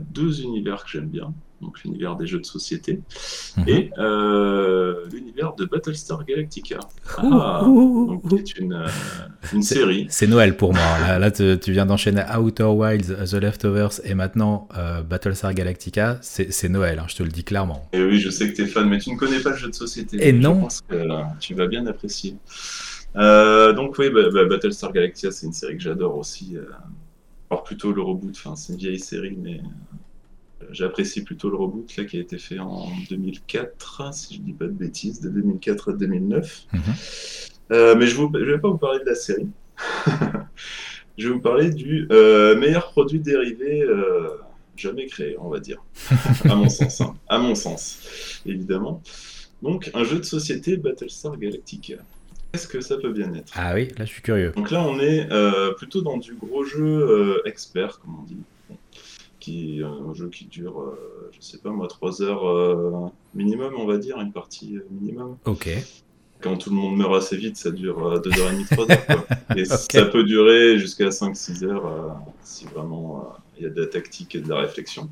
[0.00, 3.00] deux univers que j'aime bien donc l'univers des jeux de société,
[3.56, 3.64] mhm.
[3.68, 6.78] et euh, l'univers de Battlestar Galactica,
[7.18, 8.88] ah, donc, qui une, euh,
[9.52, 10.06] une série.
[10.10, 11.18] C'est Noël pour moi.
[11.18, 16.18] Là, tu viens d'enchaîner Outer Wilds, The Leftovers, et maintenant euh, Battlestar Galactica.
[16.20, 17.88] C'est Noël, hein, je te le dis clairement.
[17.92, 19.68] Et oui, je sais que tu es fan, mais tu ne connais pas le jeu
[19.68, 20.16] de société.
[20.26, 20.54] Et non.
[20.54, 21.04] Je pense que
[21.40, 22.36] tu vas bien apprécier.
[23.14, 26.56] donc oui, bah, bah, Battlestar Galactica, c'est une série que j'adore aussi.
[27.50, 29.60] alors plutôt le reboot, enfin, c'est une vieille série, mais
[30.70, 34.52] J'apprécie plutôt le reboot là, qui a été fait en 2004, si je ne dis
[34.52, 36.66] pas de bêtises, de 2004 à 2009.
[36.72, 36.80] Mhm.
[37.72, 39.48] Euh, mais je ne vais pas vous parler de la série.
[41.18, 44.28] je vais vous parler du euh, meilleur produit dérivé euh,
[44.76, 45.82] jamais créé, on va dire.
[46.44, 47.02] à mon sens.
[47.02, 47.14] Hein.
[47.28, 49.02] À mon sens, évidemment.
[49.62, 51.96] Donc, un jeu de société Battlestar Galactica.
[52.52, 53.52] Qu'est-ce que ça peut bien être?
[53.56, 54.52] Ah oui, là je suis curieux.
[54.56, 55.28] Donc là, on est
[55.76, 58.38] plutôt dans du gros jeu expert, comme on dit
[59.84, 63.98] un jeu qui dure, euh, je sais pas moi, 3 heures euh, minimum, on va
[63.98, 65.36] dire, une partie euh, minimum.
[65.44, 65.68] Ok.
[66.40, 69.26] Quand tout le monde meurt assez vite, ça dure 2h30, 3 heures.
[69.56, 74.34] Et ça peut durer jusqu'à 5-6 heures si vraiment il y a de la tactique
[74.34, 75.08] et de la réflexion.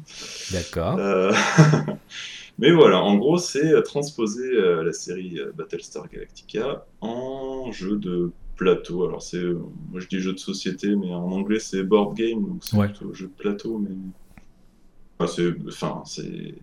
[0.52, 0.98] D'accord.
[2.58, 9.04] Mais voilà, en gros, c'est transposer la série Battlestar Galactica en jeu de plateau.
[9.04, 12.62] Alors, c'est, moi je dis jeu de société, mais en anglais c'est board game, donc
[12.62, 13.78] c'est plutôt jeu de plateau.
[13.78, 13.94] Mais
[15.26, 16.54] c'est enfin, c'est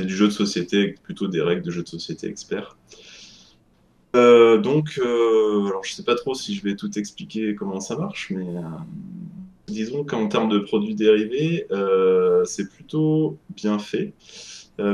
[0.00, 2.76] du jeu de société plutôt des règles de jeu de société expert.
[4.14, 7.96] Euh, donc, euh, alors je sais pas trop si je vais tout expliquer comment ça
[7.96, 8.62] marche, mais euh,
[9.68, 11.66] disons qu'en termes de produits dérivés,
[12.44, 14.12] c'est plutôt bien fait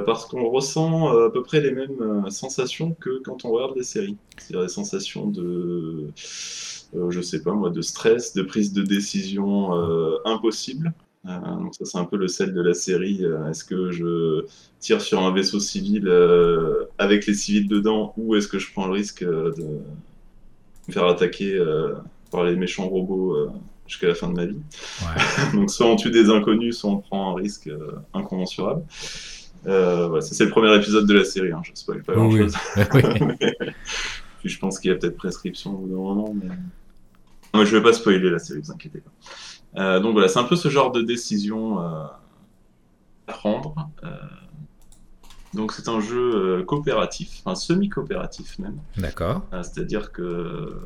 [0.06, 4.16] parce qu'on ressent à peu près les mêmes sensations que quand on regarde les séries.
[4.36, 9.72] C'est-à-dire des sensations de, je sais pas moi, de stress, de prise de décision
[10.24, 10.92] impossible.
[11.26, 13.24] Euh, donc ça c'est un peu le sel de la série.
[13.24, 14.44] Euh, est-ce que je
[14.80, 18.86] tire sur un vaisseau civil euh, avec les civils dedans ou est-ce que je prends
[18.86, 19.80] le risque de
[20.88, 21.60] me faire attaquer
[22.30, 23.36] par les méchants robots
[23.86, 24.60] jusqu'à la fin de ma vie?
[25.54, 27.70] Donc soit on tue des inconnus, soit on prend un risque
[28.14, 28.82] incommensurable.
[29.64, 32.54] voilà, c'est le premier épisode de la série, hein, je ne spoil pas grand chose.
[34.40, 36.54] Puis je pense qu'il y a peut-être prescription au bout d'un moment, mais...
[37.54, 39.10] mais je vais pas spoiler la série, vous inquiétez pas.
[39.76, 42.04] Euh, donc voilà, c'est un peu ce genre de décision euh,
[43.26, 43.90] à prendre.
[44.02, 44.08] Euh,
[45.54, 48.78] donc c'est un jeu coopératif, enfin semi-coopératif même.
[48.96, 49.42] D'accord.
[49.52, 50.78] C'est-à-dire que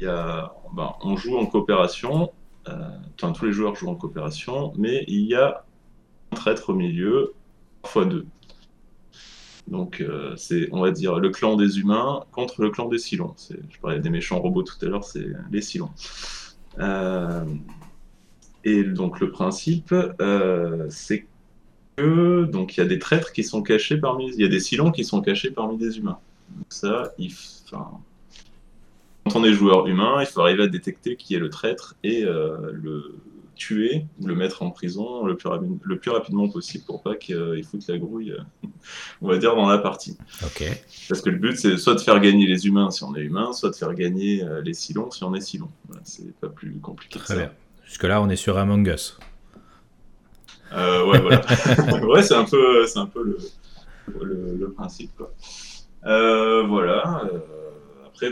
[0.00, 2.30] y a, ben, on joue en coopération,
[2.66, 5.64] enfin tous les joueurs jouent en coopération, mais il y a
[6.30, 7.34] un traître au milieu,
[7.82, 8.26] parfois deux.
[9.66, 10.04] Donc
[10.36, 13.34] c'est, on va dire, le clan des humains contre le clan des Silons.
[13.50, 15.90] Je parlais des méchants robots tout à l'heure, c'est les Silons.
[18.64, 21.26] Et donc le principe, euh, c'est
[21.96, 24.60] que donc il y a des traîtres qui sont cachés parmi, il y a des
[24.60, 26.18] silons qui sont cachés parmi des humains.
[26.56, 27.32] Donc ça, il,
[27.64, 27.90] enfin,
[29.24, 32.24] quand on est joueur humain, il faut arriver à détecter qui est le traître et
[32.24, 33.14] euh, le
[33.54, 35.50] tuer, le mettre en prison le plus,
[35.82, 38.34] le plus rapidement possible pour pas qu'il foute la grouille,
[39.20, 40.16] on va dire, dans la partie.
[40.42, 40.64] Ok.
[41.08, 43.52] Parce que le but, c'est soit de faire gagner les humains si on est humain,
[43.52, 45.68] soit de faire gagner euh, les silons si on est silon.
[46.04, 47.36] c'est pas plus compliqué que ça.
[47.36, 47.52] Bien.
[47.90, 49.18] Jusque-là, on est sur Among Us.
[50.72, 51.40] Euh, ouais, voilà.
[52.06, 55.10] ouais, c'est un peu, c'est un peu le, le, principe.
[55.16, 55.34] Quoi.
[56.06, 57.24] Euh, voilà.
[57.24, 57.40] Euh,
[58.06, 58.30] après,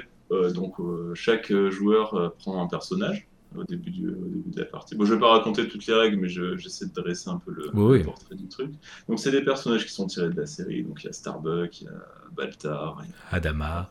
[0.55, 0.77] donc
[1.15, 3.27] chaque joueur prend un personnage.
[3.57, 4.95] au début, du, au début de la partie.
[4.95, 8.05] Bon, je vais pas raconter toutes les règles, mais j'essaie de dresser un peu le,
[8.05, 8.71] portrait du truc.
[9.09, 10.85] Donc, c'est des personnages qui sont tirés de la série.
[10.85, 13.91] Donc, il y a Starbuck, il y a Baltar, il y a Adama.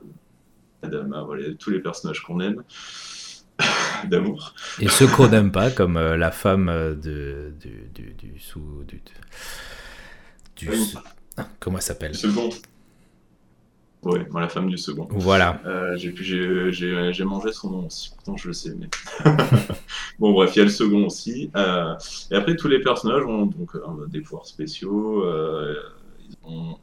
[0.81, 2.63] Adama, voilà, tous les personnages qu'on aime
[4.09, 4.53] d'amour.
[4.79, 6.67] Et ceux qu'on n'aime pas, comme euh, la femme
[7.01, 8.83] de, du, du, du sous.
[8.87, 9.01] Du,
[10.55, 10.69] du,
[11.59, 12.15] comment elle s'appelle?
[12.15, 12.49] Second.
[14.03, 15.07] Oui, la femme du second.
[15.09, 15.59] Voilà.
[15.65, 18.73] Euh, j'ai mangé son nom aussi, pourtant je le sais.
[18.77, 18.87] Mais...
[20.19, 21.49] bon, bref, il y a le second aussi.
[21.55, 21.95] Euh,
[22.31, 23.75] et après, tous les personnages ont donc
[24.09, 25.25] des pouvoirs spéciaux.
[25.25, 26.77] ils ont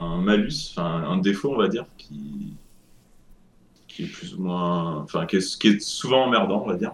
[0.00, 2.56] un malus, enfin un défaut, on va dire, qui,
[3.94, 6.92] qui est plus ou moins, enfin qui est, qui est souvent emmerdant, on va dire.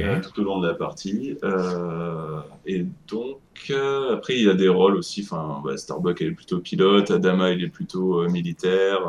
[0.00, 1.36] Euh, tout au long de la partie.
[1.42, 3.38] Euh, et donc,
[3.70, 5.22] euh, après, il y a des rôles aussi.
[5.22, 7.10] Enfin, bah, Starbuck, elle est plutôt pilote.
[7.10, 9.00] Adama, il est plutôt militaire.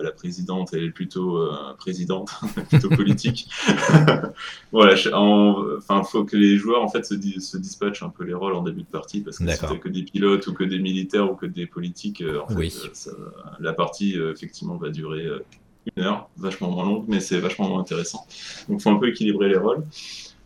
[0.00, 1.48] la présidente, elle est plutôt
[1.78, 2.30] présidente,
[2.70, 3.48] plutôt politique.
[4.72, 4.94] voilà.
[5.12, 8.54] Enfin, il faut que les joueurs en fait se, se, dispatchent un peu les rôles
[8.54, 11.30] en début de partie parce que si t'as que des pilotes ou que des militaires
[11.30, 13.10] ou que des politiques, en fait,
[13.60, 15.26] la partie effectivement va durer
[15.96, 18.26] une heure, vachement moins longue, mais c'est vachement moins intéressant.
[18.68, 19.84] Donc il faut un peu équilibrer les rôles,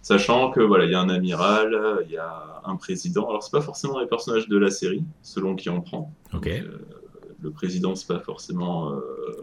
[0.03, 3.29] sachant que voilà, il y a un amiral, il y a un président.
[3.29, 6.13] Alors c'est pas forcément les personnages de la série, selon qui on prend.
[6.33, 6.47] Ok.
[6.49, 6.79] Euh,
[7.43, 9.01] le président, c'est pas forcément euh,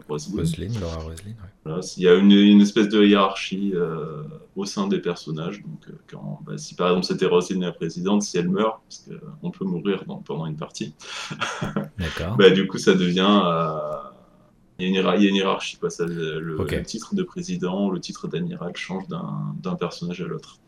[0.08, 0.78] Roselyne.
[0.80, 1.36] Laura Roselyne.
[1.64, 4.22] Voilà, il y a une, une espèce de hiérarchie euh,
[4.56, 5.62] au sein des personnages.
[5.62, 9.08] Donc, euh, quand, bah, si par exemple c'était Roselyne la présidente, si elle meurt, parce
[9.08, 10.94] qu'on peut mourir pendant une partie,
[12.38, 13.42] bah, du coup ça devient
[14.78, 15.78] il y, a une hiérarchie.
[15.88, 20.58] Ça, le, titre de président, le titre d'amiral change d'un personnage à l'autre.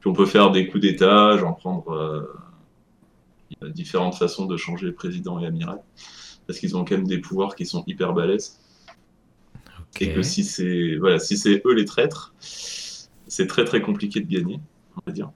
[0.00, 1.90] Puis on peut faire des coups d'état, j'en prendre.
[1.90, 2.22] Euh,
[3.50, 5.80] il y a différentes façons de changer président et amiral.
[6.46, 8.58] Parce qu'ils ont quand même des pouvoirs qui sont hyper balèzes.
[10.00, 14.58] Et que si c'est voilà, si eux les traîtres, c'est très très compliqué de gagner,
[14.96, 15.30] on va dire.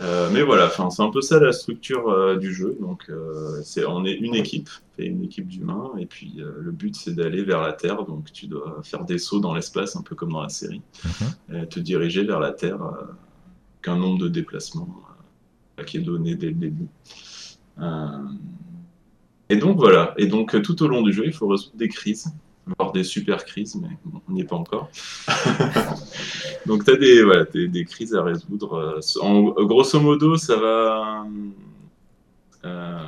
[0.00, 2.76] Euh, mais voilà, c'est un peu ça la structure euh, du jeu.
[2.80, 4.68] Donc, euh, on est une équipe,
[4.98, 8.04] une équipe d'humains, et puis le but c'est d'aller vers la Terre.
[8.04, 11.62] Donc, tu dois faire des sauts dans l'espace, un peu comme dans la série, mhm.
[11.62, 12.80] et te diriger vers la Terre,
[13.82, 15.02] qu'un nombre de déplacements
[15.86, 16.88] qui est donné dès le début.
[19.48, 20.14] et donc voilà.
[20.16, 22.32] Et donc tout au long du jeu, il faut résoudre des crises
[22.78, 23.88] voir des super crises, mais
[24.28, 24.90] on n'y est pas encore.
[26.66, 28.74] Donc, tu as des, voilà, des, des, crises à résoudre.
[28.74, 31.26] Euh, en, grosso modo, ça va.
[32.64, 33.06] Euh,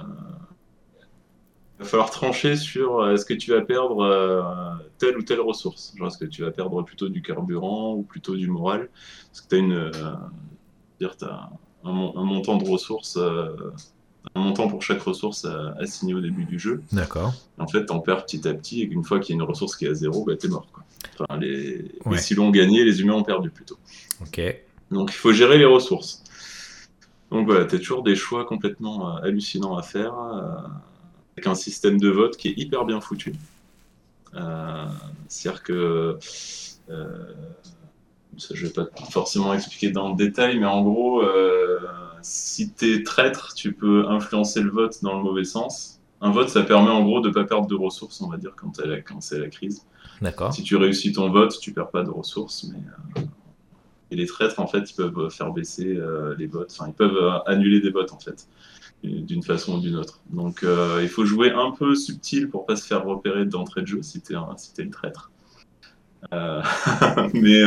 [1.79, 5.95] va falloir trancher sur euh, est-ce que tu vas perdre telle ou telle ressource?
[6.05, 8.91] Est-ce que tu vas perdre plutôt du carburant ou plutôt du moral?
[9.29, 9.91] Parce que tu as une.
[11.23, 11.51] as
[11.85, 11.93] un,
[12.25, 13.19] montant de ressources
[14.35, 15.47] un montant pour chaque ressource
[15.79, 16.83] assigné au début du jeu.
[16.93, 17.35] D'accord.
[17.59, 19.77] En fait, t'en perds petit à petit, et une fois qu'il y a une ressource
[19.77, 20.67] qui est à zéro, bah, t'es mort.
[20.73, 20.85] Quoi.
[21.19, 21.93] Enfin, les...
[22.05, 22.19] Ouais.
[22.19, 23.79] les ont gagné, les humains ont perdu plutôt.
[24.21, 24.41] Ok.
[24.91, 26.23] Donc il faut gérer les ressources.
[27.31, 30.69] Donc voilà, t'as toujours des choix complètement euh, hallucinants à faire, euh,
[31.37, 33.35] avec un système de vote qui est hyper bien foutu.
[34.35, 34.87] Euh,
[35.29, 36.19] C'est-à-dire que
[36.91, 37.35] euh,
[38.39, 41.79] ça, je vais pas forcément expliquer dans le détail, mais en gros, euh,
[42.23, 46.01] si tu es traître, tu peux influencer le vote dans le mauvais sens.
[46.21, 48.53] Un vote, ça permet en gros de ne pas perdre de ressources, on va dire,
[48.57, 49.87] quand, quand c'est la crise.
[50.23, 50.53] D'accord.
[50.53, 52.79] Si tu réussis ton vote, tu perds pas de ressources, mais.
[53.19, 53.23] Euh,
[54.13, 57.43] et les traîtres, en fait, ils peuvent faire baisser euh, les votes, enfin, ils peuvent
[57.47, 58.47] annuler des votes, en fait,
[59.03, 60.21] d'une façon ou d'une autre.
[60.31, 60.65] Donc,
[61.03, 64.21] il faut jouer un peu subtil pour pas se faire repérer d'entrée de jeu si
[64.21, 65.33] tu es, si es, une traître.
[67.35, 67.63] mais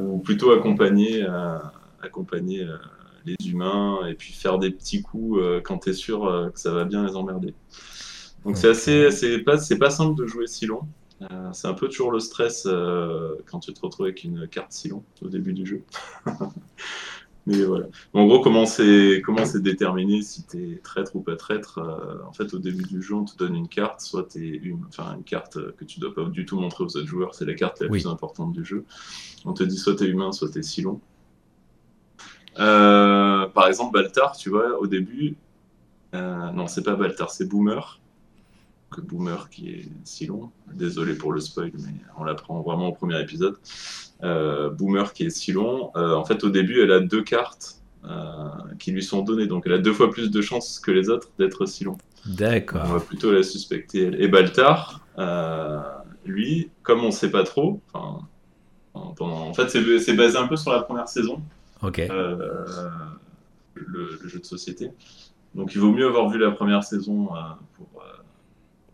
[0.00, 1.58] ou plutôt accompagner, euh,
[2.02, 2.76] accompagner euh,
[3.24, 6.72] les humains et puis faire des petits coups euh, quand tu es sûr que ça
[6.72, 7.54] va bien les emmerder.
[8.44, 10.82] Donc c'est assez, c'est pas, c'est pas simple de jouer si long.
[11.52, 12.68] c'est un peu toujours le stress
[13.46, 15.82] quand tu te retrouves avec une carte si long au début du jeu.
[17.48, 17.86] Mais voilà.
[18.12, 21.80] En gros, comment c'est comment c'est déterminé si tu es traître ou pas traître
[22.28, 25.14] En fait, au début du jeu, on te donne une carte, soit tu une, enfin,
[25.16, 27.80] une carte que tu dois pas du tout montrer aux autres joueurs, c'est la carte
[27.80, 28.84] la plus importante du jeu.
[29.46, 31.00] On te dit soit tu es humain, soit tu es Silon.
[32.58, 35.36] Euh, par exemple, Baltar, tu vois, au début,
[36.14, 37.98] euh, non, c'est pas Baltar, c'est Boomer.
[38.90, 40.50] Que Boomer qui est Silon.
[40.72, 43.56] Désolé pour le spoil, mais on l'apprend vraiment au premier épisode.
[44.22, 45.90] Euh, Boomer qui est Silon.
[45.94, 47.76] en fait, au début, elle a deux cartes
[48.78, 51.28] qui lui sont données, donc elle a deux fois plus de chances que les autres
[51.38, 51.98] d'être Silon.
[52.26, 52.82] D'accord.
[52.86, 54.06] On va plutôt la suspecter.
[54.06, 54.22] Elle.
[54.22, 55.04] Et Baltar,
[56.24, 57.80] lui, comme on sait pas trop,
[59.20, 61.40] en fait, c'est basé un peu sur la première saison.
[61.82, 61.98] Ok.
[62.00, 62.64] Euh,
[63.74, 64.90] le, jeu de société.
[65.54, 67.38] Donc, il vaut mieux avoir vu la première saison euh,
[67.76, 67.97] pour, euh,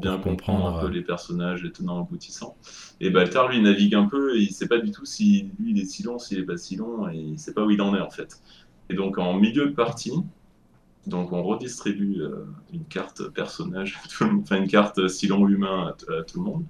[0.04, 2.56] bien comprendre un peu les personnages, les tenants aboutissants.
[3.00, 5.80] Et Baltar, lui, navigue un peu, et il sait pas du tout si lui, il
[5.80, 7.94] est si long, s'il est pas si long, et il sait pas où il en
[7.94, 8.40] est, en fait.
[8.90, 10.12] Et donc, en milieu de partie,
[11.06, 16.44] donc on redistribue euh, une carte personnage, enfin une carte Silon humain à, tout le
[16.44, 16.64] monde.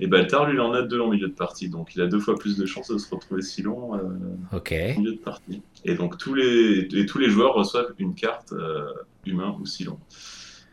[0.00, 2.18] Et Baltar, lui, il en a deux en milieu de partie, donc il a deux
[2.18, 4.56] fois plus de chances de se retrouver Silon euh,
[4.96, 5.62] en milieu de partie.
[5.84, 8.86] Et donc tous les, et tous les joueurs reçoivent une carte euh,
[9.24, 9.98] humain ou Silon.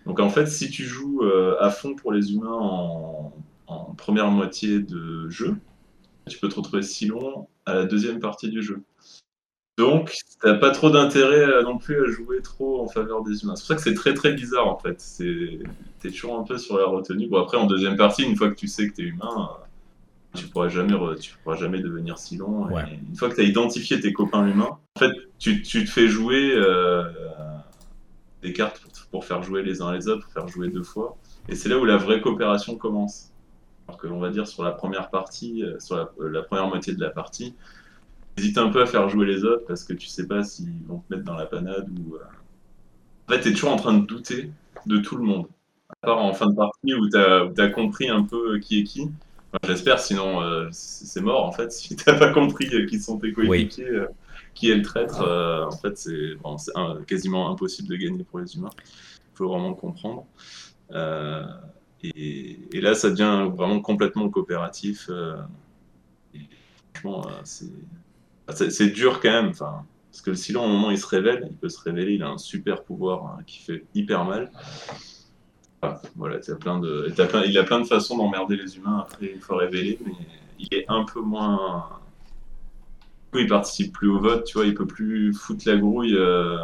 [0.05, 1.23] Donc en fait, si tu joues
[1.59, 3.33] à fond pour les humains en,
[3.67, 5.57] en première moitié de jeu,
[6.29, 8.83] tu peux te retrouver Silon à la deuxième partie du jeu.
[9.77, 13.55] Donc, t'as pas trop d'intérêt euh, non plus à jouer trop en faveur des humains.
[13.55, 15.03] C'est pour ça que c'est très très bizarre en fait.
[15.99, 17.27] T'es toujours un peu sur la retenue.
[17.27, 20.47] Bon, après, en deuxième partie, une fois que tu sais que t'es humain, euh, tu
[20.47, 22.67] pourras jamais, tu pourras jamais devenir si long.
[22.69, 26.51] Une fois que tu as identifié tes copains humains, en fait, tu, te fais jouer
[26.53, 27.05] euh,
[28.41, 28.81] des cartes
[29.11, 31.18] pour, faire jouer les uns les autres, pour faire jouer deux fois.
[31.49, 33.31] Et c'est là où la vraie coopération commence.
[33.88, 37.09] Alors que l'on va dire sur la première partie, sur la première moitié de la
[37.09, 37.55] partie,
[38.38, 40.99] Hésite un peu à faire jouer les autres parce que tu sais pas s'ils vont
[40.99, 42.15] te mettre dans la panade ou.
[42.15, 42.19] Euh.
[43.27, 44.51] En fait, t'es toujours en train de douter
[44.85, 45.47] de tout le monde.
[45.89, 49.09] À part en fin de partie où t'as as compris un peu qui est qui.
[49.68, 51.72] J'espère, sinon euh, c'est mort en fait.
[51.72, 54.07] Si t'as pas compris qui sont tes coéquipiers, euh,
[54.53, 56.35] qui est le traître, en fait c'est
[57.07, 58.69] quasiment impossible de gagner pour les humains.
[58.77, 60.25] Il faut vraiment le comprendre.
[62.03, 65.09] Et, et, là, ça devient vraiment complètement coopératif.
[66.33, 66.39] Et
[66.93, 67.27] franchement,
[68.53, 71.69] c'est dur quand même, enfin, parce que le au moment il se révèle, il peut
[71.69, 74.51] se révéler, il a un super pouvoir hein, qui fait hyper mal.
[76.15, 80.13] voilà, il a plein de façons d'emmerder les humains après, il faut révéler, mais
[80.59, 82.00] il est un peu moins.
[83.33, 86.57] Il participe plus au vote, tu vois, il peut plus foutre la grouille euh,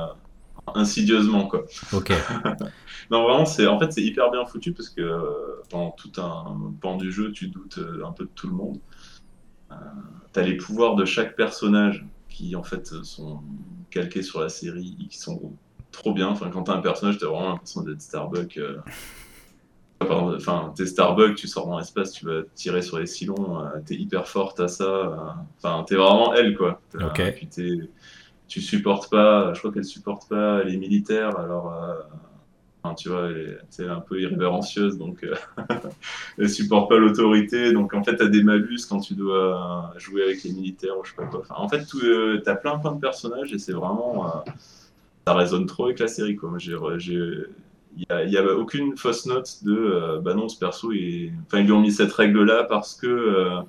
[0.76, 1.65] insidieusement, quoi.
[1.94, 2.11] Ok.
[3.11, 6.73] non, vraiment, c'est en fait, c'est hyper bien foutu parce que euh, pendant tout un
[6.81, 8.80] pan du jeu, tu doutes euh, un peu de tout le monde.
[9.72, 9.76] Euh,
[10.34, 13.41] tu as les pouvoirs de chaque personnage qui en fait sont
[13.89, 15.53] calqués sur la série et qui sont
[15.91, 16.27] trop bien.
[16.27, 18.60] Enfin, quand tu as un personnage, tu as vraiment l'impression d'être Starbuck.
[20.03, 23.80] Euh, enfin, t'es Starbuck, tu sors dans l'espace, tu vas tirer sur les silons, euh,
[23.86, 25.45] t'es hyper forte à ça.
[25.57, 26.82] Enfin, t'es vraiment elle, quoi.
[28.48, 31.74] tu supportes pas, je crois qu'elle supporte pas les militaires, alors
[32.95, 35.36] tu vois, elle est, un peu irrévérencieuse, donc euh,
[36.38, 37.72] elle supporte pas l'autorité.
[37.74, 41.03] Donc en fait, tu as des malus quand tu dois jouer avec les militaires ou
[41.03, 41.44] je sais pas quoi.
[41.49, 44.28] en fait, tu euh, as plein plein de personnages et c'est vraiment.
[44.28, 44.52] Euh,
[45.28, 46.36] ça résonne trop avec la série.
[46.36, 46.52] Quoi.
[47.98, 51.72] Il n'y a, a, aucune fausse note de bah non, ce perso, enfin, ils lui
[51.72, 53.61] ont mis cette règle-là parce que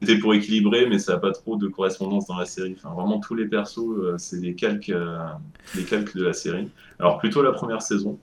[0.00, 2.76] c'était pour équilibrer, mais ça n'a pas trop de correspondance dans la série.
[2.76, 4.92] Enfin, vraiment, tous les persos, c'est des calques,
[5.74, 6.68] des calques de la série.
[6.98, 8.18] Alors, plutôt la première saison.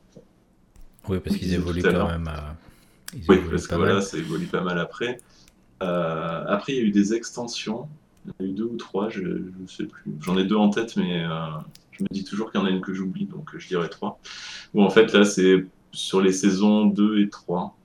[1.09, 2.29] Oui, parce qu'ils évoluent quand même.
[3.27, 5.17] oui, parce que voilà, ça évolue pas mal après.
[5.81, 7.87] Euh, après, il y a eu des extensions.
[8.25, 10.03] Il y en a eu deux ou trois, je ne sais plus.
[10.21, 11.29] J'en ai deux en tête, mais euh,
[12.01, 14.19] je me dis toujours qu'il y en a une que j'oublie, donc je dirais trois.
[14.73, 17.77] Bon, en fait, là, c'est sur les saisons 2 et 3.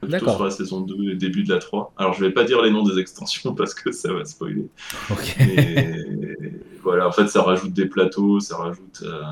[0.00, 1.92] Plutôt sur la saison 2 et début de la 3.
[1.96, 4.68] Alors, je vais pas dire les noms des extensions parce que ça va spoiler.
[6.82, 9.02] Voilà, en fait, ça rajoute des plateaux, ça rajoute.
[9.02, 9.22] Euh,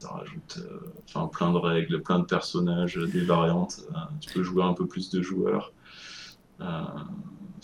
[0.00, 3.82] ça rajoute euh, enfin, plein de règles, plein de personnages, des variantes.
[3.92, 5.72] Euh, tu peux jouer un peu plus de joueurs.
[6.60, 6.64] Euh,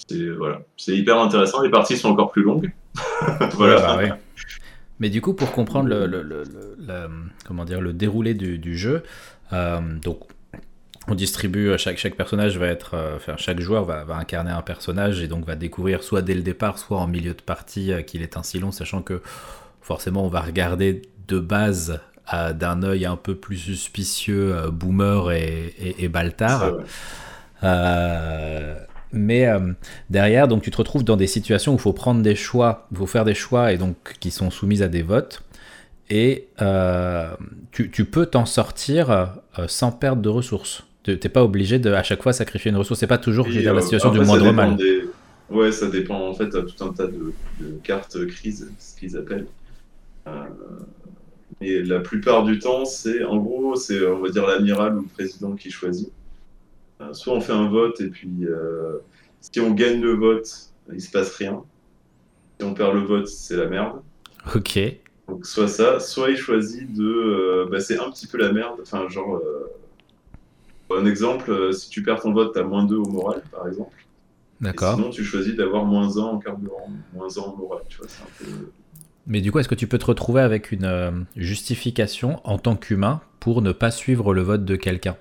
[0.08, 1.60] c'est voilà, hyper intéressant.
[1.62, 2.72] Les parties sont encore plus longues.
[3.54, 3.96] voilà.
[3.96, 4.18] Bah
[5.00, 6.42] Mais du coup, pour comprendre le, le,
[7.46, 9.02] comment dire, le déroulé du, jeu,
[9.52, 10.20] donc
[11.06, 15.22] on distribue chaque, chaque personnage va être enfin, chaque joueur va, va, incarner un personnage
[15.22, 18.36] et donc va découvrir soit dès le départ soit en milieu de partie qu'il est
[18.36, 19.22] ainsi long sachant que
[19.80, 22.00] forcément on va regarder de base
[22.32, 26.74] d'un œil un peu plus suspicieux euh, Boomer et, et, Baltar.
[27.64, 28.74] Euh,
[29.12, 29.72] mais euh,
[30.10, 32.98] derrière, donc tu te retrouves dans des situations où il faut prendre des choix, il
[32.98, 35.42] faut faire des choix et donc qui sont soumises à des votes.
[36.10, 36.48] Et
[37.70, 39.34] tu, tu, peux t'en sortir
[39.66, 40.84] sans perdre de ressources.
[41.02, 42.98] Tu n'es pas obligé de à chaque fois sacrifier une ressource.
[43.00, 44.78] C'est pas toujours la situation du moindre mal.
[45.50, 49.46] Ouais, ça dépend en fait tout un tas de, de cartes crises, ce qu'ils appellent.
[51.60, 55.08] Et la plupart du temps, c'est en gros, c'est on va dire l'amiral ou le
[55.08, 56.10] président qui choisit.
[57.00, 58.98] Euh, soit on fait un vote et puis euh,
[59.40, 60.48] si on gagne le vote,
[60.92, 61.62] il se passe rien.
[62.58, 64.00] Si on perd le vote, c'est la merde.
[64.54, 64.78] Ok.
[65.28, 68.78] Donc soit ça, soit il choisit de, euh, bah, c'est un petit peu la merde.
[68.82, 69.40] Enfin genre,
[70.90, 73.94] un exemple, si tu perds ton vote, t'as moins 2 au moral, par exemple.
[74.60, 74.96] D'accord.
[74.96, 77.82] Sinon, tu choisis d'avoir moins 1 en carburant, moins 1 en moral.
[77.88, 78.70] Tu vois, c'est un peu.
[79.26, 82.76] Mais du coup, est-ce que tu peux te retrouver avec une euh, justification en tant
[82.76, 85.16] qu'humain pour ne pas suivre le vote de quelqu'un?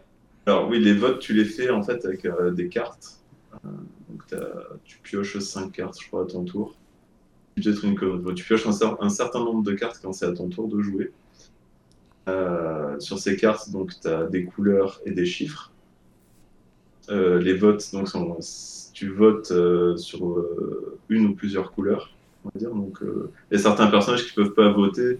[0.47, 2.25] Alors oui, les votes, tu les fais en fait avec
[2.55, 3.19] des cartes.
[3.63, 4.23] donc
[4.85, 6.75] tu pioches 5 cartes, je crois, à ton tour.
[7.55, 7.95] Peut-être une
[8.33, 11.11] Tu pioches un, certain nombre de cartes quand c'est à ton tour de jouer.
[12.99, 15.71] sur ces cartes, donc tu as des couleurs et des chiffres.
[17.09, 18.07] les votes, donc
[18.93, 19.53] tu votes
[19.97, 20.45] sur
[21.09, 22.17] une ou plusieurs couleurs.
[22.55, 25.19] Donc, euh, il y a certains personnages qui peuvent pas voter.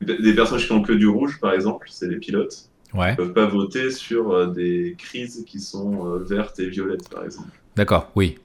[0.00, 2.68] Des personnages qui ont que du rouge, par exemple, c'est les pilotes.
[2.94, 3.12] Ouais.
[3.12, 7.24] ne peuvent pas voter sur euh, des crises qui sont euh, vertes et violettes, par
[7.24, 7.48] exemple.
[7.76, 8.38] D'accord, oui.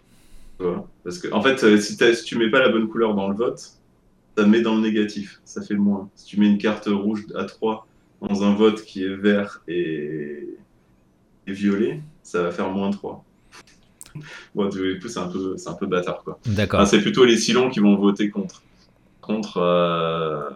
[1.03, 3.73] Parce que, en fait, si, si, tu mets pas la bonne couleur dans le vote,
[4.37, 6.09] ça met dans le négatif, ça fait moins.
[6.15, 7.87] Si tu mets une carte rouge à 3
[8.21, 10.47] dans un vote qui est vert et,
[11.45, 13.23] et violet, ça va faire moins 3
[14.65, 16.39] du coup, c'est un peu, c'est un peu bâtard, quoi.
[16.45, 16.85] D'accord.
[16.87, 18.61] c'est plutôt les Silons qui vont voter contre.
[19.21, 19.57] Contre.
[19.57, 20.49] Euh,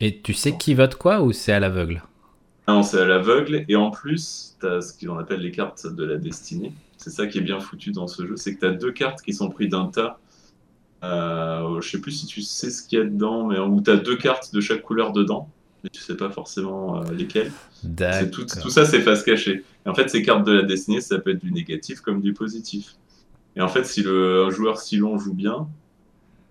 [0.00, 2.02] et tu sais qui vote quoi ou c'est à l'aveugle?
[2.66, 3.64] Non, c'est à l'aveugle.
[3.68, 6.72] Et en plus, tu as ce qu'on appelle les cartes de la destinée.
[6.96, 8.36] C'est ça qui est bien foutu dans ce jeu.
[8.36, 10.18] C'est que tu as deux cartes qui sont prises d'un tas.
[11.02, 13.90] Euh, je sais plus si tu sais ce qu'il y a dedans, mais où tu
[13.90, 15.50] as deux cartes de chaque couleur dedans.
[15.82, 17.52] Mais tu sais pas forcément euh, lesquelles.
[18.32, 19.64] Tout, tout, ça, c'est face cachée.
[19.84, 22.32] Et en fait, ces cartes de la destinée, ça peut être du négatif comme du
[22.32, 22.96] positif.
[23.56, 25.68] Et en fait, si le joueur si long joue bien,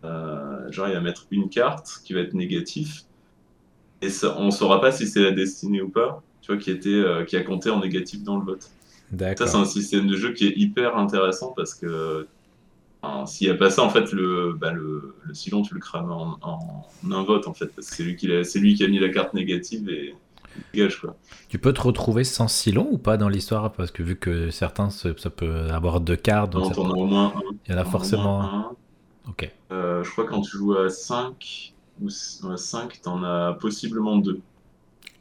[0.04, 3.06] euh, genre il va mettre une carte qui va être négatif,
[4.04, 6.72] et ça, on ne saura pas si c'est la destinée ou pas, tu vois, qui,
[6.72, 8.70] était, euh, qui a compté en négatif dans le vote.
[9.38, 12.28] Ça, c'est un système de jeu qui est hyper intéressant parce que
[13.26, 16.12] s'il n'y a pas ça, en fait, le, bah, le, le Silon, tu le crames
[16.12, 18.88] en, en, un vote, en fait, parce que c'est lui, qui a, lui qui a
[18.88, 20.16] mis la carte négative et
[21.50, 23.72] tu peux te retrouver sans Silon ou pas dans l'histoire?
[23.72, 26.52] Parce que vu que certains, ça peut avoir deux cartes.
[26.52, 27.34] Donc au moins
[27.66, 28.72] Il y en a forcément un.
[29.28, 29.50] Ok.
[29.72, 34.18] Euh, je crois que quand tu joues à 5 ou 5, tu en as possiblement
[34.18, 34.42] deux.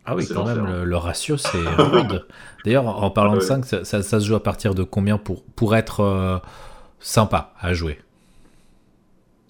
[0.04, 2.26] Ah oui, quand même, le, ratio, c'est rude.
[2.64, 6.00] D'ailleurs, en parlant de 5, ça, se joue à partir de combien pour, pour être
[6.00, 6.38] euh,
[6.98, 8.00] sympa à jouer?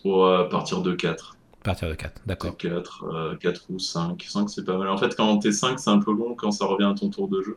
[0.03, 1.37] Pour à partir de 4.
[1.63, 2.57] À partir de 4, d'accord.
[2.57, 4.23] 4, 4 euh, ou 5.
[4.29, 4.89] 5, c'est pas mal.
[4.89, 7.29] En fait, quand t'es 5, c'est un peu long quand ça revient à ton tour
[7.29, 7.57] de jeu.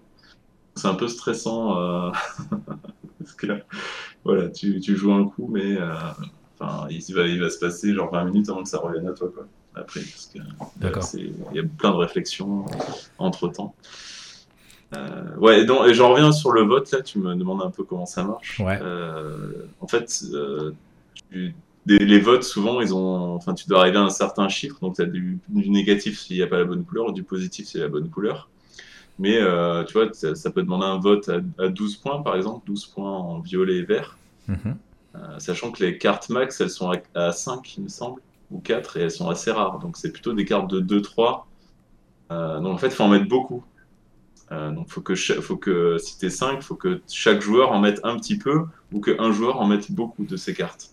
[0.75, 1.77] C'est un peu stressant.
[1.77, 2.11] Euh...
[3.19, 3.57] parce que là,
[4.23, 5.95] voilà, tu, tu, joues un coup, mais euh...
[6.59, 9.13] enfin, il, va, il va se passer genre 20 minutes avant que ça revienne à
[9.13, 9.29] toi.
[9.33, 9.45] Quoi.
[9.75, 10.39] Après, parce que
[11.17, 12.65] il y a plein de réflexions
[13.17, 13.75] entre temps.
[14.95, 17.71] Euh, ouais, et, donc, et j'en reviens sur le vote, là, tu me demandes un
[17.71, 18.59] peu comment ça marche.
[18.59, 18.79] Ouais.
[18.81, 20.71] Euh, en fait, euh,
[21.31, 21.53] tu,
[21.87, 24.77] les votes, souvent, ils ont, enfin, tu dois arriver à un certain chiffre.
[24.81, 27.67] Donc, tu as du, négatif s'il n'y a pas la bonne couleur, ou du positif
[27.67, 28.49] s'il y a la bonne couleur.
[29.17, 29.39] Mais
[29.87, 33.39] tu vois, ça, peut demander un vote à, 12 points, par exemple, 12 points en
[33.39, 34.17] violet et vert.
[34.47, 34.77] Mhm.
[35.37, 38.21] Sachant que les cartes max, elles sont à, 5, il me semble,
[38.51, 39.79] ou 4, et elles sont assez rares.
[39.79, 41.43] Donc, c'est plutôt des cartes de 2-3.
[42.31, 43.63] Euh, donc, en fait, il faut en mettre beaucoup.
[44.51, 47.79] donc, faut que, faut que si tu es 5, il faut que chaque joueur en
[47.79, 50.91] mette un petit peu, ou qu'un joueur en mette beaucoup de ces cartes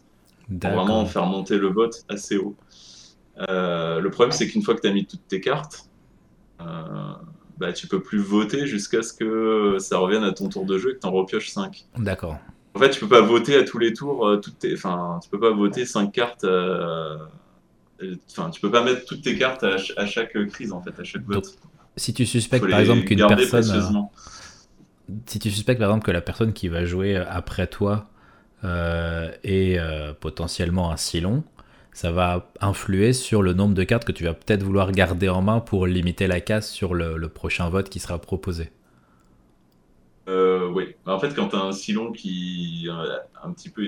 [0.61, 2.57] pour vraiment faire monter le vote assez haut.
[3.49, 5.89] Euh, le problème, c'est qu'une fois que tu as mis toutes tes cartes,
[6.61, 7.13] euh,
[7.59, 10.91] bah, tu peux plus voter jusqu'à ce que ça revienne à ton tour de jeu
[10.91, 11.87] et que tu en repioches 5.
[11.99, 12.37] D'accord.
[12.75, 14.75] En fait, tu peux pas voter à tous les tours, euh, toutes tes...
[14.75, 16.45] enfin, tu peux pas voter 5 cartes.
[16.45, 17.17] Euh,
[18.31, 21.23] enfin, tu peux pas mettre toutes tes cartes à, chaque crise, en fait, à chaque
[21.23, 21.59] vote.
[21.97, 24.09] si tu suspectes par exemple qu'une personne.
[25.27, 28.09] Si tu suspectes par exemple que la personne qui va jouer après toi
[28.65, 31.43] euh, euh, potentiellement un Silon,
[31.93, 35.43] ça va influer sur le nombre de cartes que tu vas peut-être vouloir garder en
[35.43, 38.71] main pour limiter la casse sur le, prochain vote qui sera proposé.
[41.07, 42.89] Euh, oui, en fait, quand tu as un Silon qui,
[43.43, 43.85] un petit peu,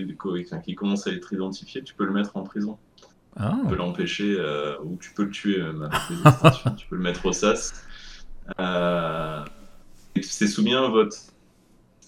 [0.65, 2.79] qui commence à être identifié, tu peux le mettre en prison.
[3.37, 3.57] Ah.
[3.63, 4.37] Tu peux l'empêcher,
[4.83, 7.85] ou tu peux le tuer même avec tu peux le mettre au sas.
[10.21, 11.35] c'est soumis à un vote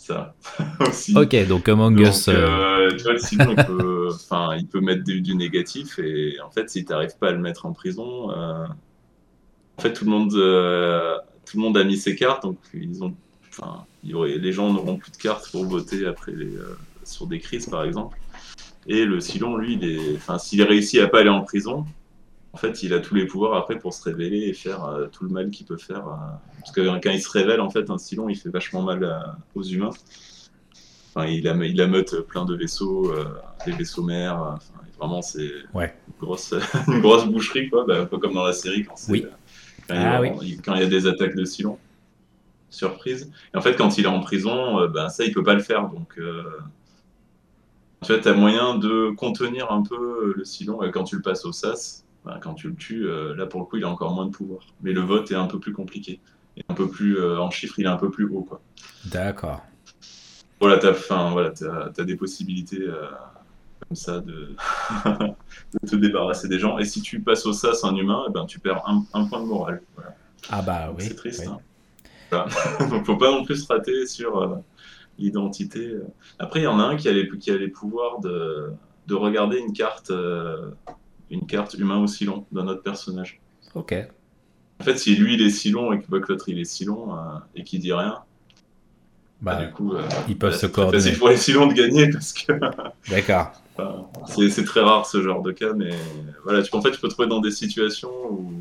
[0.06, 0.34] ça
[0.80, 1.16] aussi.
[1.16, 2.28] Ok, donc Among Us.
[2.28, 4.08] Euh, tu vois, sinon, il peut,
[4.58, 7.66] il peut mettre du, négatif et en fait, si tu n'arrives pas à le mettre
[7.66, 8.66] en prison, euh,
[9.76, 13.02] en fait, tout le monde, euh, tout le monde a mis ses cartes, donc ils
[13.02, 13.14] ont,
[13.48, 16.52] enfin, il y aurait, les gens n'auront plus de cartes pour voter après les,
[17.02, 18.16] sur des crises, par exemple.
[18.86, 19.80] Et le Silon, lui,
[20.38, 21.84] s'il réussit à pas aller en prison,
[22.52, 25.24] en fait, il a tous les pouvoirs après pour se révéler et faire euh, tout
[25.24, 26.08] le mal qu'il peut faire.
[26.08, 26.14] Euh,
[26.60, 29.62] parce que quand il se révèle, en fait, un Stylon, il fait vachement mal aux
[29.62, 29.90] humains.
[31.14, 33.26] Enfin, il, a, il ameute plein de vaisseaux, euh,
[33.66, 34.58] des vaisseaux mers.
[34.98, 35.94] vraiment, c'est ouais.
[36.08, 36.54] une, grosse,
[36.88, 37.84] une grosse boucherie, quoi.
[37.86, 39.26] Bah, un peu comme dans la série quand, oui.
[39.86, 40.60] quand, ah, il, oui.
[40.64, 41.78] quand, il, y a des attaques de Silon.
[42.70, 43.30] Surprise.
[43.54, 45.88] Et en fait, quand il est en prison, ben, ça, il peut pas le faire.
[45.88, 46.18] Donc,
[48.02, 51.44] tu vois, tu as moyen de contenir un peu le Silon quand tu le passes
[51.44, 54.12] au SAS bah, quand tu le tues, euh, là pour le coup, il a encore
[54.12, 54.62] moins de pouvoir.
[54.82, 56.20] Mais le vote est un peu plus compliqué.
[56.68, 58.60] un peu plus en chiffres, il est un peu plus haut, quoi.
[59.04, 59.64] D'accord.
[60.58, 61.52] Voilà, t'as, enfin, voilà,
[61.96, 62.84] as, des possibilités
[63.86, 64.56] comme ça de,
[65.86, 66.78] te débarrasser des gens.
[66.78, 69.46] Et si tu passes au sas un humain, eh ben, tu perds un, point de
[69.46, 69.82] morale.
[70.50, 71.04] Ah bah oui.
[71.06, 71.46] C'est triste.
[71.46, 71.58] Hein.
[72.90, 74.56] Donc faut pas non plus se rater sur euh,
[75.18, 75.94] l'identité.
[76.38, 78.70] Après, il y en a un qui a les, qui a les pouvoirs de,
[79.06, 80.70] de regarder une carte, euh,
[81.30, 83.40] une carte humain ou long d'un autre personnage.
[83.74, 83.94] Ok.
[84.80, 87.14] En fait, si lui il est si long et que l'autre il est si long
[87.14, 87.18] euh,
[87.54, 88.18] et qu'il dit rien,
[89.40, 89.94] bah, du coup,
[90.28, 91.02] ils peuvent se coordonner.
[91.02, 92.52] C'est pour les Silons de gagner parce que.
[93.10, 93.52] D'accord.
[94.26, 95.90] c'est très rare ce genre de cas, mais
[96.42, 98.52] voilà, tu, en fait, tu peux te trouver dans des situations où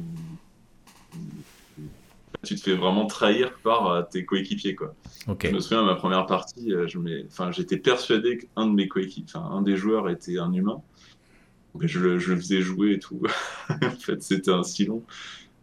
[2.46, 4.76] tu te fais vraiment trahir par euh, tes coéquipiers.
[4.76, 4.94] Quoi.
[5.28, 6.88] Je me souviens, ma première partie, euh,
[7.52, 10.82] j'étais persuadé qu'un de mes coéquipiers, un des joueurs était un humain.
[11.80, 13.22] je, le, faisais jouer et tout.
[13.70, 15.04] en fait, c'était un Silon.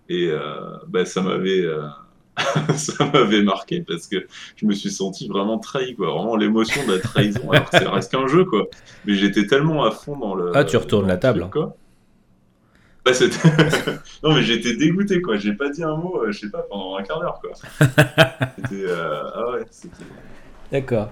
[0.09, 1.65] Et euh, bah, ça m'avait
[2.77, 4.27] ça m'avait marqué parce que
[4.57, 6.13] je me suis senti vraiment trahi, quoi.
[6.13, 7.51] Vraiment l'émotion de la trahison.
[7.51, 8.67] Alors que ça reste qu'un jeu, quoi.
[9.07, 10.53] Mais j'étais tellement à fond dans le.
[10.55, 11.49] Ah, tu retournes la table.
[11.51, 11.77] quoi.
[13.05, 13.13] Bah,
[14.23, 15.37] non, mais j'étais dégoûté, quoi.
[15.37, 17.51] J'ai pas dit un mot, euh, je sais pas, pendant un quart d'heure, quoi.
[18.57, 18.85] c'était.
[18.85, 20.05] Euh, ah ouais, c'était.
[20.71, 21.11] D'accord.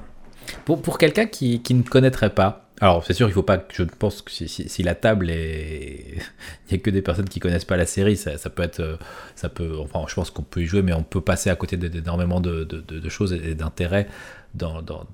[0.64, 3.62] Pour, pour quelqu'un qui, qui ne connaîtrait pas, alors, c'est sûr, il faut pas.
[3.72, 6.14] Je pense que si, la table est.
[6.70, 8.80] il n'y a que des personnes qui connaissent pas la série, ça, peut être.
[8.80, 8.96] Euh,
[9.34, 11.76] ça peut, enfin, je pense qu'on peut y jouer, mais on peut passer à côté
[11.76, 14.08] d'énormément de, de, choses et d'intérêts
[14.54, 15.04] dans, dans,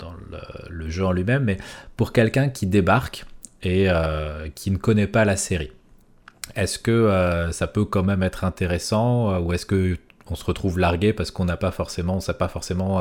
[0.71, 1.43] le, jeu en lui-même.
[1.43, 1.59] Mais
[1.97, 3.27] pour quelqu'un qui débarque
[3.65, 5.73] et euh, qui ne connaît pas la série,
[6.55, 9.97] est-ce que euh, ça peut quand même être intéressant ou est-ce que
[10.29, 13.01] on se retrouve largué parce qu'on n'a pas forcément, on sait pas forcément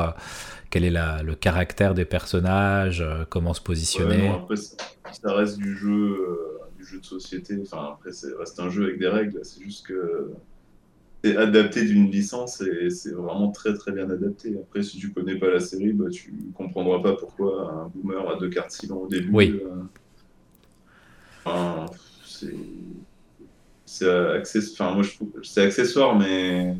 [0.70, 0.90] quel est
[1.22, 4.28] le caractère des personnages, euh, comment se positionner?
[4.28, 7.58] après, ça reste du jeu, euh, du jeu de société.
[7.62, 9.40] Enfin, après, ça reste un jeu avec des règles.
[9.42, 10.32] C'est juste que
[11.22, 14.54] c'est adapté d'une licence et c'est vraiment très très bien adapté.
[14.60, 18.38] Après, si tu connais pas la série, bah, tu comprendras pas pourquoi un boomer a
[18.38, 19.30] deux cartes silent au début.
[19.32, 19.60] Oui.
[21.46, 21.86] Euh,
[22.24, 22.54] c'est
[24.34, 24.88] accessoire.
[24.88, 26.74] Enfin, moi, je trouve c'est accessoire, mais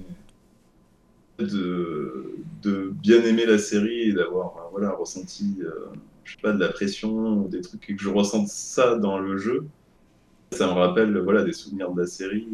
[1.38, 5.92] de, de bien aimer la série et d'avoir euh, voilà, ressenti, euh,
[6.24, 9.18] je sais pas, de la pression ou des trucs, et que je ressente ça dans
[9.18, 9.66] le jeu,
[10.52, 12.46] ça me rappelle voilà, des souvenirs de la série.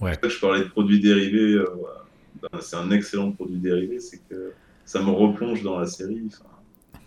[0.00, 0.18] ouais.
[0.22, 1.66] je parlais de produits dérivés, euh,
[2.40, 4.52] ben, c'est un excellent produit dérivé, c'est que
[4.84, 6.28] ça me replonge dans la série.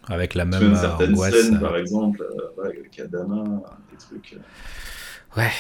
[0.08, 2.26] Avec la même certaines scènes, par exemple,
[2.64, 3.44] avec Adama,
[3.92, 4.38] des trucs.
[5.36, 5.52] Ouais.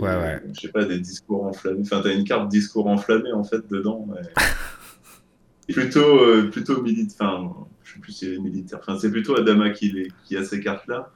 [0.00, 0.42] ouais, ouais.
[0.52, 1.82] Je sais pas, des discours enflammés.
[1.82, 4.08] Enfin, t'as une carte discours enflammé en fait dedans.
[5.68, 7.28] plutôt, euh, plutôt militaire.
[7.28, 7.54] Enfin,
[7.84, 8.80] je sais plus si c'est militaire.
[8.82, 11.10] Enfin, c'est plutôt Adama qui, qui a ces cartes-là.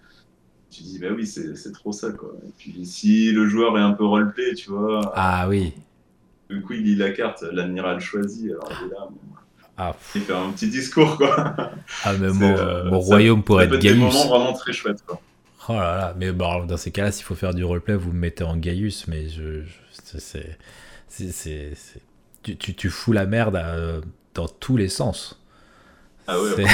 [0.71, 2.35] Tu dis, bah oui, c'est trop ça, quoi.
[2.47, 5.13] Et puis, si le joueur est un peu roleplay, tu vois.
[5.15, 5.73] Ah oui.
[6.51, 8.51] Du coup, il lit la carte, l'admiral choisi.
[8.51, 9.09] Alors, il est là.
[9.79, 11.55] Ah, il fait un petit discours, quoi.
[12.05, 13.93] Ah, mais mon, euh, mon royaume pourrait être Gaius.
[13.93, 15.21] C'est moment vraiment très chouette, quoi.
[15.69, 18.19] Oh là là, mais bon, dans ces cas-là, s'il faut faire du roleplay, vous me
[18.19, 20.57] mettez en Gaius, mais je, c'est,
[21.09, 21.73] c'est,
[22.43, 24.01] tu, tu, tu, fous la merde à,
[24.35, 25.41] dans tous les sens.
[26.29, 26.67] Ah ouais.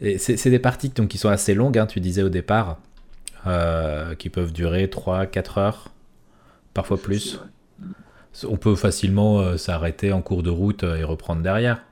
[0.18, 2.78] C'est des parties donc, qui sont assez longues, hein, tu disais au départ,
[3.46, 5.88] euh, qui peuvent durer 3-4 heures,
[6.72, 7.40] parfois plus.
[8.48, 11.82] On peut facilement euh, s'arrêter en cours de route euh, et reprendre derrière.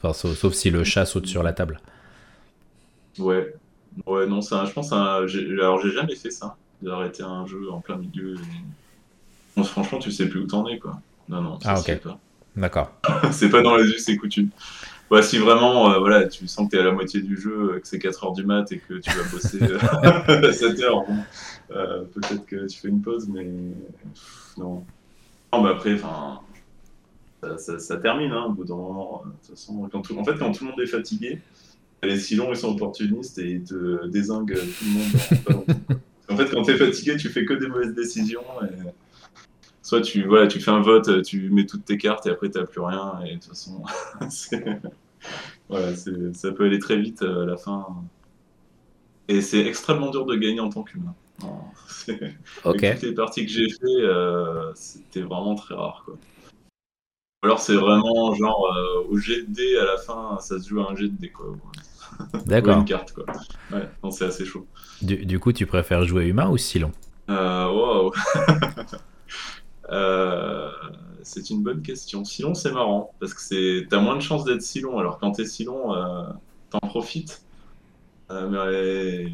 [0.00, 1.80] Enfin, sauf, si le chat saute sur la table.
[3.18, 3.54] Ouais,
[4.06, 7.96] ouais non, ça, je pense, alors j'ai jamais fait ça, d'arrêter un jeu en plein
[7.96, 8.36] milieu.
[9.64, 11.00] franchement, tu sais plus où t'en es, quoi.
[11.28, 12.00] Non, non, ah, ok.
[12.56, 12.90] D'accord.
[13.32, 14.50] c'est pas dans les us et coutumes.
[15.10, 17.74] Ouais, si vraiment euh, voilà, tu sens que tu es à la moitié du jeu,
[17.74, 19.78] euh, que c'est 4 heures du mat et que tu vas bosser euh,
[20.48, 21.16] à 7 heures, bon,
[22.14, 23.46] peut-être que tu fais une pause, mais
[24.56, 24.84] non.
[25.52, 26.40] Non, mais après, enfin,
[27.56, 29.22] ça, ça, termine hein, au bout d'un moment.
[29.24, 31.40] De toute façon, quand tout, en fait, quand tout le monde est fatigué,
[32.02, 35.64] les Silons ils sont opportunistes et ils te désinguent tout le monde.
[36.28, 38.42] En, fait, quand tu es fatigué, tu fais que des mauvaises décisions.
[38.62, 38.90] Et
[39.82, 42.58] soit tu, voilà, tu fais un vote, tu mets toutes tes cartes et après tu
[42.58, 43.20] n'as plus rien.
[43.24, 43.82] Et de toute façon,
[45.68, 47.86] voilà, ça peut aller très vite euh, à la fin.
[49.28, 51.14] Et c'est extrêmement dur de gagner en tant qu'humain.
[52.64, 52.80] Ok.
[52.92, 56.02] Toutes les parties que j'ai fait, euh, c'était vraiment très rare.
[56.04, 56.16] Quoi.
[57.42, 60.80] Alors c'est vraiment genre euh, au jet de dés à la fin, ça se joue
[60.80, 61.46] à un jet de dés quoi.
[62.46, 62.78] D'accord.
[62.78, 63.24] une carte quoi.
[63.70, 64.66] Ouais, c'est assez chaud.
[65.02, 66.92] Du, du, coup, tu préfères jouer humain ou Silon?
[67.30, 68.12] Euh, Wow.
[69.92, 70.68] Euh,
[71.22, 72.24] c'est une bonne question.
[72.24, 75.44] Silon, c'est marrant, parce que c'est t'as moins de chances d'être Silon, alors quand t'es
[75.44, 76.24] Silon, euh,
[76.70, 77.40] t'en profites.
[78.28, 79.26] Mais,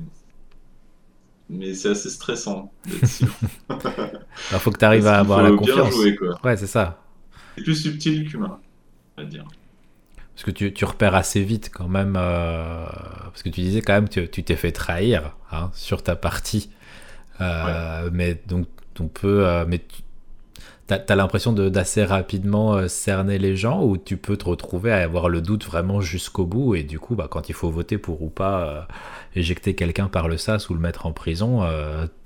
[1.49, 3.33] mais c'est assez stressant d'être silent.
[3.71, 3.79] Il
[4.59, 5.95] faut que tu arrives à avoir la confiance.
[5.95, 6.39] Jouer, quoi.
[6.45, 7.02] Ouais, c'est ça.
[7.57, 8.59] C'est plus subtil qu'humain,
[9.17, 9.47] on va dire.
[10.35, 12.17] Parce que tu, tu, repères assez vite quand même.
[12.19, 12.87] Euh,
[13.25, 16.71] parce que tu disais quand même que tu t'es fait trahir hein, sur ta partie.
[17.41, 18.67] Euh, mais donc,
[18.99, 19.47] on peut.
[19.47, 19.79] Euh, mais
[20.89, 25.29] tu as, l'impression d'assez rapidement cerner les gens ou tu peux te retrouver à avoir
[25.29, 28.29] le doute vraiment jusqu'au bout et du coup, bah, quand il faut voter pour ou
[28.29, 28.89] pas
[29.35, 31.63] éjecter quelqu'un par le sas ou le mettre en prison,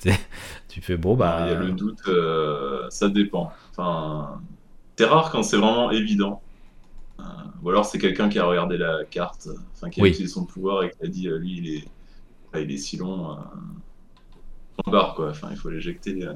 [0.69, 1.47] tu fais bon, bah.
[1.47, 2.03] Il y a le doute,
[2.89, 3.53] ça dépend.
[3.73, 4.41] Enfin,
[4.97, 6.43] c'est rare quand c'est vraiment évident.
[7.21, 7.23] Euh,
[7.63, 10.85] ou alors c'est quelqu'un qui a regardé la carte, enfin qui a utilisé son pouvoir
[10.85, 15.31] et qui a dit euh, lui il est, il est si long, euh, barre quoi,
[15.31, 16.27] enfin il faut l'éjecter.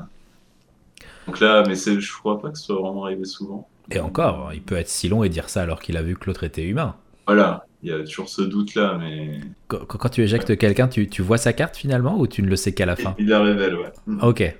[1.26, 3.68] Donc là, mais je crois pas que ce soit vraiment arrivé souvent.
[3.90, 6.26] Et encore, il peut être si long et dire ça alors qu'il a vu que
[6.26, 6.96] l'autre était humain.
[7.26, 9.40] Voilà, il y a toujours ce doute-là, mais...
[9.68, 12.72] Quand, tu éjectes quelqu'un, tu, tu, vois sa carte finalement ou tu ne le sais
[12.72, 13.14] qu'à la fin?
[13.18, 13.92] Il la révèle, ouais.
[14.22, 14.54] Ok.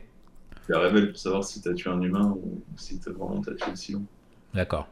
[0.71, 3.55] La révèle pour savoir si tu as tué un humain ou si as vraiment as
[3.55, 4.05] tué le silon.
[4.55, 4.87] D'accord.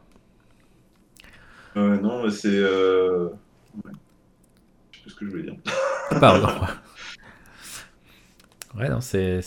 [1.77, 2.49] Euh, non, c'est.
[2.51, 3.29] Euh...
[3.85, 3.91] Ouais.
[4.91, 5.55] Je sais plus ce que je voulais dire.
[6.19, 6.49] Pardon.
[8.77, 9.39] ouais, non, c'est,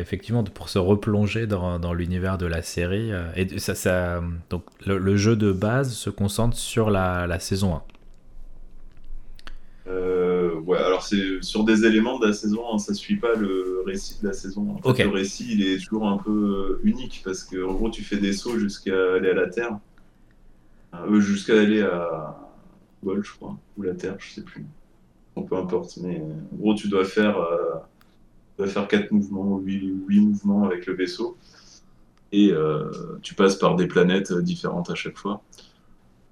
[0.00, 3.12] effectivement pour se replonger dans, dans l'univers de la série.
[3.12, 7.74] Euh, et ça, ça donc, le, jeu de base se concentre sur la, la saison
[7.74, 7.82] 1.
[9.88, 10.21] Euh,
[10.66, 14.20] ouais, alors c'est sur des éléments de la saison, hein, ça suit pas le récit
[14.20, 14.76] de la saison.
[14.82, 18.02] En fait, Le récit, il est toujours un peu unique parce que en gros, tu
[18.02, 19.78] fais des sauts jusqu'à aller à la Terre.
[20.94, 22.36] Euh, jusqu'à aller à
[23.02, 24.64] Vol, je crois, ou la Terre, je sais plus.
[25.34, 27.76] Bon, peu importe, mais en gros, tu dois faire, euh,
[28.56, 31.36] tu dois faire 4 mouvements, 8, 8 mouvements avec le vaisseau.
[32.32, 32.90] Et euh,
[33.22, 35.42] tu passes par des planètes différentes à chaque fois.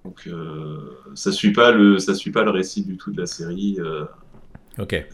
[0.04, 3.26] Donc euh, ça suit pas le ça suit pas le récit du tout de la
[3.26, 3.76] série.
[3.78, 4.04] Euh.
[4.78, 5.06] Ok.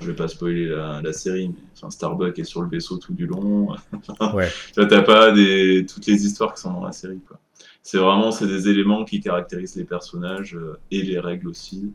[0.00, 3.26] Je vais pas spoiler la, série, mais enfin Starbuck est sur le vaisseau tout du
[3.26, 3.68] long.
[4.34, 4.48] ouais.
[4.74, 7.38] T'as pas des toutes les histoires qui sont dans la série quoi
[7.82, 11.92] c'est vraiment c'est des éléments qui caractérisent les personnages euh, et les règles aussi.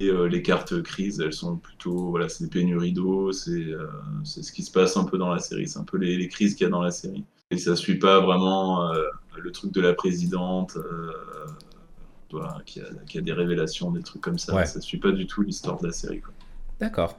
[0.00, 3.88] Et euh, les cartes crises, elles sont plutôt, voilà, c'est des pénuries d'eau, euh,
[4.24, 6.28] c'est ce qui se passe un peu dans la série, c'est un peu les, les
[6.28, 7.24] crises qu'il y a dans la série.
[7.50, 8.90] Et ça suit pas vraiment
[9.38, 10.76] le truc de la présidente,
[12.64, 14.64] qui, a, qui, a, des révélations, des trucs comme ça.
[14.64, 16.22] Ça suit pas du tout l'histoire de la série.
[16.80, 17.18] D'accord.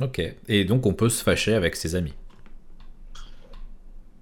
[0.00, 0.20] Ok.
[0.48, 2.14] Et donc on peut se fâcher avec ses amis.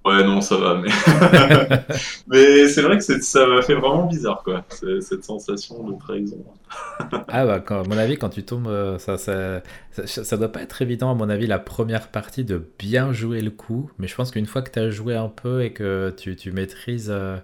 [0.02, 0.88] Ouais, non, ça va, mais,
[2.26, 6.42] mais c'est vrai que ça m'a fait vraiment bizarre, quoi, cette sensation de trahison.
[7.28, 9.60] ah bah, à mon avis, quand tu tombes, euh, ça, ça,
[10.06, 13.50] ça, doit pas être évident, à mon avis, la première partie de bien jouer le
[13.50, 16.34] coup, mais je pense qu'une fois que tu as joué un peu et que tu,
[16.34, 17.10] tu maîtrises...
[17.10, 17.36] Euh,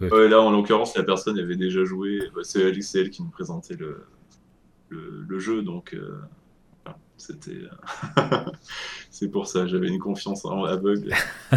[0.00, 3.30] ouais, là, en l'occurrence, la personne avait déjà joué, bah, c'est Alice elle qui nous
[3.30, 4.06] présentait le,
[4.90, 5.92] le, jeu, donc...
[5.94, 6.20] Euh,
[7.16, 8.44] c'était, euh,
[9.10, 11.14] c'est pour ça, j'avais une confiance en aveugle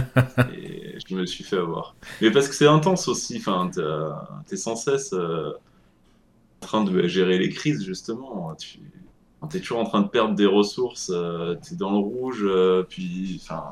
[0.55, 1.95] et je me suis fait avoir.
[2.21, 3.69] Mais parce que c'est intense aussi, enfin,
[4.47, 5.51] t'es sans cesse euh,
[6.61, 8.55] en train de gérer les crises justement.
[8.55, 8.79] Tu
[9.53, 12.47] es toujours en train de perdre des ressources, euh, tu es dans le rouge,
[12.89, 13.63] puis enfin.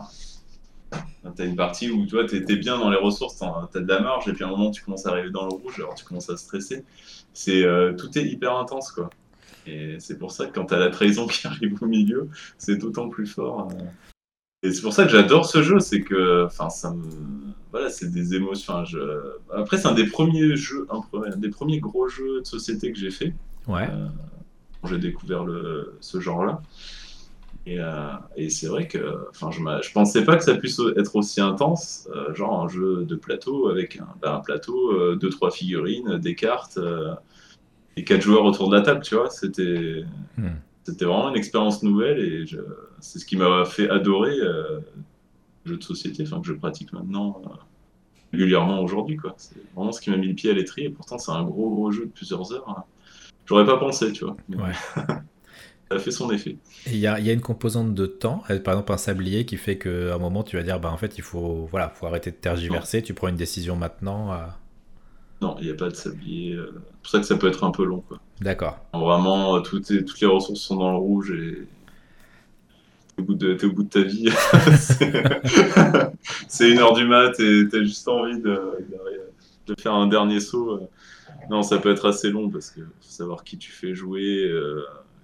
[1.36, 3.88] T'as une partie où tu vois, t'es es bien dans les ressources, t'as as de
[3.88, 5.95] la marge, et puis à un moment tu commences à arriver dans le rouge, alors
[5.95, 6.86] tu commences à stresser.
[7.34, 7.66] C'est
[7.98, 9.10] tout est hyper intense quoi.
[9.68, 13.10] Et c'est pour ça que quand t'as la trahison qui arrive au milieu, c'est d'autant
[13.10, 13.70] plus fort.
[13.72, 13.84] Euh.
[14.64, 17.04] Et c'est pour ça que j'adore ce jeu, c'est que, enfin, ça me,
[17.72, 18.84] voilà, c'est des émotions.
[18.86, 19.00] je...
[19.54, 23.12] Après, c'est un des premiers jeux, un, des premiers gros jeux de société que j'ai
[23.12, 23.34] fait.
[23.68, 23.88] Ouais.
[23.92, 24.08] Euh,
[24.82, 26.62] quand j'ai découvert le, ce genre-là.
[27.68, 31.16] Et, euh, et c'est vrai que, enfin, je, je pensais pas que ça puisse être
[31.16, 36.18] aussi intense, genre un jeu de plateau avec un, ben, un plateau, deux trois figurines,
[36.18, 36.80] des cartes
[37.97, 39.30] et quatre joueurs autour de la table, tu vois.
[39.30, 40.03] C'était
[40.38, 40.49] hmm.
[40.84, 42.45] c'était vraiment une expérience nouvelle et
[42.99, 44.80] c'est ce qui m'a fait adorer euh,
[45.63, 47.49] le jeu de société, enfin que je pratique maintenant euh,
[48.31, 49.34] régulièrement aujourd'hui, quoi.
[49.38, 50.88] C'est vraiment ce qui m'a mis le pied à l'étrier.
[50.88, 52.69] Et pourtant, c'est un gros gros jeu de plusieurs heures.
[52.69, 52.84] Hein.
[53.45, 54.35] J'aurais pas pensé, tu vois.
[54.49, 54.73] Ouais.
[54.95, 56.57] ça a fait son effet.
[56.88, 59.57] Il y a, y a, une composante de temps, euh, par exemple un sablier qui
[59.57, 62.31] fait qu'à un moment tu vas dire bah en fait il faut voilà faut arrêter
[62.31, 64.34] de tergiverser, tu prends une décision maintenant.
[65.41, 66.53] Non, il n'y a pas de sablier.
[66.53, 68.03] Euh, c'est pour ça que ça peut être un peu long.
[68.41, 68.80] D'accord.
[68.94, 71.68] Vraiment, euh, toutes, les, toutes les ressources sont dans le rouge et
[73.16, 74.26] t'es au bout de, au bout de ta vie.
[76.48, 78.60] c'est une heure du mat et t'as juste envie de,
[79.68, 80.72] de, faire un dernier saut.
[80.72, 80.88] Euh.
[81.49, 84.49] Non, ça peut être assez long parce que faut savoir qui tu fais jouer,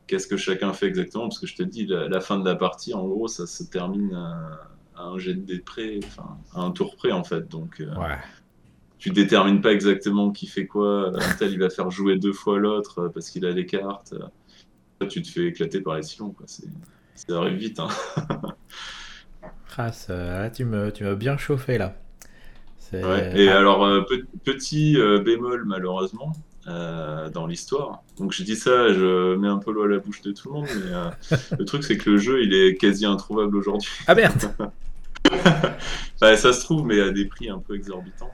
[0.07, 1.29] qu'est-ce que chacun fait exactement.
[1.29, 4.13] Parce que je te dis, la, fin de la partie, en gros, ça se termine
[4.13, 7.49] à, un jet de près, enfin, à un tour près en fait.
[7.49, 8.17] Donc, ouais
[9.01, 11.11] tu détermines pas exactement qui fait quoi.
[11.15, 14.13] Un tel, il va faire jouer deux fois l'autre euh, parce qu'il a les cartes.
[15.09, 16.35] tu te fais éclater par les silons.
[16.45, 17.79] ça arrive vite.
[17.79, 17.87] Hein.
[19.77, 21.97] ah, là, tu me, tu m'as bien chauffé là.
[22.93, 23.57] Et ah.
[23.57, 24.05] alors,
[24.43, 26.33] petit bémol malheureusement,
[26.67, 28.03] dans l'histoire.
[28.19, 30.59] Donc je dis ça, je mets un peu l'eau à la bouche de tout le
[30.59, 33.89] monde, mais le truc c'est que le jeu il est quasi introuvable aujourd'hui.
[34.05, 34.53] Ah merde
[36.21, 38.29] bah, Ça se trouve, mais à des prix un peu exorbitants.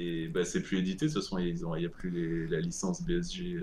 [0.00, 3.56] Et bah, c'est plus édité, de toute façon, il n'y a plus la licence BSG.
[3.56, 3.62] Euh,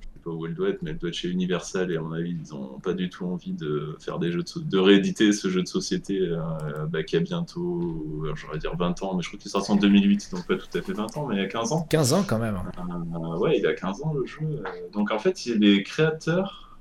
[0.00, 1.92] je sais pas où elle doit être, mais elle doit être chez Universal.
[1.92, 4.78] Et à mon avis, ils n'ont pas du tout envie de faire des jeux de,
[4.78, 6.40] rééditer ce jeu de société euh,
[6.88, 10.30] bah, qui a bientôt, j'aurais dire 20 ans, mais je crois qu'il sort en 2008,
[10.32, 11.86] donc pas tout à fait 20 ans, mais il y a 15 ans.
[11.88, 12.56] 15 ans quand même.
[12.56, 14.64] Euh, ouais, il a 15 ans le jeu.
[14.92, 16.78] Donc en fait, il les créateurs.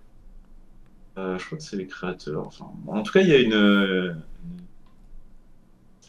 [1.16, 2.48] je crois que c'est les créateurs.
[2.48, 4.16] Enfin, en tout cas, il y a une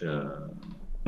[0.03, 0.31] un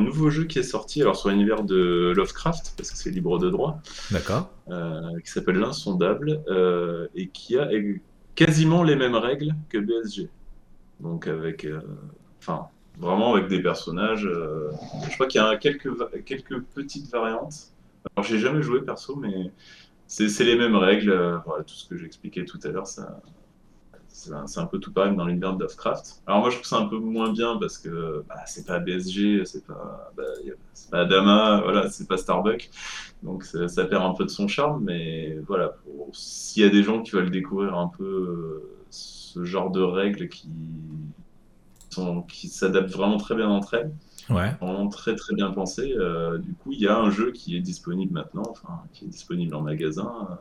[0.03, 3.51] nouveau jeu qui est sorti alors sur l'univers de Lovecraft, parce que c'est libre de
[3.51, 3.81] droit.
[4.11, 4.51] D'accord.
[4.71, 7.69] Euh, qui s'appelle L'Insondable, euh, et qui a
[8.35, 10.29] quasiment les mêmes règles que BSG.
[11.01, 11.65] Donc avec.
[11.65, 11.81] Euh,
[12.41, 12.69] enfin,
[12.99, 14.29] vraiment avec des personnages.
[14.29, 15.91] je crois qu'il y a quelques,
[16.25, 17.73] quelques petites variantes.
[18.17, 19.53] Alors j'ai jamais joué perso, mais
[20.07, 21.41] c'est les mêmes règles.
[21.47, 23.21] voilà, tout ce que j'expliquais tout à l'heure, ça,
[24.19, 26.23] c'est un, peu tout pareil dans l'univers de Lovecraft.
[26.27, 29.45] Alors moi je trouve ça un peu moins bien parce que bah, c'est pas BSG,
[29.45, 30.25] c'est pas, bah,
[30.91, 32.71] pas Adama, voilà, c'est pas Starbucks,
[33.23, 34.83] donc ça, perd un peu de son charme.
[34.85, 35.77] Mais voilà,
[36.13, 40.29] s'il y a des gens qui veulent découvrir un peu euh, ce genre de règles
[40.29, 40.51] qui
[41.91, 43.93] sont, qui s'adaptent vraiment très bien entre elles,
[44.31, 44.53] ouais.
[44.61, 47.61] vraiment très très bien pensées, euh, du coup il y a un jeu qui est
[47.61, 50.41] disponible maintenant, enfin qui est disponible en magasin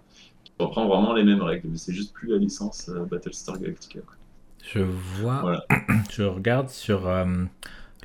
[0.59, 3.99] reprend vraiment les mêmes règles, mais c'est juste plus la licence euh, Battlestar Galactica.
[4.63, 5.63] Je vois,
[6.11, 7.25] je regarde sur euh,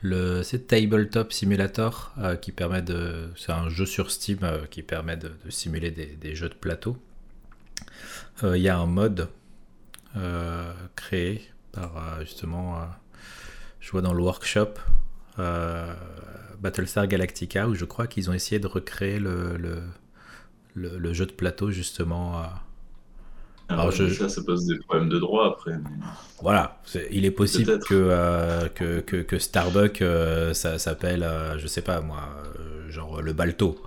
[0.03, 4.39] le c'est Tabletop Simulator euh, qui permet de, c'est un jeu sur Steam
[4.71, 6.97] qui permet de, simuler des, jeux de plateau.
[8.43, 9.29] Il y a un mode
[10.97, 12.81] créé par justement,
[13.79, 14.75] je vois dans le workshop
[16.61, 19.83] Battlestar Galactica où je crois qu'ils ont essayé de recréer le le,
[20.77, 22.43] jeu de plateau justement.
[23.69, 25.73] Ah Alors, Ça, ça pose des problèmes de droit après.
[26.41, 26.81] Voilà,
[27.11, 32.01] il est possible euh, que, que, que, Starbucks euh, ça s'appelle, euh, je sais pas
[32.01, 32.29] moi,
[32.89, 33.81] genre le Balto.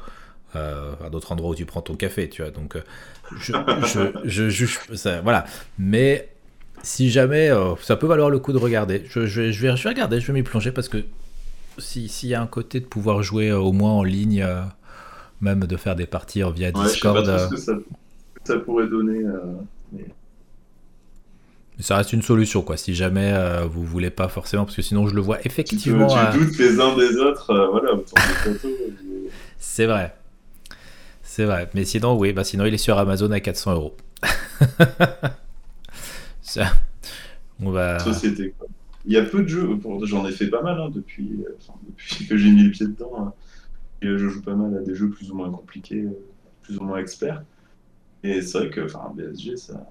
[0.53, 2.51] à d'autres endroits où tu prends ton café, tu vois.
[2.51, 2.77] Donc,
[3.39, 3.53] je,
[4.23, 5.45] je, juge ça, voilà.
[5.77, 6.29] Mais
[6.81, 7.51] si jamais,
[7.81, 9.03] ça peut valoir le coup de regarder.
[9.09, 11.03] Je, je, vais, je vais regarder, je vais m'y plonger parce que
[11.77, 14.47] s'il y a un côté de pouvoir jouer au moins en ligne
[15.41, 17.17] même de faire des parties via Discord.
[17.17, 17.73] Je sais pas ce que ça,
[18.43, 19.19] ça pourrait donner.
[19.19, 19.39] Euh,
[19.91, 20.05] mais...
[21.79, 22.77] Ça reste une solution, quoi.
[22.77, 26.07] Si jamais euh, vous voulez pas forcément, parce que sinon je le vois effectivement.
[26.07, 27.91] Tu, tu doutes les uns des autres, euh, voilà.
[29.57, 30.15] C'est vrai.
[31.21, 31.69] C'est vrai.
[31.73, 33.97] Mais sinon, oui, bah sinon il est sur Amazon à 400 euros.
[37.61, 37.99] On va.
[37.99, 38.67] Société, quoi.
[39.07, 39.69] Il y a peu de jeux,
[40.03, 41.45] j'en ai fait pas mal hein, depuis,
[41.87, 43.13] depuis que j'ai mis le pied dedans.
[43.19, 43.33] Hein
[44.05, 46.17] je joue pas mal à des jeux plus ou moins compliqués, euh,
[46.61, 47.43] plus ou moins experts.
[48.23, 49.87] Et c'est vrai que enfin, BSG, ça,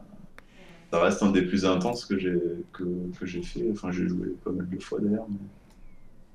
[0.90, 2.38] ça reste un des plus intenses que j'ai
[2.72, 2.84] que,
[3.18, 3.70] que fait.
[3.72, 5.26] Enfin, j'ai joué pas mal de fois d'ailleurs.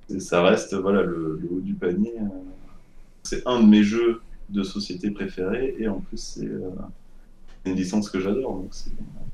[0.09, 2.13] Mais ça reste voilà, le, haut du panier.
[2.19, 2.27] Euh.
[3.23, 6.69] C'est un de mes jeux de société préférés et en plus, c'est euh,
[7.65, 8.55] une licence que j'adore.
[8.55, 8.73] Donc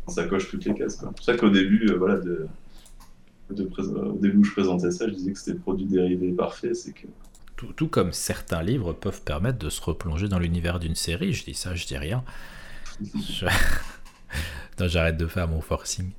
[0.07, 0.97] ça coche toutes les cases.
[0.99, 2.47] C'est pour ça qu'au début, voilà, de,
[3.49, 6.73] au début où je présentais ça, je disais que c'était le produit dérivé parfait.
[6.73, 7.07] C'est que
[7.56, 11.34] tout, comme certains livres peuvent permettre de se replonger dans l'univers d'une série.
[11.34, 12.23] Je dis ça, je dis rien.
[14.80, 16.11] j'arrête de faire mon forcing.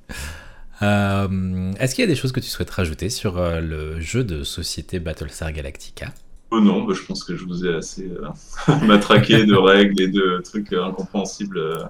[0.81, 4.23] Euh, est-ce qu'il y a des choses que tu souhaites rajouter sur euh, le jeu
[4.23, 6.13] de société Battlestar Galactica?
[6.49, 10.07] Oh non, bah, je pense que je vous ai assez euh, matraqué de règles et
[10.07, 11.87] de trucs incompréhensibles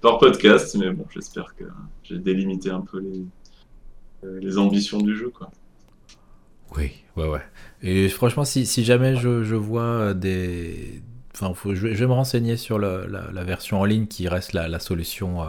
[0.00, 1.64] par podcast, mais bon, j'espère que
[2.02, 3.24] j'ai délimité un peu les,
[4.40, 5.30] les ambitions du jeu.
[5.30, 5.50] Quoi.
[6.76, 7.42] Oui, ouais, ouais.
[7.82, 11.02] Et franchement, si, si jamais je, je, vois des.
[11.34, 14.78] Enfin, je, vais, me renseigner sur la, la, version en ligne qui reste la, la
[14.78, 15.46] solution euh,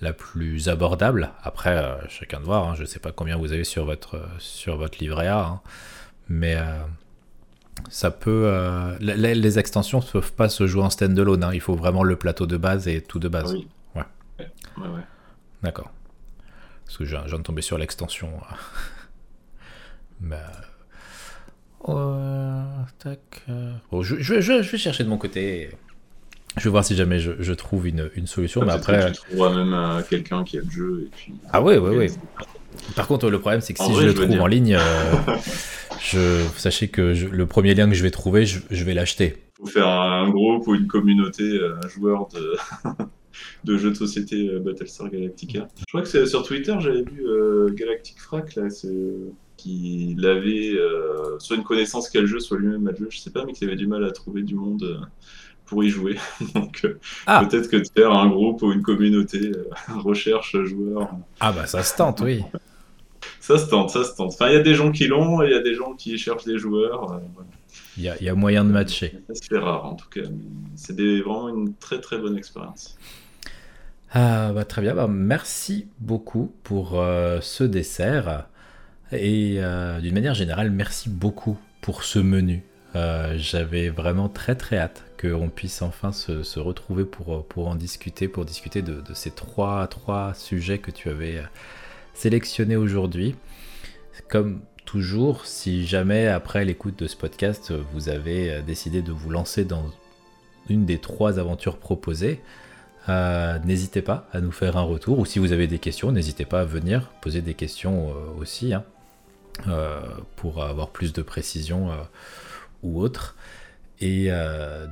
[0.00, 1.30] la plus abordable.
[1.42, 2.68] Après, euh, chacun de voir.
[2.68, 5.44] Hein, je ne sais pas combien vous avez sur votre, sur votre livret A.
[5.44, 5.60] Hein.
[6.28, 6.80] mais euh,
[7.88, 8.50] ça peut.
[9.00, 11.44] Les, les, extensions ne peuvent pas se jouer en standalone.
[11.44, 13.52] Hein, il faut vraiment le plateau de base et tout de base.
[13.52, 13.68] Oui.
[13.94, 14.02] Ouais.
[14.38, 15.00] ouais, ouais.
[15.62, 15.90] D'accord.
[16.84, 18.28] Parce que je viens de tomber sur l'extension.
[20.22, 20.36] Mais.
[21.88, 22.62] Euh,
[22.98, 23.20] tac.
[23.48, 23.72] Euh.
[24.02, 25.70] je, je, je, vais chercher de mon côté.
[26.56, 28.64] Je vais voir si jamais je, trouve une, une solution.
[28.64, 29.12] mais après.
[29.12, 31.04] Tu trouveras même euh, quelqu'un qui a le jeu.
[31.06, 31.34] Et puis...
[31.52, 32.10] Ah ouais, ouais, ouais.
[32.94, 34.78] Par contre, le problème, c'est que si je le trouve en ligne,
[36.00, 39.42] je, sachez que le premier lien que je vais trouver, je, vais l'acheter.
[39.58, 42.56] Faut faire un groupe ou une communauté, un joueur de.
[43.64, 45.66] de jeux de société Battlestar Galactica.
[45.78, 47.24] Je crois que c'est sur Twitter, j'avais vu
[47.74, 48.68] Galactic Frac, là,
[49.62, 50.76] qu'il avait
[51.38, 53.76] soit une connaissance quel jeu, soit lui-même à jeu, je sais pas, mais qu'il avait
[53.76, 55.08] du mal à trouver du monde
[55.66, 56.18] pour y jouer.
[56.54, 56.86] Donc
[57.26, 57.44] ah.
[57.44, 59.52] peut-être que de faire un groupe ou une communauté
[59.88, 61.10] recherche joueurs.
[61.40, 62.42] Ah bah ça se tente, oui.
[63.40, 64.32] ça se tente, ça se tente.
[64.34, 66.44] Enfin, il y a des gens qui l'ont, il y a des gens qui cherchent
[66.44, 67.20] des joueurs.
[67.96, 69.18] Il y, a moyen de matcher.
[69.34, 70.28] C'est rare en tout cas.
[70.76, 72.96] C'est vraiment une très très bonne expérience.
[74.14, 78.46] Ah, bah, très bien, bah, merci beaucoup pour euh, ce dessert.
[79.12, 82.62] Et euh, d'une manière générale, merci beaucoup pour ce menu.
[82.94, 88.28] Euh, j'avais vraiment très très hâte qu'on puisse enfin se, retrouver pour, pour en discuter,
[88.28, 91.42] pour discuter de, ces trois, trois sujets que tu avais
[92.14, 93.34] sélectionnés aujourd'hui.
[94.28, 99.30] Comme toujours, si jamais après l'écoute de ce podcast, vous avez euh, décidé de vous
[99.30, 99.90] lancer dans
[100.68, 102.40] une des trois aventures proposées,
[103.08, 105.18] euh, n'hésitez pas à nous faire un retour.
[105.18, 108.74] Ou si vous avez des questions, n'hésitez pas à venir poser des questions euh, aussi,
[108.74, 108.84] hein,
[110.36, 111.90] pour avoir plus de précision
[112.82, 113.36] ou autre.
[114.00, 114.30] Et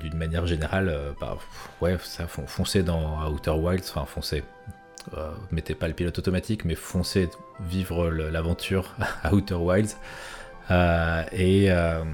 [0.01, 1.37] d'une manière générale, bah,
[1.81, 4.45] ouais, ça, foncez dans Outer Wilds, enfin foncez,
[5.17, 7.29] euh, mettez pas le pilote automatique, mais foncez
[7.61, 9.97] vivre l'aventure à Outer Wilds
[10.71, 12.05] euh, et euh,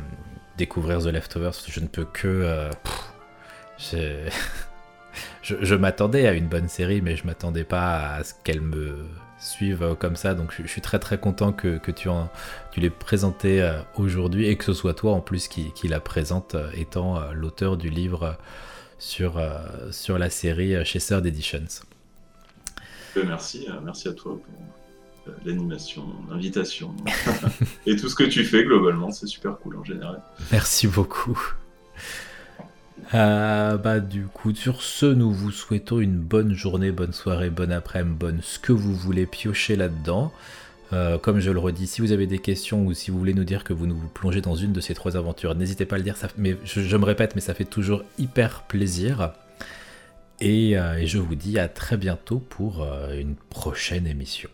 [0.57, 1.53] découvrir The Leftovers.
[1.69, 2.71] Je ne peux que.
[5.43, 9.07] je, m'attendais à une bonne série, mais je m'attendais pas à ce qu'elle me
[9.39, 10.35] suive comme ça.
[10.35, 12.29] Donc je, suis très très content que, tu, en,
[12.73, 16.57] tu l'aies présenté aujourd'hui et que ce soit toi en plus qui, qui la présente,
[16.75, 18.37] étant l'auteur du livre
[18.99, 19.41] sur,
[19.91, 21.85] sur la série chez Third Editions.
[23.25, 26.95] Merci, euh, merci à toi pour euh, l'animation, l'invitation
[27.87, 29.11] et tout ce que tu fais globalement.
[29.11, 30.23] C'est super cool en général.
[30.53, 31.39] Merci beaucoup.
[33.15, 37.73] Euh, bah, du coup, sur ce, nous vous souhaitons une bonne journée, bonne soirée, bonne
[37.73, 40.33] après-midi, bonne ce que vous voulez piocher là-dedans.
[41.23, 43.65] comme je le redis, si vous avez des questions ou si vous voulez nous dire
[43.65, 46.17] que vous nous plongez dans une de ces trois aventures, n'hésitez pas à le dire.
[46.39, 49.33] Mais je me répète, mais ça fait toujours hyper plaisir.
[50.43, 54.51] Euh, et, je vous dis à très bientôt pour euh, une prochaine émission.